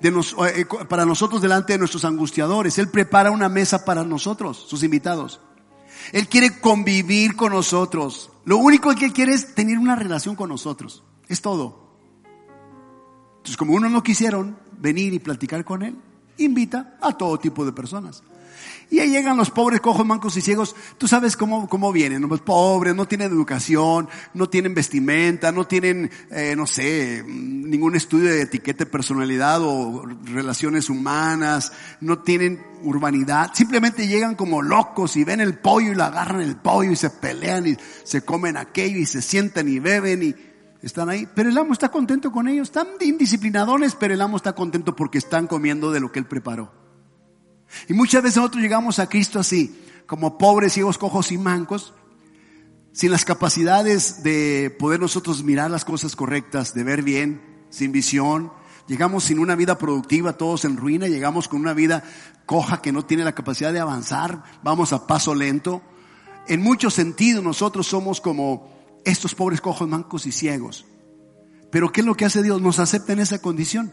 de 0.00 0.10
nos, 0.10 0.34
eh, 0.54 0.66
para 0.88 1.04
nosotros 1.04 1.42
delante 1.42 1.72
de 1.72 1.78
nuestros 1.78 2.04
angustiadores. 2.04 2.78
Él 2.78 2.88
prepara 2.88 3.30
una 3.30 3.48
mesa 3.48 3.84
para 3.84 4.04
nosotros, 4.04 4.64
sus 4.68 4.82
invitados. 4.82 5.40
Él 6.12 6.28
quiere 6.28 6.60
convivir 6.60 7.36
con 7.36 7.52
nosotros. 7.52 8.30
Lo 8.44 8.56
único 8.56 8.94
que 8.94 9.04
Él 9.04 9.12
quiere 9.12 9.34
es 9.34 9.54
tener 9.54 9.78
una 9.78 9.96
relación 9.96 10.34
con 10.34 10.48
nosotros. 10.48 11.02
Es 11.28 11.40
todo. 11.40 11.82
Entonces, 13.36 13.56
como 13.56 13.74
uno 13.74 13.88
no 13.88 14.02
quisieron 14.02 14.56
venir 14.78 15.14
y 15.14 15.18
platicar 15.18 15.64
con 15.64 15.82
Él, 15.82 15.96
invita 16.38 16.96
a 17.00 17.16
todo 17.16 17.38
tipo 17.38 17.64
de 17.64 17.72
personas. 17.72 18.22
Y 18.90 19.00
ahí 19.00 19.10
llegan 19.10 19.36
los 19.36 19.50
pobres 19.50 19.80
cojos, 19.80 20.04
mancos 20.06 20.36
y 20.36 20.40
ciegos. 20.40 20.76
Tú 20.98 21.08
sabes 21.08 21.36
cómo, 21.36 21.68
cómo 21.68 21.92
vienen. 21.92 22.28
Pues 22.28 22.40
pobres, 22.40 22.94
no 22.94 23.06
tienen 23.06 23.30
educación, 23.30 24.08
no 24.34 24.48
tienen 24.48 24.74
vestimenta, 24.74 25.52
no 25.52 25.66
tienen, 25.66 26.10
eh, 26.30 26.54
no 26.56 26.66
sé, 26.66 27.24
ningún 27.26 27.96
estudio 27.96 28.30
de 28.30 28.42
etiqueta 28.42 28.84
de 28.84 28.90
personalidad 28.90 29.60
o 29.62 30.04
relaciones 30.24 30.90
humanas, 30.90 31.72
no 32.00 32.18
tienen 32.18 32.62
urbanidad. 32.82 33.50
Simplemente 33.54 34.06
llegan 34.06 34.34
como 34.34 34.62
locos 34.62 35.16
y 35.16 35.24
ven 35.24 35.40
el 35.40 35.58
pollo 35.58 35.92
y 35.92 35.94
lo 35.94 36.04
agarran 36.04 36.40
el 36.40 36.56
pollo 36.56 36.92
y 36.92 36.96
se 36.96 37.10
pelean 37.10 37.66
y 37.66 37.76
se 38.04 38.22
comen 38.22 38.56
aquello 38.56 38.98
y 38.98 39.06
se 39.06 39.22
sientan 39.22 39.68
y 39.68 39.78
beben 39.78 40.22
y 40.22 40.34
están 40.82 41.08
ahí. 41.08 41.28
Pero 41.34 41.48
el 41.48 41.56
amo 41.56 41.72
está 41.72 41.88
contento 41.88 42.30
con 42.32 42.48
ellos. 42.48 42.68
Están 42.68 42.88
indisciplinadones, 43.00 43.94
pero 43.94 44.14
el 44.14 44.20
amo 44.20 44.36
está 44.36 44.52
contento 44.52 44.94
porque 44.94 45.18
están 45.18 45.46
comiendo 45.46 45.92
de 45.92 46.00
lo 46.00 46.12
que 46.12 46.18
él 46.18 46.26
preparó. 46.26 46.81
Y 47.88 47.94
muchas 47.94 48.22
veces 48.22 48.36
nosotros 48.38 48.62
llegamos 48.62 48.98
a 48.98 49.08
Cristo 49.08 49.38
así, 49.38 49.78
como 50.06 50.38
pobres, 50.38 50.72
ciegos, 50.74 50.98
cojos 50.98 51.32
y 51.32 51.38
mancos, 51.38 51.94
sin 52.92 53.10
las 53.10 53.24
capacidades 53.24 54.22
de 54.22 54.74
poder 54.78 55.00
nosotros 55.00 55.42
mirar 55.42 55.70
las 55.70 55.84
cosas 55.84 56.14
correctas, 56.14 56.74
de 56.74 56.84
ver 56.84 57.02
bien, 57.02 57.40
sin 57.70 57.92
visión. 57.92 58.52
Llegamos 58.86 59.24
sin 59.24 59.38
una 59.38 59.54
vida 59.54 59.78
productiva, 59.78 60.36
todos 60.36 60.64
en 60.64 60.76
ruina, 60.76 61.08
llegamos 61.08 61.48
con 61.48 61.60
una 61.60 61.72
vida 61.72 62.04
coja 62.46 62.82
que 62.82 62.92
no 62.92 63.04
tiene 63.04 63.24
la 63.24 63.34
capacidad 63.34 63.72
de 63.72 63.80
avanzar, 63.80 64.42
vamos 64.62 64.92
a 64.92 65.06
paso 65.06 65.34
lento. 65.34 65.82
En 66.48 66.60
muchos 66.60 66.94
sentidos 66.94 67.42
nosotros 67.42 67.86
somos 67.86 68.20
como 68.20 68.70
estos 69.04 69.34
pobres 69.34 69.60
cojos, 69.60 69.88
mancos 69.88 70.26
y 70.26 70.32
ciegos. 70.32 70.84
Pero 71.70 71.90
¿qué 71.90 72.00
es 72.00 72.06
lo 72.06 72.16
que 72.16 72.24
hace 72.24 72.42
Dios? 72.42 72.60
Nos 72.60 72.78
acepta 72.78 73.12
en 73.14 73.20
esa 73.20 73.40
condición, 73.40 73.92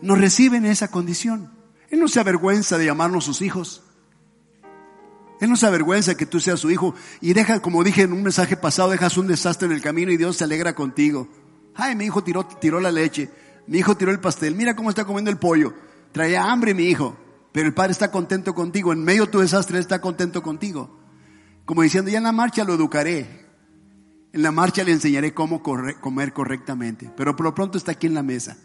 nos 0.00 0.18
recibe 0.18 0.56
en 0.56 0.64
esa 0.64 0.88
condición. 0.88 1.59
Él 1.90 1.98
no 1.98 2.08
se 2.08 2.20
avergüenza 2.20 2.78
de 2.78 2.86
llamarnos 2.86 3.24
sus 3.24 3.42
hijos. 3.42 3.82
Él 5.40 5.50
no 5.50 5.56
se 5.56 5.66
avergüenza 5.66 6.16
que 6.16 6.26
tú 6.26 6.38
seas 6.38 6.60
su 6.60 6.70
hijo 6.70 6.94
y 7.20 7.32
deja, 7.32 7.60
como 7.60 7.82
dije 7.82 8.02
en 8.02 8.12
un 8.12 8.22
mensaje 8.22 8.56
pasado, 8.56 8.90
dejas 8.90 9.16
un 9.16 9.26
desastre 9.26 9.66
en 9.66 9.72
el 9.72 9.80
camino 9.80 10.12
y 10.12 10.16
Dios 10.16 10.36
se 10.36 10.44
alegra 10.44 10.74
contigo. 10.74 11.28
Ay, 11.74 11.96
mi 11.96 12.04
hijo 12.04 12.22
tiró, 12.22 12.46
tiró 12.46 12.78
la 12.78 12.92
leche, 12.92 13.30
mi 13.66 13.78
hijo 13.78 13.96
tiró 13.96 14.10
el 14.12 14.20
pastel, 14.20 14.54
mira 14.54 14.76
cómo 14.76 14.90
está 14.90 15.04
comiendo 15.04 15.30
el 15.30 15.38
pollo. 15.38 15.74
Traía 16.12 16.44
hambre 16.44 16.74
mi 16.74 16.84
hijo, 16.84 17.16
pero 17.52 17.66
el 17.66 17.74
padre 17.74 17.92
está 17.92 18.10
contento 18.10 18.54
contigo. 18.54 18.92
En 18.92 19.02
medio 19.02 19.26
de 19.26 19.32
tu 19.32 19.40
desastre 19.40 19.78
está 19.78 20.00
contento 20.00 20.42
contigo. 20.42 20.98
Como 21.64 21.82
diciendo, 21.82 22.10
ya 22.10 22.18
en 22.18 22.24
la 22.24 22.32
marcha 22.32 22.64
lo 22.64 22.74
educaré. 22.74 23.48
En 24.32 24.42
la 24.42 24.52
marcha 24.52 24.84
le 24.84 24.92
enseñaré 24.92 25.32
cómo 25.32 25.62
comer 25.62 26.32
correctamente. 26.32 27.10
Pero 27.16 27.34
por 27.34 27.44
lo 27.44 27.54
pronto 27.54 27.78
está 27.78 27.92
aquí 27.92 28.06
en 28.06 28.14
la 28.14 28.22
mesa. 28.22 28.58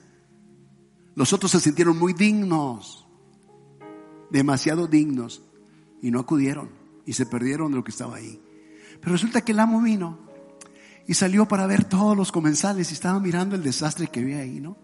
Los 1.16 1.32
otros 1.32 1.52
se 1.52 1.60
sintieron 1.60 1.98
muy 1.98 2.14
dignos 2.14 3.05
demasiado 4.36 4.88
dignos 4.88 5.42
y 6.02 6.12
no 6.12 6.20
acudieron 6.20 6.70
y 7.06 7.14
se 7.14 7.26
perdieron 7.26 7.72
de 7.72 7.78
lo 7.78 7.84
que 7.86 7.92
estaba 7.92 8.18
ahí. 8.18 8.42
Pero 9.00 9.14
resulta 9.14 9.42
que 9.42 9.54
el 9.54 9.60
amo 9.60 9.82
vino 9.82 10.20
y 11.08 11.14
salió 11.14 11.48
para 11.48 11.68
ver 11.68 11.86
todos 11.86 12.18
los 12.18 12.34
comensales 12.34 12.92
y 12.92 12.94
estaba 12.94 13.18
mirando 13.20 13.56
el 13.56 13.64
desastre 13.64 14.08
que 14.08 14.20
había 14.20 14.40
ahí, 14.40 14.60
¿no? 14.60 14.78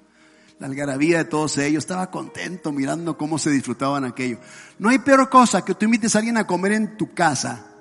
La 0.57 0.67
algarabía 0.67 1.17
de 1.17 1.25
todos 1.25 1.57
ellos, 1.57 1.83
estaba 1.83 2.11
contento 2.11 2.71
mirando 2.71 3.17
cómo 3.17 3.37
se 3.37 3.49
disfrutaban 3.49 4.05
aquello. 4.05 4.39
No 4.79 4.89
hay 4.89 4.99
peor 4.99 5.29
cosa 5.29 5.65
que 5.65 5.75
tú 5.75 5.85
invites 5.85 6.15
a 6.15 6.19
alguien 6.19 6.37
a 6.37 6.47
comer 6.47 6.71
en 6.71 6.95
tu 6.95 7.13
casa 7.13 7.75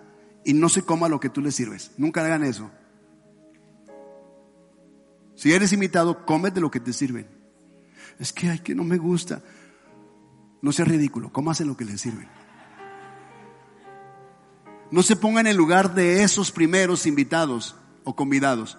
y 0.45 0.55
no 0.55 0.69
se 0.69 0.83
coma 0.83 1.09
lo 1.09 1.21
que 1.21 1.29
tú 1.29 1.41
le 1.41 1.53
sirves. 1.53 1.93
Nunca 1.99 2.25
hagan 2.25 2.43
eso. 2.43 2.69
Si 5.37 5.53
eres 5.53 5.73
invitado, 5.73 6.27
cómete 6.27 6.61
lo 6.61 6.71
que 6.71 6.81
te 6.81 6.93
sirven. 6.93 7.29
Es 8.19 8.33
que, 8.33 8.51
ay, 8.51 8.59
que 8.59 8.75
no 8.75 8.83
me 8.83 8.97
gusta. 8.97 9.43
No 10.62 10.73
sea 10.73 10.85
ridículo, 10.85 11.33
cómase 11.33 11.64
lo 11.64 11.77
que 11.77 11.85
le 11.85 11.96
sirve. 11.96 12.29
No 14.90 15.03
se 15.03 15.16
ponga 15.16 15.40
en 15.40 15.46
el 15.46 15.57
lugar 15.57 15.94
de 15.94 16.23
esos 16.23 16.51
primeros 16.51 17.07
invitados 17.07 17.77
o 18.05 18.16
convidados. 18.16 18.77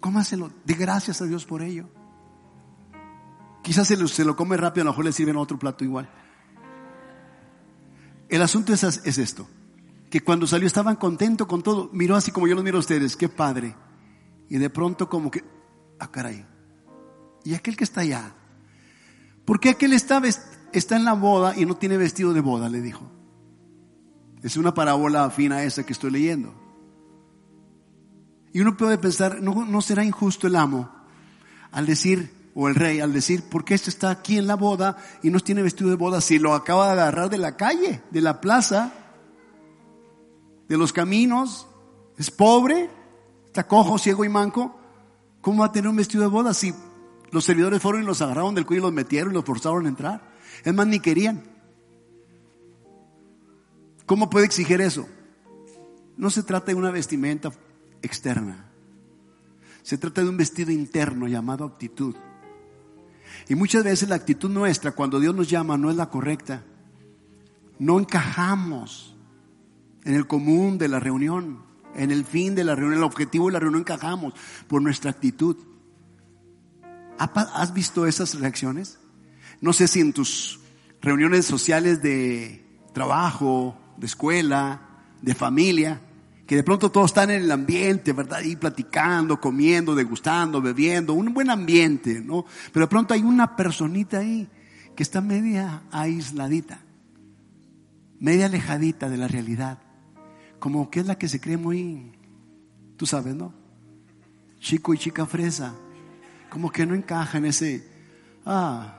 Cómaselo, 0.00 0.52
de 0.64 0.74
gracias 0.74 1.20
a 1.20 1.26
Dios 1.26 1.44
por 1.44 1.62
ello. 1.62 1.88
Quizás 3.62 3.88
se 3.88 3.96
lo, 3.96 4.06
se 4.06 4.24
lo 4.24 4.36
come 4.36 4.56
rápido, 4.56 4.82
a 4.82 4.84
lo 4.84 4.90
mejor 4.92 5.06
le 5.06 5.12
sirven 5.12 5.36
otro 5.36 5.58
plato 5.58 5.84
igual. 5.84 6.08
El 8.28 8.42
asunto 8.42 8.72
es, 8.72 8.84
es 8.84 9.18
esto, 9.18 9.48
que 10.10 10.20
cuando 10.20 10.46
salió 10.46 10.66
estaban 10.66 10.96
contentos 10.96 11.46
con 11.46 11.62
todo, 11.62 11.90
miró 11.92 12.14
así 12.14 12.30
como 12.30 12.46
yo 12.46 12.54
los 12.54 12.64
miro 12.64 12.76
a 12.76 12.80
ustedes, 12.80 13.16
qué 13.16 13.28
padre. 13.28 13.74
Y 14.48 14.58
de 14.58 14.70
pronto 14.70 15.08
como 15.08 15.30
que, 15.30 15.44
ah 15.98 16.10
caray, 16.10 16.46
y 17.44 17.54
aquel 17.54 17.76
que 17.76 17.84
está 17.84 18.02
allá, 18.02 18.34
¿por 19.44 19.60
qué 19.60 19.70
aquel 19.70 19.92
estaba 19.92 20.28
está 20.78 20.96
en 20.96 21.04
la 21.04 21.14
boda 21.14 21.54
y 21.56 21.66
no 21.66 21.76
tiene 21.76 21.96
vestido 21.96 22.32
de 22.32 22.40
boda, 22.40 22.68
le 22.68 22.80
dijo. 22.80 23.10
Es 24.42 24.56
una 24.56 24.74
parábola 24.74 25.24
afín 25.24 25.52
a 25.52 25.62
esa 25.62 25.84
que 25.84 25.92
estoy 25.92 26.10
leyendo. 26.10 26.54
Y 28.52 28.60
uno 28.60 28.76
puede 28.76 28.98
pensar, 28.98 29.42
¿no, 29.42 29.64
no 29.64 29.80
será 29.80 30.04
injusto 30.04 30.46
el 30.46 30.56
amo 30.56 30.90
al 31.72 31.86
decir, 31.86 32.30
o 32.54 32.68
el 32.68 32.76
rey 32.76 33.00
al 33.00 33.12
decir, 33.12 33.42
¿por 33.42 33.64
qué 33.64 33.74
este 33.74 33.90
está 33.90 34.10
aquí 34.10 34.38
en 34.38 34.46
la 34.46 34.54
boda 34.54 34.96
y 35.22 35.30
no 35.30 35.40
tiene 35.40 35.62
vestido 35.62 35.90
de 35.90 35.96
boda 35.96 36.20
si 36.20 36.38
lo 36.38 36.54
acaba 36.54 36.86
de 36.86 36.92
agarrar 36.92 37.30
de 37.30 37.38
la 37.38 37.56
calle, 37.56 38.00
de 38.10 38.20
la 38.20 38.40
plaza, 38.40 38.92
de 40.68 40.76
los 40.76 40.92
caminos? 40.92 41.66
Es 42.16 42.30
pobre, 42.30 42.90
está 43.46 43.66
cojo, 43.66 43.98
ciego 43.98 44.24
y 44.24 44.28
manco. 44.28 44.78
¿Cómo 45.40 45.60
va 45.60 45.66
a 45.66 45.72
tener 45.72 45.88
un 45.88 45.96
vestido 45.96 46.22
de 46.22 46.28
boda 46.28 46.54
si 46.54 46.72
los 47.32 47.44
servidores 47.44 47.82
fueron 47.82 48.02
y 48.02 48.06
los 48.06 48.22
agarraron 48.22 48.54
del 48.54 48.66
cuello 48.66 48.82
y 48.82 48.84
los 48.84 48.92
metieron 48.92 49.32
y 49.32 49.34
los 49.34 49.44
forzaron 49.44 49.86
a 49.86 49.88
entrar? 49.88 50.33
Es 50.62 50.74
más, 50.74 50.86
ni 50.86 51.00
querían. 51.00 51.42
¿Cómo 54.06 54.30
puede 54.30 54.46
exigir 54.46 54.80
eso? 54.80 55.08
No 56.16 56.30
se 56.30 56.42
trata 56.42 56.66
de 56.66 56.74
una 56.74 56.90
vestimenta 56.90 57.50
externa. 58.02 58.70
Se 59.82 59.98
trata 59.98 60.22
de 60.22 60.28
un 60.28 60.36
vestido 60.36 60.70
interno 60.70 61.26
llamado 61.26 61.64
actitud. 61.64 62.14
Y 63.48 63.54
muchas 63.54 63.84
veces 63.84 64.08
la 64.08 64.14
actitud 64.14 64.50
nuestra, 64.50 64.92
cuando 64.92 65.20
Dios 65.20 65.34
nos 65.34 65.48
llama, 65.48 65.76
no 65.76 65.90
es 65.90 65.96
la 65.96 66.10
correcta. 66.10 66.62
No 67.78 67.98
encajamos 67.98 69.16
en 70.04 70.14
el 70.14 70.26
común 70.26 70.78
de 70.78 70.88
la 70.88 71.00
reunión, 71.00 71.62
en 71.94 72.10
el 72.10 72.24
fin 72.24 72.54
de 72.54 72.64
la 72.64 72.74
reunión, 72.74 72.98
el 72.98 73.04
objetivo 73.04 73.46
de 73.46 73.52
la 73.52 73.60
reunión 73.60 73.80
encajamos 73.82 74.34
por 74.68 74.82
nuestra 74.82 75.10
actitud. 75.10 75.56
¿Has 77.18 77.72
visto 77.72 78.06
esas 78.06 78.38
reacciones? 78.38 78.98
No 79.64 79.72
sé 79.72 79.88
si 79.88 80.00
en 80.00 80.12
tus 80.12 80.60
reuniones 81.00 81.46
sociales 81.46 82.02
de 82.02 82.62
trabajo, 82.92 83.74
de 83.96 84.04
escuela, 84.04 84.82
de 85.22 85.34
familia, 85.34 86.02
que 86.46 86.56
de 86.56 86.62
pronto 86.62 86.90
todos 86.90 87.06
están 87.06 87.30
en 87.30 87.44
el 87.44 87.50
ambiente, 87.50 88.12
¿verdad? 88.12 88.42
Y 88.42 88.56
platicando, 88.56 89.40
comiendo, 89.40 89.94
degustando, 89.94 90.60
bebiendo, 90.60 91.14
un 91.14 91.32
buen 91.32 91.48
ambiente, 91.48 92.20
¿no? 92.20 92.44
Pero 92.74 92.84
de 92.84 92.90
pronto 92.90 93.14
hay 93.14 93.22
una 93.22 93.56
personita 93.56 94.18
ahí 94.18 94.46
que 94.94 95.02
está 95.02 95.22
media 95.22 95.84
aisladita, 95.90 96.80
media 98.20 98.44
alejadita 98.44 99.08
de 99.08 99.16
la 99.16 99.28
realidad, 99.28 99.78
como 100.58 100.90
que 100.90 101.00
es 101.00 101.06
la 101.06 101.16
que 101.16 101.26
se 101.26 101.40
cree 101.40 101.56
muy, 101.56 102.12
tú 102.98 103.06
sabes, 103.06 103.34
¿no? 103.34 103.54
Chico 104.60 104.92
y 104.92 104.98
chica 104.98 105.24
fresa, 105.24 105.74
como 106.50 106.70
que 106.70 106.84
no 106.84 106.94
encaja 106.94 107.38
en 107.38 107.46
ese, 107.46 107.88
ah, 108.44 108.98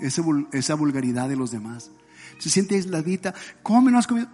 esa 0.00 0.74
vulgaridad 0.74 1.28
de 1.28 1.36
los 1.36 1.50
demás. 1.50 1.90
Se 2.38 2.50
siente 2.50 2.74
aisladita. 2.74 3.34
Come, 3.62 3.90
no 3.90 3.98
has 3.98 4.06
comido. 4.06 4.28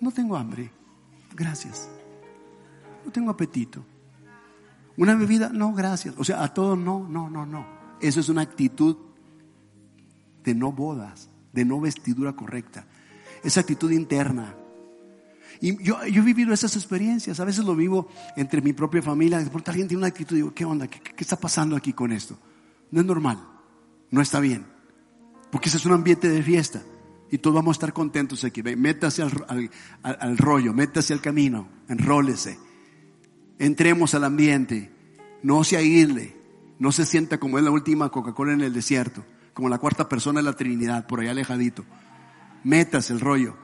No 0.00 0.10
tengo 0.10 0.36
hambre. 0.36 0.70
Gracias. 1.34 1.88
No 3.04 3.12
tengo 3.12 3.30
apetito. 3.30 3.84
Una 4.96 5.14
bebida, 5.14 5.50
no, 5.50 5.72
gracias. 5.72 6.14
O 6.18 6.24
sea, 6.24 6.42
a 6.42 6.52
todo 6.52 6.76
no, 6.76 7.06
no, 7.08 7.30
no, 7.30 7.46
no. 7.46 7.66
Eso 8.00 8.20
es 8.20 8.28
una 8.28 8.42
actitud 8.42 8.96
de 10.44 10.54
no 10.54 10.72
bodas. 10.72 11.30
de 11.52 11.64
no 11.64 11.80
vestidura 11.80 12.34
correcta. 12.34 12.86
Esa 13.42 13.60
actitud 13.60 13.90
interna. 13.90 14.54
Y 15.60 15.82
yo, 15.82 16.04
yo 16.06 16.22
he 16.22 16.24
vivido 16.24 16.52
esas 16.52 16.76
experiencias. 16.76 17.40
A 17.40 17.44
veces 17.44 17.64
lo 17.64 17.74
vivo 17.74 18.08
entre 18.36 18.60
mi 18.60 18.72
propia 18.72 19.02
familia. 19.02 19.38
De 19.38 19.50
pronto 19.50 19.70
alguien 19.70 19.88
tiene 19.88 19.98
una 19.98 20.08
actitud 20.08 20.36
digo, 20.36 20.54
¿qué 20.54 20.64
onda? 20.64 20.88
¿Qué, 20.88 21.00
¿Qué, 21.00 21.14
está 21.18 21.36
pasando 21.36 21.76
aquí 21.76 21.92
con 21.92 22.12
esto? 22.12 22.38
No 22.90 23.00
es 23.00 23.06
normal. 23.06 23.38
No 24.10 24.20
está 24.20 24.40
bien. 24.40 24.66
Porque 25.50 25.68
ese 25.68 25.78
es 25.78 25.86
un 25.86 25.92
ambiente 25.92 26.28
de 26.28 26.42
fiesta. 26.42 26.82
Y 27.30 27.38
todos 27.38 27.56
vamos 27.56 27.76
a 27.76 27.78
estar 27.78 27.92
contentos 27.92 28.44
aquí. 28.44 28.62
Métase 28.62 29.22
al, 29.22 29.32
al, 29.48 29.70
al 30.20 30.38
rollo, 30.38 30.72
métase 30.72 31.12
al 31.12 31.20
camino, 31.20 31.68
enrólese. 31.88 32.58
Entremos 33.58 34.14
al 34.14 34.24
ambiente. 34.24 34.90
No 35.42 35.64
se 35.64 35.76
aísle. 35.76 36.36
No 36.78 36.92
se 36.92 37.04
sienta 37.04 37.38
como 37.38 37.58
es 37.58 37.64
la 37.64 37.70
última 37.70 38.08
Coca-Cola 38.08 38.52
en 38.52 38.60
el 38.60 38.72
desierto. 38.72 39.24
Como 39.52 39.68
la 39.68 39.78
cuarta 39.78 40.08
persona 40.08 40.40
de 40.40 40.44
la 40.44 40.52
Trinidad, 40.52 41.06
por 41.06 41.20
allá 41.20 41.32
alejadito. 41.32 41.84
Métase 42.64 43.12
el 43.12 43.20
rollo. 43.20 43.56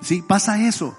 Sí, 0.00 0.22
pasa 0.22 0.66
eso. 0.66 0.96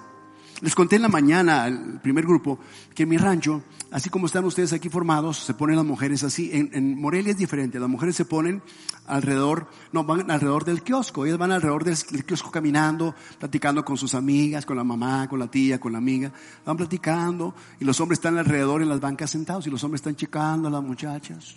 Les 0.62 0.74
conté 0.74 0.96
en 0.96 1.02
la 1.02 1.10
mañana 1.10 1.64
al 1.64 2.00
primer 2.02 2.26
grupo 2.26 2.60
que 2.94 3.04
en 3.04 3.10
mi 3.10 3.18
rancho, 3.18 3.62
así 3.92 4.10
como 4.10 4.26
están 4.26 4.46
ustedes 4.46 4.72
aquí 4.72 4.88
formados, 4.88 5.38
se 5.38 5.54
ponen 5.54 5.76
las 5.76 5.86
mujeres 5.86 6.24
así. 6.24 6.50
En, 6.54 6.98
Morelia 6.98 7.32
es 7.32 7.38
diferente. 7.38 7.78
Las 7.78 7.90
mujeres 7.90 8.16
se 8.16 8.24
ponen 8.24 8.62
alrededor, 9.06 9.68
no, 9.92 10.06
van 10.06 10.32
alrededor 10.32 10.64
del 10.64 10.82
kiosco. 10.82 11.26
Ellas 11.26 11.38
van 11.38 11.52
alrededor 11.52 11.84
del, 11.84 11.98
del, 12.10 12.24
kiosco 12.24 12.52
caminando, 12.52 13.14
platicando 13.38 13.84
con 13.84 13.98
sus 13.98 14.16
amigas, 14.16 14.66
con 14.66 14.78
la 14.78 14.86
mamá, 14.86 15.28
con 15.28 15.40
la 15.40 15.48
tía, 15.48 15.78
con 15.78 15.92
la 15.92 15.98
amiga. 15.98 16.32
Van 16.66 16.78
platicando 16.78 17.54
y 17.80 17.84
los 17.84 18.00
hombres 18.00 18.20
están 18.20 18.38
alrededor 18.38 18.82
en 18.82 18.88
las 18.88 19.02
bancas 19.02 19.32
sentados 19.32 19.68
y 19.68 19.70
los 19.70 19.84
hombres 19.84 20.00
están 20.00 20.16
checando 20.16 20.70
a 20.70 20.72
las 20.72 20.84
muchachas. 20.84 21.56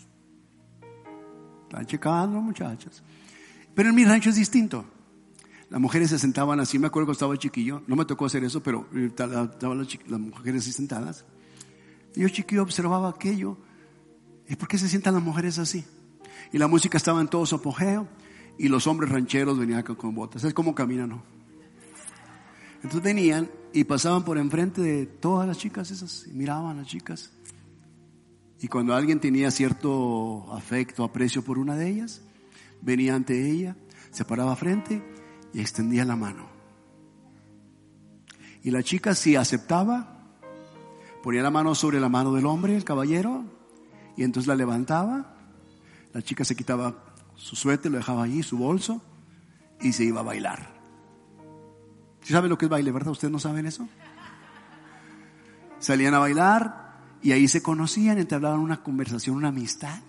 Están 1.68 1.86
checando 1.86 2.36
a 2.36 2.40
las 2.40 2.44
muchachas. 2.44 3.03
Pero 3.76 3.90
en 3.90 3.94
mi 3.94 4.05
rancho 4.05 4.30
es 4.30 4.36
distinto. 4.36 4.97
Las 5.71 5.81
mujeres 5.81 6.11
se 6.11 6.19
sentaban 6.19 6.61
así, 6.61 6.79
me 6.79 6.87
acuerdo 6.87 7.07
cuando 7.07 7.12
estaba 7.12 7.37
chiquillo, 7.37 7.83
no 7.87 7.95
me 7.95 8.07
tocó 8.07 8.25
hacer 8.25 8.43
eso, 8.43 8.62
pero 8.62 8.89
estaban 8.95 9.79
las, 9.79 10.21
mujeres 10.21 10.62
así 10.62 10.73
sentadas. 10.73 11.27
Yo 12.14 12.29
chiquillo 12.29 12.62
observaba 12.62 13.11
aquello. 13.11 13.59
¿Y 14.49 14.57
por 14.57 14.66
qué 14.66 14.79
se 14.79 14.89
sientan 14.89 15.12
las 15.12 15.23
mujeres 15.23 15.59
así? 15.59 15.85
Y 16.53 16.59
la 16.59 16.69
música 16.69 16.97
estaba 16.97 17.21
en 17.21 17.29
todo 17.29 17.45
su 17.45 17.57
apogeo 17.57 18.09
y 18.57 18.69
los 18.69 18.87
hombres 18.87 19.11
rancheros 19.11 19.59
venían 19.59 19.83
con 19.83 20.14
botas. 20.14 20.43
Es 20.45 20.55
como 20.55 20.75
caminan, 20.75 21.11
¿no? 21.11 21.23
Entonces 22.77 23.03
venían 23.03 23.51
y 23.75 23.85
pasaban 23.85 24.25
por 24.25 24.39
enfrente 24.39 24.81
de 24.81 25.05
todas 25.05 25.47
las 25.47 25.59
chicas 25.59 25.91
esas 25.91 26.27
y 26.27 26.33
miraban 26.33 26.79
a 26.79 26.81
las 26.81 26.89
chicas. 26.89 27.31
Y 28.61 28.69
cuando 28.69 28.95
alguien 28.95 29.21
tenía 29.21 29.51
cierto 29.51 30.51
afecto, 30.55 31.05
aprecio 31.05 31.43
por 31.43 31.59
una 31.59 31.77
de 31.77 31.91
ellas, 31.91 32.23
venía 32.81 33.14
ante 33.14 33.51
ella, 33.51 33.77
se 34.11 34.25
paraba 34.25 34.57
frente 34.57 35.03
y 35.53 35.61
extendía 35.61 36.05
la 36.05 36.16
mano. 36.16 36.46
Y 38.62 38.70
la 38.70 38.82
chica 38.82 39.14
si 39.14 39.36
aceptaba, 39.36 40.18
ponía 41.22 41.42
la 41.42 41.51
mano 41.51 41.74
sobre 41.74 42.01
la 42.01 42.09
mano 42.09 42.32
del 42.32 42.46
hombre, 42.46 42.76
el 42.76 42.84
caballero, 42.84 43.44
y 44.16 44.24
entonces 44.24 44.49
la 44.49 44.57
levantaba. 44.57 45.34
La 46.12 46.22
chica 46.22 46.44
se 46.44 46.57
quitaba 46.57 47.05
su 47.36 47.55
suéter, 47.57 47.90
lo 47.90 47.99
dejaba 47.99 48.24
allí, 48.24 48.42
su 48.42 48.59
bolso, 48.59 49.03
y 49.80 49.92
se 49.92 50.05
iba 50.05 50.20
a 50.20 50.24
bailar. 50.24 50.76
¿Sí 52.22 52.32
saben 52.32 52.51
lo 52.51 52.59
que 52.59 52.66
es 52.66 52.70
baile, 52.70 52.90
verdad? 52.90 53.12
¿Ustedes 53.12 53.32
no 53.32 53.38
saben 53.38 53.66
eso? 53.66 53.88
Salían 55.78 56.14
a 56.14 56.18
bailar 56.18 56.99
y 57.22 57.32
ahí 57.32 57.46
se 57.46 57.62
conocían, 57.62 58.18
entablaban 58.18 58.59
una 58.59 58.82
conversación, 58.82 59.36
una 59.36 59.49
amistad. 59.49 60.01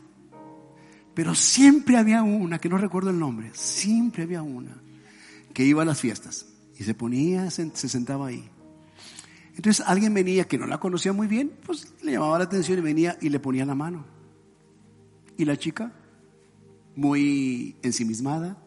Pero 1.14 1.36
siempre 1.36 1.98
había 1.98 2.24
una, 2.24 2.60
que 2.60 2.70
no 2.70 2.78
recuerdo 2.78 3.12
el 3.12 3.20
nombre, 3.20 3.52
siempre 3.54 4.24
había 4.24 4.42
una 4.42 4.89
que 5.54 5.64
iba 5.64 5.82
a 5.82 5.86
las 5.86 6.00
fiestas 6.00 6.48
y 6.78 6.84
se 6.84 6.94
ponía, 6.94 7.52
se, 7.52 7.70
sentaba 7.76 8.28
ahí. 8.28 8.50
Entonces 9.56 9.86
alguien 9.86 10.14
venía 10.14 10.48
que 10.48 10.58
no 10.58 10.66
la 10.66 10.80
conocía 10.80 11.12
muy 11.12 11.28
bien, 11.28 11.52
pues 11.66 11.94
le 12.02 12.14
llamaba 12.14 12.38
la 12.38 12.46
atención 12.46 12.80
y 12.80 12.82
venía 12.82 13.18
y 13.22 13.30
le 13.30 13.40
ponía 13.40 13.66
la 13.66 13.76
mano. 13.76 14.06
Y 15.38 15.46
la 15.46 15.58
chica, 15.58 15.92
muy 16.96 17.76
ensimismada, 17.82 18.58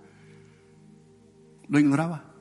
lo 1.68 1.78
ignoraba, 1.78 2.34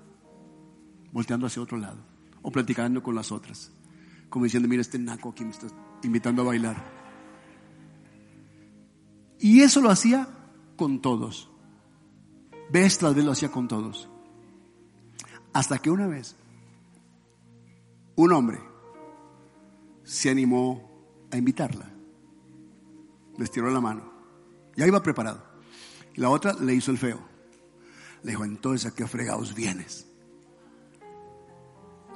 volteando 1.14 1.48
hacia 1.48 1.62
otro 1.62 1.78
lado 1.78 2.04
o 2.42 2.52
platicando 2.52 3.02
con 3.02 3.16
las 3.16 3.32
otras, 3.32 3.72
como 4.30 4.46
diciendo, 4.46 4.68
mira 4.68 4.82
este 4.82 5.00
naco 5.00 5.30
aquí 5.30 5.46
me 5.46 5.52
está 5.52 5.68
invitando 6.04 6.42
a 6.42 6.46
bailar. 6.46 7.02
Y 9.39 9.62
eso 9.62 9.82
lo 9.82 9.89
hacía 9.89 10.28
con 10.76 11.02
todos. 11.02 11.50
Vez 12.72 12.98
tras 12.98 13.16
vez 13.16 13.26
lo 13.26 13.32
hacía 13.32 13.50
con 13.50 13.68
todos. 13.68 14.11
Hasta 15.54 15.80
que 15.80 15.89
una 15.89 16.08
vez 16.08 16.36
un 18.16 18.32
hombre 18.32 18.60
se 20.04 20.30
animó 20.30 20.89
a 21.32 21.38
invitarla. 21.38 21.89
Le 23.38 23.43
estiró 23.43 23.70
la 23.70 23.82
mano. 23.82 24.12
Ya 24.76 24.88
iba 24.88 25.02
preparado. 25.02 25.43
La 26.16 26.30
otra 26.30 26.54
le 26.54 26.74
hizo 26.74 26.91
el 26.91 26.97
feo. 26.97 27.20
Le 28.24 28.32
dijo, 28.32 28.45
entonces 28.45 28.91
a 28.91 28.95
qué 28.95 29.08
fregados 29.08 29.56
vienes. 29.56 30.08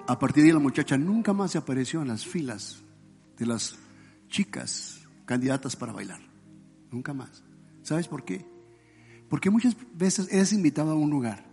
A 0.07 0.19
partir 0.19 0.43
de 0.43 0.49
ahí 0.49 0.53
la 0.53 0.59
muchacha 0.59 0.97
nunca 0.97 1.33
más 1.33 1.51
se 1.51 1.57
apareció 1.57 2.01
en 2.01 2.09
las 2.09 2.25
filas 2.25 2.83
de 3.37 3.45
las 3.45 3.75
chicas 4.29 5.01
candidatas 5.25 5.75
para 5.75 5.93
bailar. 5.93 6.21
Nunca 6.91 7.13
más. 7.13 7.43
¿Sabes 7.81 8.07
por 8.07 8.23
qué? 8.23 8.45
Porque 9.29 9.49
muchas 9.49 9.75
veces 9.93 10.27
eres 10.31 10.53
invitado 10.53 10.91
a 10.91 10.95
un 10.95 11.09
lugar 11.09 11.44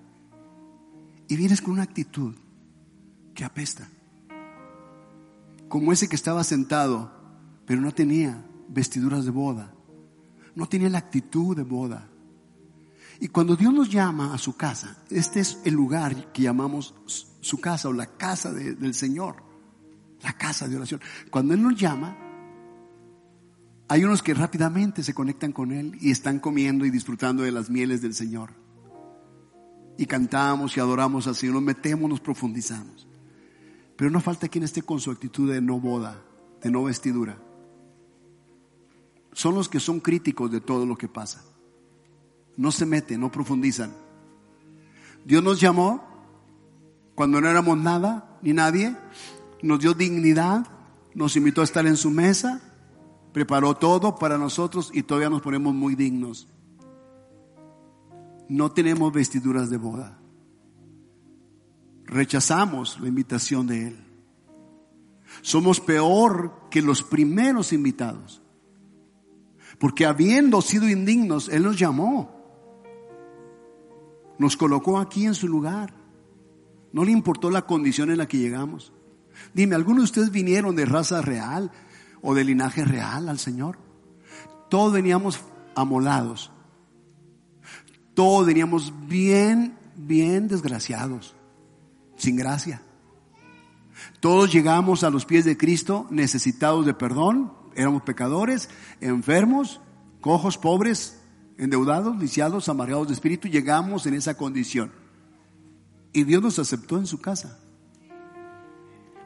y 1.33 1.37
vienes 1.37 1.63
con 1.63 1.73
una 1.73 1.85
actitud 1.85 2.35
que 3.35 3.43
apesta. 3.43 3.89
Como 5.67 5.91
ese 5.91 6.07
que 6.07 6.15
estaba 6.15 6.45
sentado, 6.45 7.11
pero 7.65 7.81
no 7.81 7.95
tenía 7.95 8.45
vestiduras 8.69 9.25
de 9.25 9.31
boda. 9.31 9.73
No 10.55 10.67
tenía 10.67 10.91
la 10.91 10.99
actitud 10.99 11.57
de 11.57 11.63
boda. 11.63 12.07
Y 13.19 13.29
cuando 13.29 13.57
Dios 13.57 13.73
nos 13.73 13.89
llama 13.89 14.35
a 14.35 14.37
su 14.37 14.59
casa, 14.59 14.99
este 15.09 15.41
es 15.41 15.59
el 15.65 15.73
lugar 15.73 16.33
que 16.35 16.43
llamamos 16.43 16.95
su 17.41 17.59
casa 17.59 17.89
o 17.89 17.95
la 17.95 18.19
casa 18.19 18.53
de, 18.53 18.75
del 18.75 18.93
Señor, 18.93 19.37
la 20.23 20.35
casa 20.35 20.69
de 20.69 20.77
oración. 20.77 21.01
Cuando 21.31 21.55
Él 21.55 21.63
nos 21.63 21.77
llama, 21.77 22.15
hay 23.89 24.05
unos 24.05 24.23
que 24.23 24.35
rápidamente 24.35 25.03
se 25.03 25.15
conectan 25.15 25.53
con 25.53 25.73
Él 25.73 25.97
y 25.99 26.11
están 26.11 26.41
comiendo 26.41 26.85
y 26.85 26.91
disfrutando 26.91 27.43
de 27.43 27.53
las 27.53 27.71
mieles 27.71 28.03
del 28.03 28.13
Señor 28.13 28.62
y 29.97 30.07
cantamos 30.07 30.77
y 30.77 30.81
adoramos 30.81 31.27
al 31.27 31.35
Señor, 31.35 31.57
nos 31.57 31.65
metemos, 31.65 32.09
nos 32.09 32.21
profundizamos. 32.21 33.07
Pero 33.97 34.11
no 34.11 34.21
falta 34.21 34.49
quien 34.49 34.65
esté 34.65 34.83
con 34.83 35.01
su 35.01 35.11
actitud 35.11 35.53
de 35.53 35.61
no 35.61 35.79
boda, 35.79 36.23
de 36.63 36.71
no 36.71 36.85
vestidura. 36.85 37.39
Son 39.33 39.55
los 39.55 39.69
que 39.69 39.81
son 39.81 40.01
críticos 40.01 40.51
de 40.51 40.61
todo 40.61 40.87
lo 40.87 40.97
que 40.97 41.09
pasa. 41.09 41.43
No 42.57 42.73
se 42.73 42.87
meten, 42.87 43.21
no 43.21 43.31
profundizan. 43.31 43.93
Dios 45.25 45.43
nos 45.43 45.61
llamó 45.61 46.03
cuando 47.15 47.41
no 47.41 47.49
éramos 47.49 47.79
nada 47.79 48.39
ni 48.43 48.53
nadie, 48.53 48.97
nos 49.63 49.81
dio 49.81 49.95
dignidad, 49.95 50.67
nos 51.15 51.37
invitó 51.37 51.61
a 51.61 51.65
estar 51.65 51.87
en 51.87 51.97
su 51.97 52.11
mesa, 52.11 52.61
preparó 53.33 53.75
todo 53.75 54.17
para 54.17 54.39
nosotros 54.39 54.91
y 54.93 55.03
todavía 55.03 55.31
nos 55.31 55.43
ponemos 55.43 55.75
muy 55.75 55.95
dignos 55.95 56.49
no 58.49 58.73
tenemos 58.73 59.13
vestiduras 59.13 59.71
de 59.71 59.77
boda. 59.77 60.19
Rechazamos 62.05 62.99
la 63.01 63.09
invitación 63.09 63.67
de 63.67 63.89
Él. 63.89 64.05
Somos 65.41 65.81
peor 65.81 66.69
que 66.71 66.83
los 66.83 67.03
primeros 67.03 67.73
invitados. 67.73 68.43
Porque 69.79 70.05
habiendo 70.05 70.61
sido 70.61 70.89
indignos, 70.89 71.49
Él 71.49 71.63
nos 71.63 71.79
llamó. 71.79 72.31
Nos 74.39 74.57
colocó 74.57 74.99
aquí 74.99 75.25
en 75.25 75.35
su 75.35 75.49
lugar. 75.49 75.95
No 76.93 77.05
le 77.05 77.13
importó 77.13 77.51
la 77.51 77.63
condición 77.63 78.11
en 78.11 78.19
la 78.19 78.29
que 78.29 78.39
llegamos. 78.39 78.93
Dime, 79.55 79.75
¿algunos 79.75 80.03
de 80.03 80.05
ustedes 80.05 80.31
vinieron 80.31 80.77
de 80.77 80.85
raza 80.85 81.23
real 81.23 81.71
o 82.21 82.35
de 82.35 82.45
linaje 82.45 82.85
real 82.85 83.29
al 83.29 83.39
Señor? 83.39 83.79
Todos 84.69 84.93
veníamos 84.93 85.41
amolados 85.75 86.53
todos 88.15 88.47
veníamos 88.47 88.93
bien, 89.09 89.77
bien 89.97 90.49
desgraciados, 90.49 91.35
sin 92.17 92.37
gracia. 92.37 92.83
Todos 94.21 94.53
llegamos 94.53 95.05
a 95.05 95.11
los 95.11 95.25
pies 95.25 95.45
de 95.45 95.57
Cristo 95.57 96.07
necesitados 96.11 96.87
de 96.87 96.95
perdón, 96.95 97.53
éramos 97.75 98.03
pecadores, 98.03 98.69
enfermos, 99.01 99.81
cojos, 100.21 100.59
pobres, 100.59 101.21
endeudados, 101.59 102.19
lisiados, 102.19 102.69
amargados 102.69 103.09
de 103.09 103.15
espíritu, 103.15 103.49
llegamos 103.49 104.07
en 104.07 104.15
esa 104.15 104.37
condición. 104.37 104.93
Y 106.13 106.25
Dios 106.25 106.43
nos 106.43 106.59
aceptó 106.59 106.99
en 106.99 107.07
su 107.07 107.21
casa. 107.21 107.59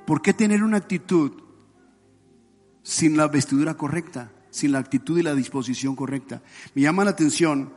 ¿Por 0.07 0.23
qué 0.23 0.33
tener 0.33 0.63
una 0.63 0.77
actitud 0.77 1.33
sin 2.83 3.17
la 3.17 3.27
vestidura 3.27 3.77
correcta, 3.77 4.31
sin 4.51 4.71
la 4.71 4.79
actitud 4.79 5.19
y 5.19 5.23
la 5.23 5.35
disposición 5.35 5.97
correcta? 5.97 6.43
Me 6.75 6.83
llama 6.83 7.05
la 7.05 7.11
atención 7.11 7.73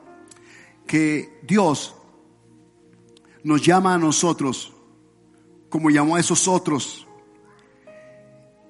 que 0.89 1.39
Dios 1.43 1.93
nos 3.43 3.61
llama 3.61 3.93
a 3.93 3.99
nosotros, 3.99 4.73
como 5.69 5.91
llamó 5.91 6.15
a 6.15 6.19
esos 6.19 6.47
otros. 6.47 7.05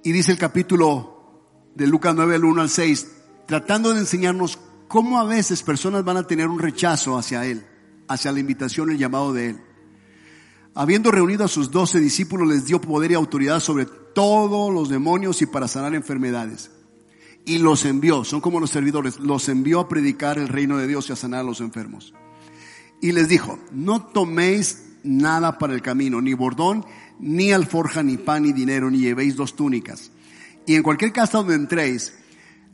Y 0.03 0.11
dice 0.11 0.33
el 0.33 0.37
capítulo 0.37 1.71
de 1.75 1.87
Lucas 1.87 2.13
9, 2.13 2.35
el 2.35 2.43
1 2.43 2.61
al 2.61 2.69
6, 2.69 3.07
tratando 3.45 3.93
de 3.93 4.01
enseñarnos 4.01 4.59
cómo 4.89 5.17
a 5.17 5.23
veces 5.23 5.63
personas 5.63 6.03
van 6.03 6.17
a 6.17 6.27
tener 6.27 6.49
un 6.49 6.59
rechazo 6.59 7.17
hacia 7.17 7.45
Él, 7.45 7.65
hacia 8.09 8.33
la 8.33 8.41
invitación, 8.41 8.91
el 8.91 8.97
llamado 8.97 9.31
de 9.31 9.51
Él. 9.51 9.61
Habiendo 10.75 11.11
reunido 11.11 11.45
a 11.45 11.47
sus 11.47 11.71
doce 11.71 12.01
discípulos, 12.01 12.49
les 12.49 12.65
dio 12.65 12.81
poder 12.81 13.11
y 13.11 13.13
autoridad 13.13 13.61
sobre 13.61 13.85
todos 13.85 14.73
los 14.73 14.89
demonios 14.89 15.41
y 15.41 15.45
para 15.45 15.69
sanar 15.69 15.95
enfermedades. 15.95 16.69
Y 17.45 17.57
los 17.57 17.85
envió, 17.85 18.23
son 18.23 18.41
como 18.41 18.59
los 18.59 18.69
servidores, 18.69 19.19
los 19.19 19.49
envió 19.49 19.79
a 19.79 19.89
predicar 19.89 20.37
el 20.37 20.47
reino 20.47 20.77
de 20.77 20.87
Dios 20.87 21.09
y 21.09 21.13
a 21.13 21.15
sanar 21.15 21.41
a 21.41 21.43
los 21.43 21.61
enfermos. 21.61 22.13
Y 23.01 23.11
les 23.11 23.29
dijo, 23.29 23.57
no 23.71 24.03
toméis 24.03 24.83
nada 25.03 25.57
para 25.57 25.73
el 25.73 25.81
camino, 25.81 26.21
ni 26.21 26.33
bordón, 26.33 26.85
ni 27.19 27.51
alforja, 27.51 28.03
ni 28.03 28.17
pan, 28.17 28.43
ni 28.43 28.53
dinero, 28.53 28.91
ni 28.91 28.99
llevéis 28.99 29.35
dos 29.35 29.55
túnicas. 29.55 30.11
Y 30.65 30.75
en 30.75 30.83
cualquier 30.83 31.11
casa 31.11 31.39
donde 31.39 31.55
entréis, 31.55 32.13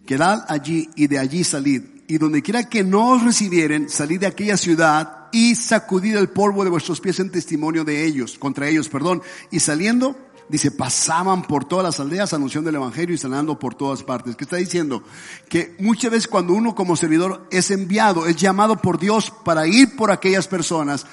quedad 0.06 0.46
allí 0.50 0.90
y 0.96 1.08
de 1.08 1.20
allí 1.20 1.44
salid. 1.44 1.84
Y 2.08 2.18
donde 2.18 2.42
quiera 2.42 2.70
que 2.70 2.84
no 2.84 3.12
os 3.12 3.24
recibieren, 3.24 3.90
salid 3.90 4.20
de 4.20 4.28
aquella 4.28 4.58
ciudad 4.58 5.28
y 5.32 5.56
sacudid 5.56 6.16
el 6.16 6.30
polvo 6.30 6.64
de 6.64 6.70
vuestros 6.70 7.02
pies 7.02 7.20
en 7.20 7.32
testimonio 7.32 7.84
de 7.84 8.06
ellos, 8.06 8.38
contra 8.38 8.68
ellos, 8.70 8.90
perdón. 8.90 9.22
Y 9.52 9.60
saliendo, 9.60 10.16
dice, 10.50 10.72
pasaban 10.72 11.44
por 11.44 11.66
todas 11.66 11.84
las 11.84 12.00
aldeas 12.00 12.34
anunciando 12.34 12.70
el 12.70 12.76
evangelio 12.76 13.16
y 13.16 13.18
sanando 13.18 13.58
por 13.58 13.76
todas 13.76 14.04
partes. 14.04 14.36
¿Qué 14.36 14.44
está 14.44 14.58
diciendo? 14.58 15.04
Que 15.50 15.76
muchas 15.80 16.12
veces 16.12 16.28
cuando 16.28 16.54
uno 16.54 16.76
como 16.76 16.96
servidor 16.96 17.48
es 17.52 17.72
enviado, 17.72 18.28
es 18.28 18.36
llamado 18.36 18.78
por 18.78 19.00
Dios 19.00 19.32
para 19.44 19.68
ir 19.68 19.96
por 19.96 20.12
aquellas 20.12 20.48
personas, 20.48 21.06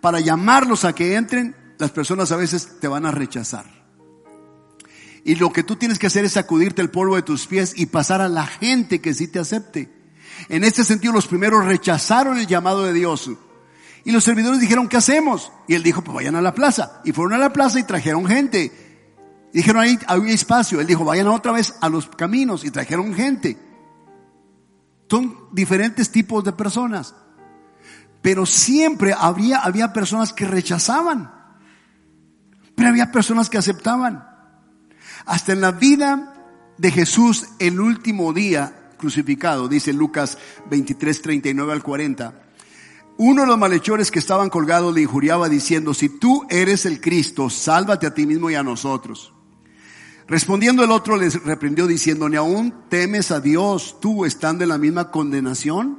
para 0.00 0.20
llamarlos 0.20 0.84
a 0.84 0.94
que 0.94 1.14
entren, 1.14 1.56
las 1.78 1.90
personas 1.90 2.32
a 2.32 2.36
veces 2.36 2.80
te 2.80 2.88
van 2.88 3.06
a 3.06 3.10
rechazar. 3.10 3.80
Y 5.24 5.34
lo 5.36 5.52
que 5.52 5.62
tú 5.62 5.76
tienes 5.76 5.98
que 5.98 6.06
hacer 6.06 6.24
es 6.24 6.32
sacudirte 6.32 6.82
el 6.82 6.90
polvo 6.90 7.16
de 7.16 7.22
tus 7.22 7.46
pies 7.46 7.74
y 7.76 7.86
pasar 7.86 8.20
a 8.20 8.28
la 8.28 8.46
gente 8.46 9.00
que 9.00 9.14
sí 9.14 9.28
te 9.28 9.38
acepte. 9.38 9.90
En 10.48 10.64
este 10.64 10.84
sentido, 10.84 11.12
los 11.12 11.26
primeros 11.26 11.66
rechazaron 11.66 12.38
el 12.38 12.46
llamado 12.46 12.84
de 12.84 12.92
Dios. 12.94 13.30
Y 14.04 14.12
los 14.12 14.24
servidores 14.24 14.60
dijeron, 14.60 14.88
¿qué 14.88 14.96
hacemos? 14.96 15.52
Y 15.68 15.74
él 15.74 15.82
dijo, 15.82 16.02
pues 16.02 16.14
vayan 16.14 16.36
a 16.36 16.40
la 16.40 16.54
plaza. 16.54 17.00
Y 17.04 17.12
fueron 17.12 17.34
a 17.34 17.38
la 17.38 17.52
plaza 17.52 17.78
y 17.78 17.84
trajeron 17.84 18.26
gente. 18.26 18.72
dijeron, 19.52 19.82
ahí 19.82 19.98
había 20.06 20.32
espacio. 20.32 20.80
Él 20.80 20.86
dijo, 20.86 21.04
vayan 21.04 21.28
otra 21.28 21.52
vez 21.52 21.74
a 21.80 21.88
los 21.88 22.08
caminos 22.08 22.64
y 22.64 22.70
trajeron 22.70 23.14
gente. 23.14 23.58
Son 25.08 25.48
diferentes 25.52 26.10
tipos 26.10 26.44
de 26.44 26.52
personas. 26.52 27.14
Pero 28.22 28.46
siempre 28.46 29.14
había, 29.16 29.92
personas 29.92 30.32
que 30.32 30.46
rechazaban. 30.46 31.32
Pero 32.74 32.88
había 32.88 33.12
personas 33.12 33.50
que 33.50 33.58
aceptaban. 33.58 34.24
Hasta 35.26 35.52
en 35.52 35.60
la 35.60 35.72
vida 35.72 36.34
de 36.78 36.90
Jesús, 36.90 37.48
el 37.58 37.80
último 37.80 38.32
día 38.32 38.92
crucificado, 38.96 39.68
dice 39.68 39.92
Lucas 39.92 40.38
23, 40.70 41.22
39 41.22 41.72
al 41.72 41.82
40. 41.82 42.49
Uno 43.22 43.42
de 43.42 43.48
los 43.48 43.58
malhechores 43.58 44.10
que 44.10 44.18
estaban 44.18 44.48
colgados 44.48 44.94
le 44.94 45.02
injuriaba 45.02 45.50
diciendo, 45.50 45.92
si 45.92 46.08
tú 46.08 46.46
eres 46.48 46.86
el 46.86 47.02
Cristo, 47.02 47.50
sálvate 47.50 48.06
a 48.06 48.14
ti 48.14 48.24
mismo 48.24 48.48
y 48.48 48.54
a 48.54 48.62
nosotros. 48.62 49.34
Respondiendo 50.26 50.82
el 50.82 50.90
otro 50.90 51.18
les 51.18 51.44
reprendió 51.44 51.86
diciendo, 51.86 52.30
ni 52.30 52.36
aún 52.36 52.88
temes 52.88 53.30
a 53.30 53.40
Dios 53.40 53.98
tú 54.00 54.24
estando 54.24 54.64
en 54.64 54.70
la 54.70 54.78
misma 54.78 55.10
condenación. 55.10 55.98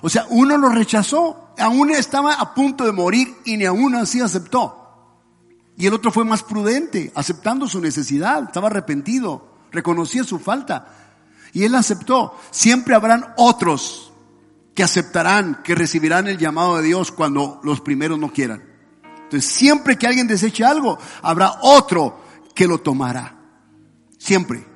O 0.00 0.08
sea, 0.08 0.26
uno 0.30 0.56
lo 0.58 0.68
rechazó, 0.68 1.52
aún 1.58 1.90
estaba 1.90 2.34
a 2.34 2.54
punto 2.54 2.84
de 2.84 2.92
morir 2.92 3.34
y 3.44 3.56
ni 3.56 3.64
aún 3.64 3.96
así 3.96 4.20
aceptó. 4.20 4.76
Y 5.76 5.88
el 5.88 5.94
otro 5.94 6.12
fue 6.12 6.24
más 6.24 6.44
prudente, 6.44 7.10
aceptando 7.16 7.66
su 7.66 7.80
necesidad, 7.80 8.44
estaba 8.44 8.68
arrepentido, 8.68 9.56
reconocía 9.72 10.22
su 10.22 10.38
falta. 10.38 10.86
Y 11.52 11.64
él 11.64 11.74
aceptó. 11.74 12.38
Siempre 12.52 12.94
habrán 12.94 13.34
otros 13.38 14.09
que 14.74 14.82
aceptarán, 14.82 15.62
que 15.62 15.74
recibirán 15.74 16.28
el 16.28 16.38
llamado 16.38 16.76
de 16.76 16.84
Dios 16.84 17.12
cuando 17.12 17.60
los 17.62 17.80
primeros 17.80 18.18
no 18.18 18.32
quieran. 18.32 18.62
Entonces, 19.04 19.50
siempre 19.50 19.96
que 19.96 20.06
alguien 20.06 20.26
deseche 20.26 20.64
algo, 20.64 20.98
habrá 21.22 21.58
otro 21.62 22.20
que 22.54 22.66
lo 22.66 22.78
tomará. 22.78 23.38
Siempre. 24.18 24.66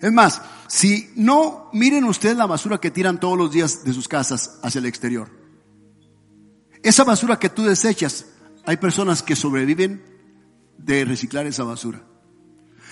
Es 0.00 0.12
más, 0.12 0.42
si 0.68 1.10
no, 1.16 1.70
miren 1.72 2.04
ustedes 2.04 2.36
la 2.36 2.46
basura 2.46 2.78
que 2.78 2.90
tiran 2.90 3.20
todos 3.20 3.38
los 3.38 3.52
días 3.52 3.84
de 3.84 3.92
sus 3.92 4.08
casas 4.08 4.58
hacia 4.62 4.78
el 4.80 4.86
exterior. 4.86 5.30
Esa 6.82 7.04
basura 7.04 7.38
que 7.38 7.48
tú 7.48 7.64
desechas, 7.64 8.26
hay 8.64 8.76
personas 8.76 9.22
que 9.22 9.36
sobreviven 9.36 10.04
de 10.78 11.04
reciclar 11.04 11.46
esa 11.46 11.64
basura. 11.64 12.04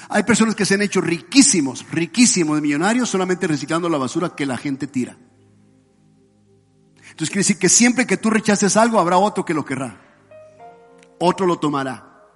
Hay 0.09 0.23
personas 0.23 0.55
que 0.55 0.65
se 0.65 0.75
han 0.75 0.83
hecho 0.83 1.01
riquísimos, 1.01 1.85
riquísimos 1.91 2.61
millonarios 2.61 3.09
solamente 3.09 3.47
reciclando 3.47 3.89
la 3.89 3.99
basura 3.99 4.35
que 4.37 4.47
la 4.47 4.57
gente 4.57 4.87
tira. 4.87 5.17
Entonces 7.15 7.31
quiere 7.31 7.43
decir 7.43 7.59
que 7.59 7.69
siempre 7.69 8.09
que 8.09 8.17
tú 8.17 8.29
rechaces 8.29 8.77
algo 8.77 8.99
habrá 8.99 9.19
otro 9.19 9.45
que 9.45 9.55
lo 9.55 9.65
querrá. 9.65 10.01
Otro 11.21 11.47
lo 11.47 11.61
tomará. 11.61 12.27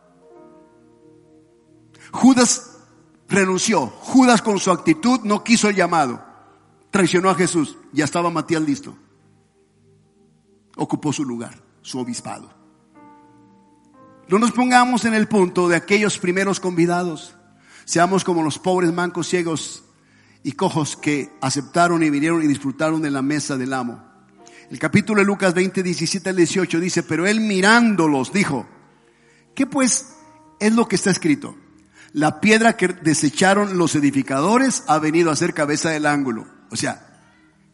Judas 2.13 2.79
renunció. 3.29 3.89
Judas 3.89 4.41
con 4.41 4.61
su 4.61 4.71
actitud 4.71 5.19
no 5.25 5.43
quiso 5.43 5.69
el 5.69 5.75
llamado. 5.75 6.25
Traicionó 6.93 7.29
a 7.29 7.35
Jesús. 7.35 7.77
Ya 7.93 8.05
estaba 8.05 8.31
Matías 8.31 8.63
listo. 8.63 8.97
Ocupó 10.77 11.13
su 11.13 11.25
lugar, 11.25 11.61
su 11.83 11.99
obispado. 11.99 12.49
No 14.29 14.39
nos 14.39 14.53
pongamos 14.53 15.05
en 15.05 15.15
el 15.15 15.27
punto 15.27 15.67
de 15.67 15.75
aquellos 15.75 16.21
primeros 16.21 16.61
convidados. 16.61 17.35
Seamos 17.85 18.23
como 18.23 18.45
los 18.45 18.61
pobres 18.61 18.93
mancos 18.93 19.27
ciegos 19.27 19.83
y 20.45 20.53
cojos 20.53 20.97
que 20.97 21.37
aceptaron 21.41 22.05
y 22.05 22.11
vinieron 22.11 22.45
y 22.45 22.47
disfrutaron 22.47 23.03
de 23.03 23.11
la 23.11 23.23
mesa 23.23 23.57
del 23.57 23.73
amo. 23.73 24.08
El 24.71 24.79
capítulo 24.79 25.21
de 25.21 25.27
Lucas 25.27 25.55
20, 25.55 25.83
17 25.83 26.29
al 26.29 26.37
18 26.37 26.81
dice, 26.81 27.03
pero 27.03 27.27
él 27.27 27.41
mirándolos 27.41 28.33
dijo, 28.33 28.67
¿qué 29.55 29.67
pues 29.67 30.15
es 30.61 30.75
lo 30.75 30.87
que 30.87 30.97
está 30.97 31.11
escrito? 31.11 31.57
La 32.13 32.41
piedra 32.41 32.77
que 32.77 32.89
desecharon 32.89 33.79
los 33.79 33.95
edificadores 33.95 34.85
ha 34.87 34.99
venido 34.99 35.31
a 35.31 35.37
ser 35.37 35.55
cabeza 35.55 35.91
del 35.91 36.05
ángulo. 36.05 36.47
O 36.71 36.77
sea, 36.77 37.07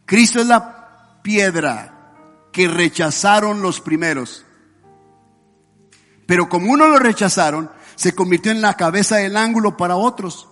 Cristo 0.05 0.39
es 0.39 0.47
la 0.47 1.21
piedra 1.21 2.13
que 2.53 2.69
rechazaron 2.69 3.61
los 3.61 3.81
primeros. 3.81 4.45
Pero 6.25 6.47
como 6.47 6.71
uno 6.71 6.87
lo 6.87 6.99
rechazaron, 6.99 7.69
se 7.95 8.15
convirtió 8.15 8.53
en 8.53 8.61
la 8.61 8.75
cabeza 8.75 9.17
del 9.17 9.35
ángulo 9.35 9.75
para 9.75 9.97
otros. 9.97 10.47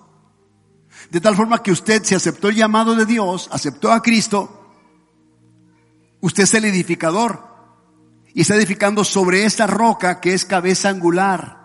De 1.10 1.22
tal 1.22 1.36
forma 1.36 1.64
que 1.64 1.72
usted 1.72 2.04
se 2.04 2.16
aceptó 2.16 2.50
el 2.50 2.56
llamado 2.56 2.96
de 2.96 3.06
Dios, 3.06 3.48
aceptó 3.52 3.92
a 3.92 4.02
Cristo, 4.02 4.63
usted 6.24 6.44
es 6.44 6.54
el 6.54 6.64
edificador 6.64 7.44
y 8.34 8.42
está 8.42 8.56
edificando 8.56 9.04
sobre 9.04 9.44
esta 9.44 9.68
roca 9.68 10.22
que 10.22 10.34
es 10.34 10.46
cabeza 10.46 10.88
angular. 10.88 11.60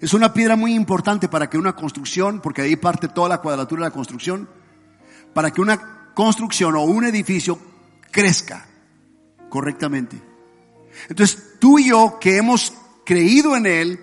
Es 0.00 0.14
una 0.14 0.32
piedra 0.32 0.56
muy 0.56 0.74
importante 0.74 1.28
para 1.28 1.50
que 1.50 1.58
una 1.58 1.76
construcción, 1.76 2.40
porque 2.40 2.62
ahí 2.62 2.76
parte 2.76 3.08
toda 3.08 3.28
la 3.28 3.42
cuadratura 3.42 3.82
de 3.82 3.90
la 3.90 3.94
construcción, 3.94 4.48
para 5.34 5.50
que 5.50 5.60
una 5.60 6.12
construcción 6.14 6.76
o 6.76 6.84
un 6.84 7.04
edificio 7.04 7.58
crezca 8.10 8.66
correctamente. 9.50 10.16
Entonces, 11.10 11.58
tú 11.60 11.78
y 11.78 11.90
yo 11.90 12.18
que 12.18 12.38
hemos 12.38 12.72
creído 13.04 13.54
en 13.54 13.66
Él, 13.66 14.00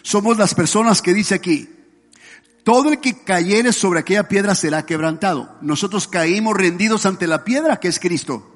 somos 0.00 0.38
las 0.38 0.54
personas 0.54 1.02
que 1.02 1.12
dice 1.12 1.34
aquí, 1.34 1.68
todo 2.64 2.88
el 2.88 3.00
que 3.00 3.22
cayere 3.22 3.74
sobre 3.74 4.00
aquella 4.00 4.28
piedra 4.28 4.54
será 4.54 4.86
quebrantado. 4.86 5.58
Nosotros 5.60 6.08
caímos 6.08 6.56
rendidos 6.56 7.04
ante 7.04 7.26
la 7.26 7.44
piedra 7.44 7.76
que 7.78 7.88
es 7.88 7.98
Cristo. 7.98 8.49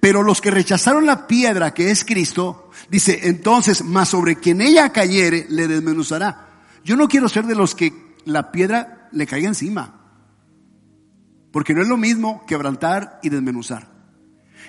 Pero 0.00 0.22
los 0.22 0.40
que 0.40 0.50
rechazaron 0.50 1.06
la 1.06 1.26
piedra 1.26 1.74
que 1.74 1.90
es 1.90 2.04
Cristo, 2.04 2.70
dice, 2.88 3.20
entonces, 3.24 3.84
más 3.84 4.08
sobre 4.08 4.36
quien 4.36 4.60
ella 4.60 4.92
cayere, 4.92 5.46
le 5.48 5.66
desmenuzará. 5.66 6.48
Yo 6.84 6.96
no 6.96 7.08
quiero 7.08 7.28
ser 7.28 7.46
de 7.46 7.56
los 7.56 7.74
que 7.74 8.14
la 8.24 8.52
piedra 8.52 9.08
le 9.12 9.26
caiga 9.26 9.48
encima. 9.48 9.94
Porque 11.52 11.74
no 11.74 11.82
es 11.82 11.88
lo 11.88 11.96
mismo 11.96 12.44
quebrantar 12.46 13.18
y 13.22 13.28
desmenuzar. 13.30 13.90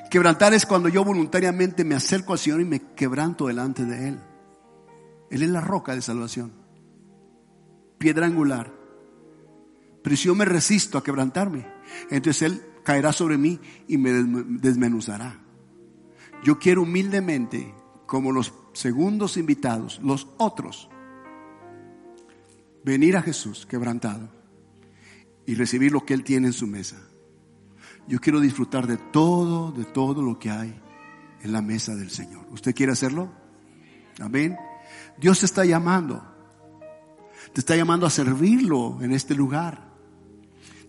Quebrantar 0.10 0.54
es 0.54 0.66
cuando 0.66 0.90
yo 0.90 1.04
voluntariamente 1.04 1.84
me 1.84 1.96
acerco 1.96 2.34
al 2.34 2.40
Señor 2.40 2.62
y 2.62 2.66
me 2.66 2.82
quebranto 2.96 3.48
delante 3.48 3.86
de 3.86 4.10
Él. 4.10 4.20
Él 5.30 5.44
es 5.44 5.50
la 5.50 5.62
roca 5.62 5.94
de 5.94 6.02
salvación. 6.02 6.52
Piedra 8.00 8.26
angular. 8.26 8.74
Pero 10.02 10.16
si 10.16 10.26
yo 10.26 10.36
me 10.36 10.46
resisto 10.46 10.98
a 10.98 11.04
quebrantarme, 11.04 11.68
entonces 12.10 12.42
Él 12.42 12.64
caerá 12.90 13.14
sobre 13.14 13.38
mí 13.38 13.60
y 13.88 14.00
me 14.00 14.12
desmenuzará. 14.12 15.40
Yo 16.44 16.58
quiero 16.58 16.82
humildemente, 16.82 17.72
como 18.08 18.32
los 18.32 18.52
segundos 18.74 19.38
invitados, 19.38 20.00
los 20.02 20.28
otros, 20.40 20.90
venir 22.84 23.16
a 23.16 23.22
Jesús 23.22 23.68
quebrantado 23.68 24.28
y 25.46 25.54
recibir 25.54 25.92
lo 25.92 26.04
que 26.04 26.16
Él 26.16 26.24
tiene 26.24 26.48
en 26.48 26.54
su 26.54 26.66
mesa. 26.66 26.98
Yo 28.08 28.20
quiero 28.20 28.40
disfrutar 28.40 28.88
de 28.88 28.98
todo, 28.98 29.72
de 29.72 29.86
todo 29.86 30.24
lo 30.24 30.40
que 30.40 30.50
hay 30.50 30.74
en 31.44 31.52
la 31.52 31.62
mesa 31.62 31.96
del 31.96 32.10
Señor. 32.10 32.48
¿Usted 32.50 32.74
quiere 32.74 32.94
hacerlo? 32.94 33.32
Amén. 34.20 34.58
Dios 35.20 35.42
te 35.42 35.46
está 35.46 35.64
llamando. 35.64 36.24
Te 37.54 37.60
está 37.60 37.76
llamando 37.76 38.08
a 38.08 38.10
servirlo 38.10 38.98
en 39.04 39.12
este 39.12 39.36
lugar. 39.36 39.94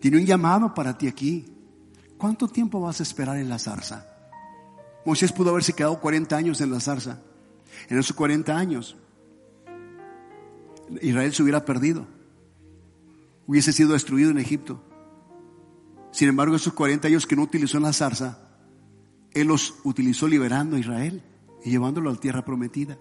Tiene 0.00 0.16
un 0.16 0.24
llamado 0.24 0.72
para 0.72 0.96
ti 0.96 1.06
aquí. 1.06 1.59
¿Cuánto 2.20 2.48
tiempo 2.48 2.82
vas 2.82 3.00
a 3.00 3.02
esperar 3.02 3.38
en 3.38 3.48
la 3.48 3.58
zarza? 3.58 4.06
Moisés 5.06 5.32
pudo 5.32 5.48
haberse 5.48 5.72
quedado 5.72 5.98
40 5.98 6.36
años 6.36 6.60
en 6.60 6.70
la 6.70 6.78
zarza. 6.78 7.22
En 7.88 7.98
esos 7.98 8.14
40 8.14 8.54
años, 8.54 8.94
Israel 11.00 11.32
se 11.32 11.42
hubiera 11.42 11.64
perdido. 11.64 12.06
Hubiese 13.46 13.72
sido 13.72 13.94
destruido 13.94 14.30
en 14.30 14.36
Egipto. 14.36 14.84
Sin 16.10 16.28
embargo, 16.28 16.54
esos 16.56 16.74
40 16.74 17.08
años 17.08 17.26
que 17.26 17.36
no 17.36 17.42
utilizó 17.42 17.78
en 17.78 17.84
la 17.84 17.94
zarza, 17.94 18.50
Él 19.32 19.46
los 19.46 19.76
utilizó 19.84 20.28
liberando 20.28 20.76
a 20.76 20.78
Israel 20.78 21.22
y 21.64 21.70
llevándolo 21.70 22.10
a 22.10 22.12
la 22.12 22.20
tierra 22.20 22.44
prometida. 22.44 22.98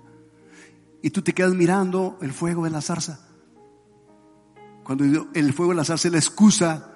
Y 1.02 1.10
tú 1.10 1.22
te 1.24 1.34
quedas 1.34 1.54
mirando 1.56 2.18
el 2.22 2.32
fuego 2.32 2.64
de 2.64 2.70
la 2.70 2.80
zarza. 2.80 3.28
Cuando 4.86 5.04
el 5.34 5.54
fuego 5.54 5.74
de 5.74 5.78
la 5.78 5.84
zarza 5.84 6.08
es 6.08 6.12
la 6.14 6.20
excusa, 6.20 6.96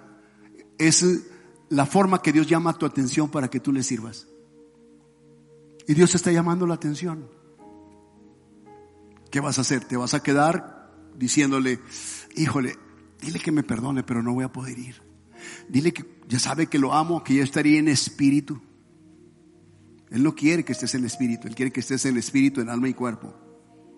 es 0.77 1.03
la 1.73 1.87
forma 1.87 2.21
que 2.21 2.31
Dios 2.31 2.47
llama 2.47 2.77
tu 2.77 2.85
atención 2.85 3.29
para 3.29 3.49
que 3.49 3.59
tú 3.59 3.71
le 3.71 3.81
sirvas. 3.81 4.27
Y 5.87 5.95
Dios 5.95 6.13
está 6.13 6.31
llamando 6.31 6.67
la 6.67 6.75
atención. 6.75 7.27
¿Qué 9.31 9.39
vas 9.39 9.57
a 9.57 9.61
hacer? 9.61 9.83
¿Te 9.83 9.97
vas 9.97 10.13
a 10.13 10.21
quedar 10.21 10.93
diciéndole, 11.17 11.79
híjole, 12.35 12.77
dile 13.19 13.39
que 13.39 13.51
me 13.51 13.63
perdone, 13.63 14.03
pero 14.03 14.21
no 14.21 14.33
voy 14.33 14.43
a 14.43 14.51
poder 14.51 14.77
ir? 14.77 15.01
Dile 15.67 15.91
que 15.91 16.05
ya 16.27 16.37
sabe 16.37 16.67
que 16.67 16.77
lo 16.77 16.93
amo, 16.93 17.23
que 17.23 17.33
yo 17.33 17.43
estaría 17.43 17.79
en 17.79 17.87
espíritu. 17.87 18.61
Él 20.11 20.21
no 20.21 20.35
quiere 20.35 20.63
que 20.63 20.73
estés 20.73 20.93
en 20.93 21.05
espíritu, 21.05 21.47
Él 21.47 21.55
quiere 21.55 21.71
que 21.71 21.79
estés 21.79 22.05
en 22.05 22.17
espíritu, 22.17 22.61
en 22.61 22.69
alma 22.69 22.87
y 22.87 22.93
cuerpo. 22.93 23.33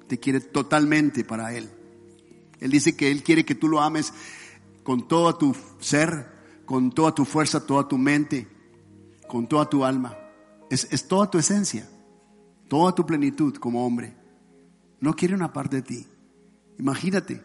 Te 0.08 0.18
quiere 0.18 0.40
totalmente 0.40 1.26
para 1.26 1.54
Él. 1.54 1.70
Él 2.62 2.72
dice 2.72 2.96
que 2.96 3.12
Él 3.12 3.22
quiere 3.22 3.44
que 3.44 3.54
tú 3.54 3.68
lo 3.68 3.82
ames 3.82 4.14
con 4.84 5.10
todo 5.10 5.36
tu 5.36 5.54
ser, 5.80 6.35
con 6.66 6.92
toda 6.92 7.14
tu 7.14 7.26
fuerza, 7.26 7.66
toda 7.66 7.88
tu 7.88 7.98
mente, 7.98 8.48
con 9.28 9.48
toda 9.48 9.70
tu 9.70 9.86
alma. 9.86 10.18
Es, 10.70 10.88
es 10.92 11.08
toda 11.08 11.30
tu 11.30 11.38
esencia, 11.38 11.88
toda 12.68 12.94
tu 12.94 13.06
plenitud 13.06 13.56
como 13.56 13.86
hombre. 13.86 14.16
No 15.00 15.14
quiere 15.14 15.36
una 15.36 15.54
parte 15.54 15.78
de 15.78 15.82
ti. 15.84 16.08
Imagínate 16.80 17.42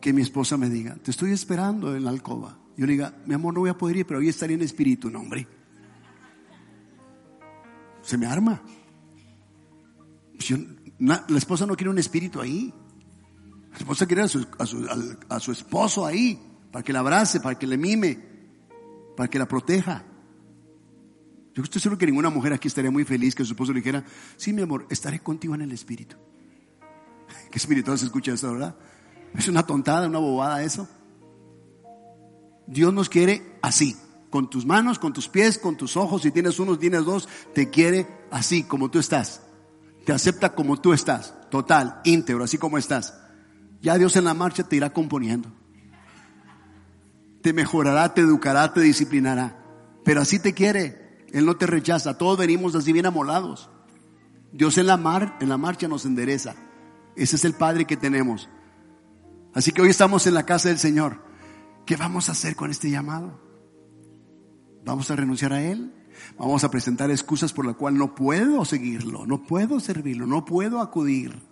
que 0.00 0.12
mi 0.12 0.20
esposa 0.22 0.56
me 0.56 0.68
diga, 0.68 0.96
te 0.96 1.10
estoy 1.10 1.32
esperando 1.32 1.96
en 1.96 2.04
la 2.04 2.10
alcoba. 2.10 2.58
Yo 2.76 2.86
le 2.86 2.92
diga, 2.92 3.14
mi 3.26 3.34
amor, 3.34 3.54
no 3.54 3.60
voy 3.60 3.70
a 3.70 3.78
poder 3.78 3.98
ir, 3.98 4.06
pero 4.06 4.20
hoy 4.20 4.28
estaría 4.28 4.56
en 4.56 4.62
espíritu, 4.62 5.10
no, 5.10 5.20
hombre. 5.20 5.46
Se 8.02 8.18
me 8.18 8.26
arma. 8.26 8.60
la 10.98 11.38
esposa 11.38 11.66
no 11.66 11.76
quiere 11.76 11.90
un 11.90 11.98
espíritu 11.98 12.40
ahí. 12.40 12.74
La 13.70 13.78
esposa 13.78 14.06
quiere 14.06 14.22
a 14.22 14.28
su 15.40 15.52
esposo 15.52 16.04
ahí, 16.04 16.38
para 16.72 16.82
que 16.82 16.92
la 16.92 17.00
abrace, 17.00 17.38
para 17.40 17.58
que 17.58 17.66
le 17.66 17.76
mime, 17.76 18.18
para 19.16 19.28
que 19.28 19.38
la 19.38 19.46
proteja. 19.46 20.02
Yo 21.54 21.62
estoy 21.62 21.82
seguro 21.82 21.98
que 21.98 22.06
ninguna 22.06 22.30
mujer 22.30 22.54
aquí 22.54 22.66
estaría 22.66 22.90
muy 22.90 23.04
feliz 23.04 23.34
que 23.34 23.44
su 23.44 23.52
esposo 23.52 23.72
le 23.72 23.80
dijera, 23.80 24.02
sí, 24.36 24.54
mi 24.54 24.62
amor, 24.62 24.86
estaré 24.88 25.20
contigo 25.20 25.54
en 25.54 25.60
el 25.60 25.72
espíritu. 25.72 26.16
Qué 27.50 27.58
espiritual 27.58 27.98
se 27.98 28.06
escucha 28.06 28.32
eso, 28.32 28.52
¿verdad? 28.52 28.74
Es 29.34 29.48
una 29.48 29.64
tontada, 29.66 30.08
una 30.08 30.18
bobada 30.18 30.62
eso. 30.62 30.88
Dios 32.66 32.94
nos 32.94 33.10
quiere 33.10 33.58
así, 33.60 33.94
con 34.30 34.48
tus 34.48 34.64
manos, 34.64 34.98
con 34.98 35.12
tus 35.12 35.28
pies, 35.28 35.58
con 35.58 35.76
tus 35.76 35.98
ojos, 35.98 36.22
si 36.22 36.30
tienes 36.30 36.58
uno, 36.58 36.78
tienes 36.78 37.04
dos, 37.04 37.28
te 37.52 37.68
quiere 37.68 38.06
así, 38.30 38.62
como 38.62 38.90
tú 38.90 38.98
estás. 38.98 39.42
Te 40.06 40.12
acepta 40.12 40.54
como 40.54 40.80
tú 40.80 40.94
estás, 40.94 41.34
total, 41.50 42.00
íntegro, 42.04 42.44
así 42.44 42.56
como 42.56 42.78
estás. 42.78 43.14
Ya 43.82 43.98
Dios 43.98 44.16
en 44.16 44.24
la 44.24 44.32
marcha 44.32 44.62
te 44.62 44.76
irá 44.76 44.90
componiendo. 44.90 45.52
Te 47.42 47.52
mejorará, 47.52 48.14
te 48.14 48.22
educará, 48.22 48.72
te 48.72 48.80
disciplinará. 48.80 49.58
Pero 50.04 50.20
así 50.20 50.38
te 50.38 50.54
quiere. 50.54 51.26
Él 51.32 51.46
no 51.46 51.56
te 51.56 51.66
rechaza. 51.66 52.18
Todos 52.18 52.38
venimos 52.38 52.74
así 52.74 52.92
bien 52.92 53.06
amolados. 53.06 53.70
Dios 54.52 54.78
en 54.78 54.86
la 54.86 54.96
mar, 54.96 55.36
en 55.40 55.48
la 55.48 55.58
marcha 55.58 55.88
nos 55.88 56.04
endereza. 56.04 56.54
Ese 57.16 57.36
es 57.36 57.44
el 57.44 57.54
Padre 57.54 57.84
que 57.84 57.96
tenemos. 57.96 58.48
Así 59.54 59.72
que 59.72 59.82
hoy 59.82 59.90
estamos 59.90 60.26
en 60.26 60.34
la 60.34 60.46
casa 60.46 60.68
del 60.68 60.78
Señor. 60.78 61.20
¿Qué 61.86 61.96
vamos 61.96 62.28
a 62.28 62.32
hacer 62.32 62.54
con 62.54 62.70
este 62.70 62.90
llamado? 62.90 63.40
¿Vamos 64.84 65.10
a 65.10 65.16
renunciar 65.16 65.52
a 65.52 65.62
Él? 65.62 65.92
Vamos 66.38 66.64
a 66.64 66.70
presentar 66.70 67.10
excusas 67.10 67.52
por 67.52 67.66
las 67.66 67.76
cuales 67.76 67.98
no 67.98 68.14
puedo 68.14 68.64
seguirlo, 68.64 69.26
no 69.26 69.42
puedo 69.42 69.80
servirlo, 69.80 70.26
no 70.26 70.44
puedo 70.44 70.80
acudir. 70.80 71.42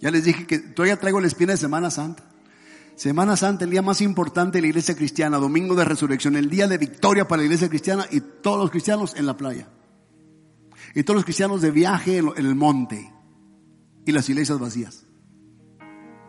Ya 0.00 0.10
les 0.10 0.24
dije 0.24 0.46
que 0.46 0.58
todavía 0.58 0.98
traigo 0.98 1.20
la 1.20 1.26
espina 1.26 1.52
de 1.52 1.58
Semana 1.58 1.90
Santa. 1.90 2.24
Semana 2.94 3.36
Santa, 3.36 3.64
el 3.64 3.70
día 3.70 3.82
más 3.82 4.00
importante 4.00 4.58
de 4.58 4.62
la 4.62 4.68
iglesia 4.68 4.94
cristiana, 4.94 5.38
domingo 5.38 5.74
de 5.74 5.84
resurrección, 5.84 6.36
el 6.36 6.50
día 6.50 6.68
de 6.68 6.78
victoria 6.78 7.26
para 7.26 7.40
la 7.40 7.46
iglesia 7.46 7.68
cristiana 7.68 8.06
y 8.10 8.20
todos 8.20 8.58
los 8.58 8.70
cristianos 8.70 9.14
en 9.16 9.26
la 9.26 9.36
playa. 9.36 9.68
Y 10.94 11.02
todos 11.02 11.16
los 11.16 11.24
cristianos 11.24 11.62
de 11.62 11.70
viaje 11.70 12.18
en 12.18 12.32
el 12.36 12.54
monte 12.54 13.12
y 14.04 14.12
las 14.12 14.28
iglesias 14.28 14.58
vacías. 14.58 15.06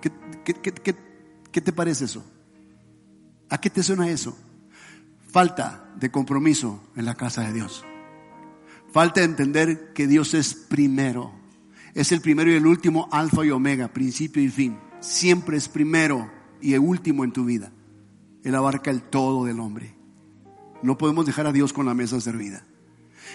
¿Qué, 0.01 1.61
te 1.61 1.71
parece 1.71 2.05
eso? 2.05 2.23
¿A 3.49 3.59
qué 3.59 3.69
te 3.69 3.83
suena 3.83 4.09
eso? 4.09 4.37
Falta 5.29 5.93
de 5.97 6.11
compromiso 6.11 6.81
en 6.95 7.05
la 7.05 7.15
casa 7.15 7.41
de 7.41 7.53
Dios. 7.53 7.85
Falta 8.91 9.21
de 9.21 9.25
entender 9.25 9.93
que 9.93 10.07
Dios 10.07 10.33
es 10.33 10.53
primero. 10.53 11.31
Es 11.93 12.11
el 12.11 12.21
primero 12.21 12.51
y 12.51 12.55
el 12.55 12.65
último, 12.65 13.09
alfa 13.11 13.45
y 13.45 13.51
omega, 13.51 13.89
principio 13.89 14.41
y 14.41 14.49
fin. 14.49 14.77
Siempre 14.99 15.57
es 15.57 15.67
primero 15.67 16.31
y 16.63 16.73
el 16.73 16.79
último 16.79 17.25
en 17.25 17.33
tu 17.33 17.43
vida. 17.43 17.71
Él 18.43 18.55
abarca 18.55 18.89
el 18.89 19.03
todo 19.03 19.45
del 19.45 19.59
hombre. 19.59 19.93
No 20.81 20.97
podemos 20.97 21.25
dejar 21.25 21.45
a 21.45 21.51
Dios 21.51 21.73
con 21.73 21.85
la 21.85 21.93
mesa 21.93 22.19
servida. 22.21 22.63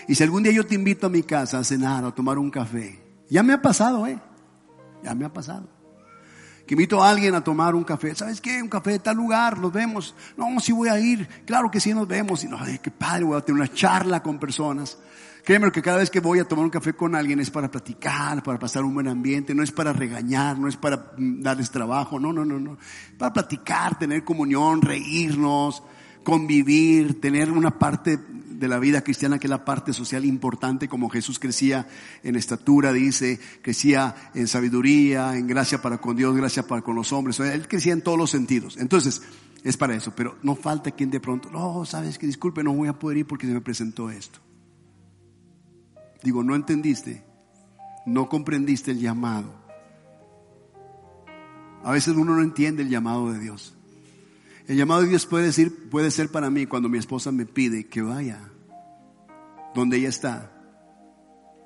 Y 0.07 0.15
si 0.15 0.23
algún 0.23 0.43
día 0.43 0.53
yo 0.53 0.67
te 0.67 0.75
invito 0.75 1.07
a 1.07 1.11
mi 1.11 1.23
casa 1.23 1.59
a 1.59 1.65
cenar 1.65 2.05
a 2.05 2.11
tomar 2.11 2.39
un 2.39 2.51
café, 2.51 2.99
ya 3.29 3.43
me 3.43 3.53
ha 3.53 3.61
pasado, 3.61 4.07
¿eh? 4.07 4.19
Ya 5.03 5.15
me 5.15 5.27
ha 5.27 5.33
pasado. 5.33 5.69
Que 6.67 6.75
invito 6.75 7.03
a 7.03 7.11
alguien 7.11 7.35
a 7.35 7.45
tomar 7.45 7.75
un 7.75 7.85
café. 7.85 8.15
¿Sabes 8.15 8.41
qué? 8.41 8.63
Un 8.63 8.69
café 8.69 8.93
de 8.93 8.99
tal 8.99 9.17
lugar, 9.17 9.59
nos 9.59 9.73
vemos. 9.73 10.15
No, 10.37 10.59
sí 10.61 10.73
voy 10.73 10.89
a 10.89 10.99
ir. 10.99 11.29
Claro 11.45 11.71
que 11.71 11.81
sí 11.81 11.93
nos 11.93 12.09
vemos. 12.09 12.45
Y 12.45 12.49
no, 12.49 12.59
ay, 12.59 12.79
qué 12.79 12.91
padre, 12.91 13.25
voy 13.25 13.37
a 13.37 13.43
tener 13.43 13.61
una 13.61 13.73
charla 13.73 14.23
con 14.23 14.39
personas. 14.39 14.99
Créeme 15.45 15.71
que 15.71 15.83
cada 15.83 15.99
vez 15.99 16.11
que 16.11 16.21
voy 16.21 16.39
a 16.39 16.45
tomar 16.45 16.65
un 16.65 16.71
café 16.71 16.93
con 16.93 17.15
alguien 17.15 17.41
es 17.41 17.51
para 17.51 17.71
platicar, 17.71 18.43
para 18.43 18.59
pasar 18.59 18.85
un 18.85 18.95
buen 18.95 19.09
ambiente, 19.09 19.55
no 19.55 19.63
es 19.63 19.73
para 19.73 19.93
regañar, 19.93 20.59
no 20.59 20.69
es 20.69 20.77
para 20.77 21.13
mm, 21.17 21.41
darles 21.41 21.71
trabajo, 21.71 22.21
no, 22.21 22.33
no, 22.33 22.45
no, 22.45 22.59
no. 22.59 22.79
Para 23.17 23.33
platicar, 23.33 23.99
tener 23.99 24.25
comunión, 24.25 24.83
reírnos, 24.83 25.83
convivir, 26.23 27.21
tener 27.21 27.51
una 27.51 27.79
parte 27.79 28.19
de 28.19 28.69
la 28.69 28.79
vida 28.79 29.03
cristiana 29.03 29.39
que 29.39 29.47
es 29.47 29.51
la 29.51 29.65
parte 29.65 29.93
social 29.93 30.25
importante, 30.25 30.89
como 30.89 31.09
Jesús 31.09 31.39
crecía 31.39 31.87
en 32.23 32.37
estatura, 32.37 32.93
dice, 32.93 33.39
crecía 33.63 34.15
en 34.35 34.49
sabiduría, 34.49 35.37
en 35.37 35.47
gracia 35.47 35.81
para 35.81 35.99
con 35.99 36.17
Dios, 36.17 36.37
gracia 36.37 36.67
para 36.67 36.83
con 36.83 36.97
los 36.97 37.13
hombres. 37.13 37.39
Él 37.41 37.69
crecía 37.69 37.93
en 37.93 38.03
todos 38.03 38.19
los 38.19 38.31
sentidos. 38.31 38.77
Entonces, 38.77 39.23
es 39.63 39.77
para 39.77 39.95
eso, 39.95 40.13
pero 40.15 40.37
no 40.43 40.57
falta 40.57 40.91
quien 40.91 41.11
de 41.11 41.21
pronto, 41.21 41.51
no, 41.51 41.85
sabes 41.85 42.19
que 42.19 42.27
disculpe, 42.27 42.63
no 42.63 42.73
voy 42.73 42.89
a 42.89 42.99
poder 42.99 43.19
ir 43.19 43.27
porque 43.27 43.47
se 43.47 43.53
me 43.53 43.61
presentó 43.61 44.11
esto. 44.11 44.41
Digo, 46.23 46.43
no 46.43 46.55
entendiste, 46.55 47.25
no 48.07 48.29
comprendiste 48.29 48.91
el 48.91 49.01
llamado. 49.01 49.53
A 51.85 51.93
veces 51.93 52.17
uno 52.17 52.35
no 52.35 52.43
entiende 52.43 52.83
el 52.83 52.89
llamado 52.89 53.33
de 53.33 53.39
Dios. 53.39 53.75
El 54.67 54.77
llamado 54.77 55.03
de 55.03 55.09
Dios 55.09 55.27
puede, 55.27 55.47
decir, 55.47 55.89
puede 55.89 56.11
ser 56.11 56.31
para 56.31 56.51
mí 56.51 56.67
cuando 56.67 56.89
mi 56.89 56.99
esposa 56.99 57.33
me 57.33 57.47
pide 57.47 57.87
que 57.87 58.03
vaya 58.03 58.51
donde 59.75 59.97
ella 59.97 60.09
está, 60.09 60.53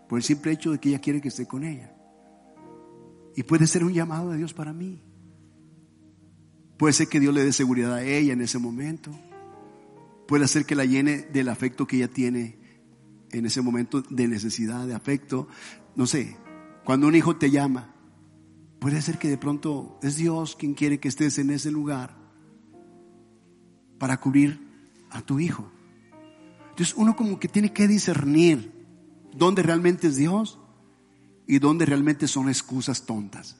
por 0.08 0.18
el 0.18 0.22
simple 0.22 0.52
hecho 0.52 0.72
de 0.72 0.78
que 0.78 0.90
ella 0.90 1.00
quiere 1.00 1.20
que 1.20 1.28
esté 1.28 1.46
con 1.46 1.64
ella. 1.64 1.94
Y 3.34 3.42
puede 3.44 3.66
ser 3.66 3.84
un 3.84 3.92
llamado 3.92 4.30
de 4.30 4.38
Dios 4.38 4.52
para 4.52 4.72
mí. 4.72 5.02
Puede 6.76 6.92
ser 6.92 7.08
que 7.08 7.20
Dios 7.20 7.34
le 7.34 7.44
dé 7.44 7.52
seguridad 7.52 7.94
a 7.94 8.02
ella 8.02 8.34
en 8.34 8.42
ese 8.42 8.58
momento. 8.58 9.10
Puede 10.28 10.46
ser 10.48 10.66
que 10.66 10.74
la 10.74 10.84
llene 10.84 11.22
del 11.22 11.48
afecto 11.48 11.86
que 11.86 11.96
ella 11.96 12.08
tiene 12.08 12.58
en 13.32 13.46
ese 13.46 13.62
momento 13.62 14.02
de 14.02 14.28
necesidad, 14.28 14.86
de 14.86 14.94
afecto. 14.94 15.48
No 15.96 16.06
sé, 16.06 16.36
cuando 16.84 17.06
un 17.06 17.14
hijo 17.14 17.36
te 17.36 17.50
llama, 17.50 17.94
puede 18.78 19.00
ser 19.02 19.18
que 19.18 19.28
de 19.28 19.38
pronto 19.38 19.98
es 20.02 20.16
Dios 20.16 20.56
quien 20.56 20.74
quiere 20.74 21.00
que 21.00 21.08
estés 21.08 21.38
en 21.38 21.50
ese 21.50 21.70
lugar 21.70 22.16
para 23.98 24.18
cubrir 24.18 24.60
a 25.10 25.22
tu 25.22 25.40
hijo. 25.40 25.70
Entonces 26.70 26.94
uno 26.96 27.14
como 27.16 27.38
que 27.38 27.48
tiene 27.48 27.72
que 27.72 27.86
discernir 27.86 28.72
dónde 29.34 29.62
realmente 29.62 30.08
es 30.08 30.16
Dios 30.16 30.58
y 31.46 31.58
dónde 31.58 31.86
realmente 31.86 32.26
son 32.28 32.48
excusas 32.48 33.06
tontas. 33.06 33.56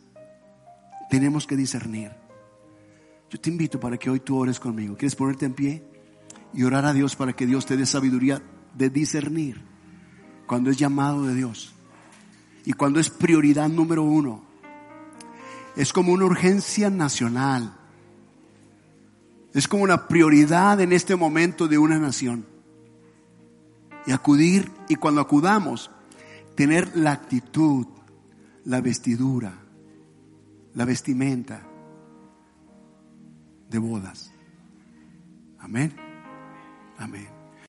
Tenemos 1.11 1.47
que 1.47 1.57
discernir. 1.57 2.12
Yo 3.31 3.41
te 3.41 3.51
invito 3.51 3.79
para 3.79 3.99
que 3.99 4.11
hoy 4.11 4.20
tú 4.20 4.37
ores 4.37 4.59
conmigo. 4.59 4.97
¿Quieres 4.97 5.16
ponerte 5.16 5.47
en 5.47 5.55
pie 5.55 5.85
y 6.55 6.64
orar 6.64 6.85
a 6.85 6.93
Dios 6.93 7.16
para 7.16 7.33
que 7.33 7.47
Dios 7.47 7.66
te 7.66 7.77
dé 7.77 7.87
sabiduría 7.87 8.43
de 8.75 8.91
discernir 8.91 9.61
cuando 10.47 10.70
es 10.70 10.77
llamado 10.77 11.27
de 11.27 11.35
Dios 11.35 11.75
Y 12.64 12.73
cuando 12.73 13.01
es 13.01 13.11
prioridad 13.11 13.68
número 13.68 14.03
uno, 14.03 14.43
es 15.77 15.93
como 15.93 16.12
una 16.12 16.27
urgencia 16.27 16.91
nacional. 16.91 17.75
Es 19.55 19.66
como 19.66 19.83
una 19.83 20.07
prioridad 20.07 20.81
en 20.81 20.93
este 20.93 21.16
momento 21.16 21.68
de 21.68 21.79
una 21.79 21.99
nación. 21.99 22.47
Y 24.07 24.12
acudir, 24.12 24.70
y 24.89 24.97
cuando 24.97 25.20
acudamos, 25.20 25.91
tener 26.55 26.97
la 26.97 27.12
actitud, 27.12 27.87
la 28.64 28.81
vestidura, 28.81 29.55
la 30.75 30.85
vestimenta 30.85 31.66
de 33.70 33.79
bodas. 33.79 34.33
Amén. 35.59 35.93
Amén. 36.99 37.32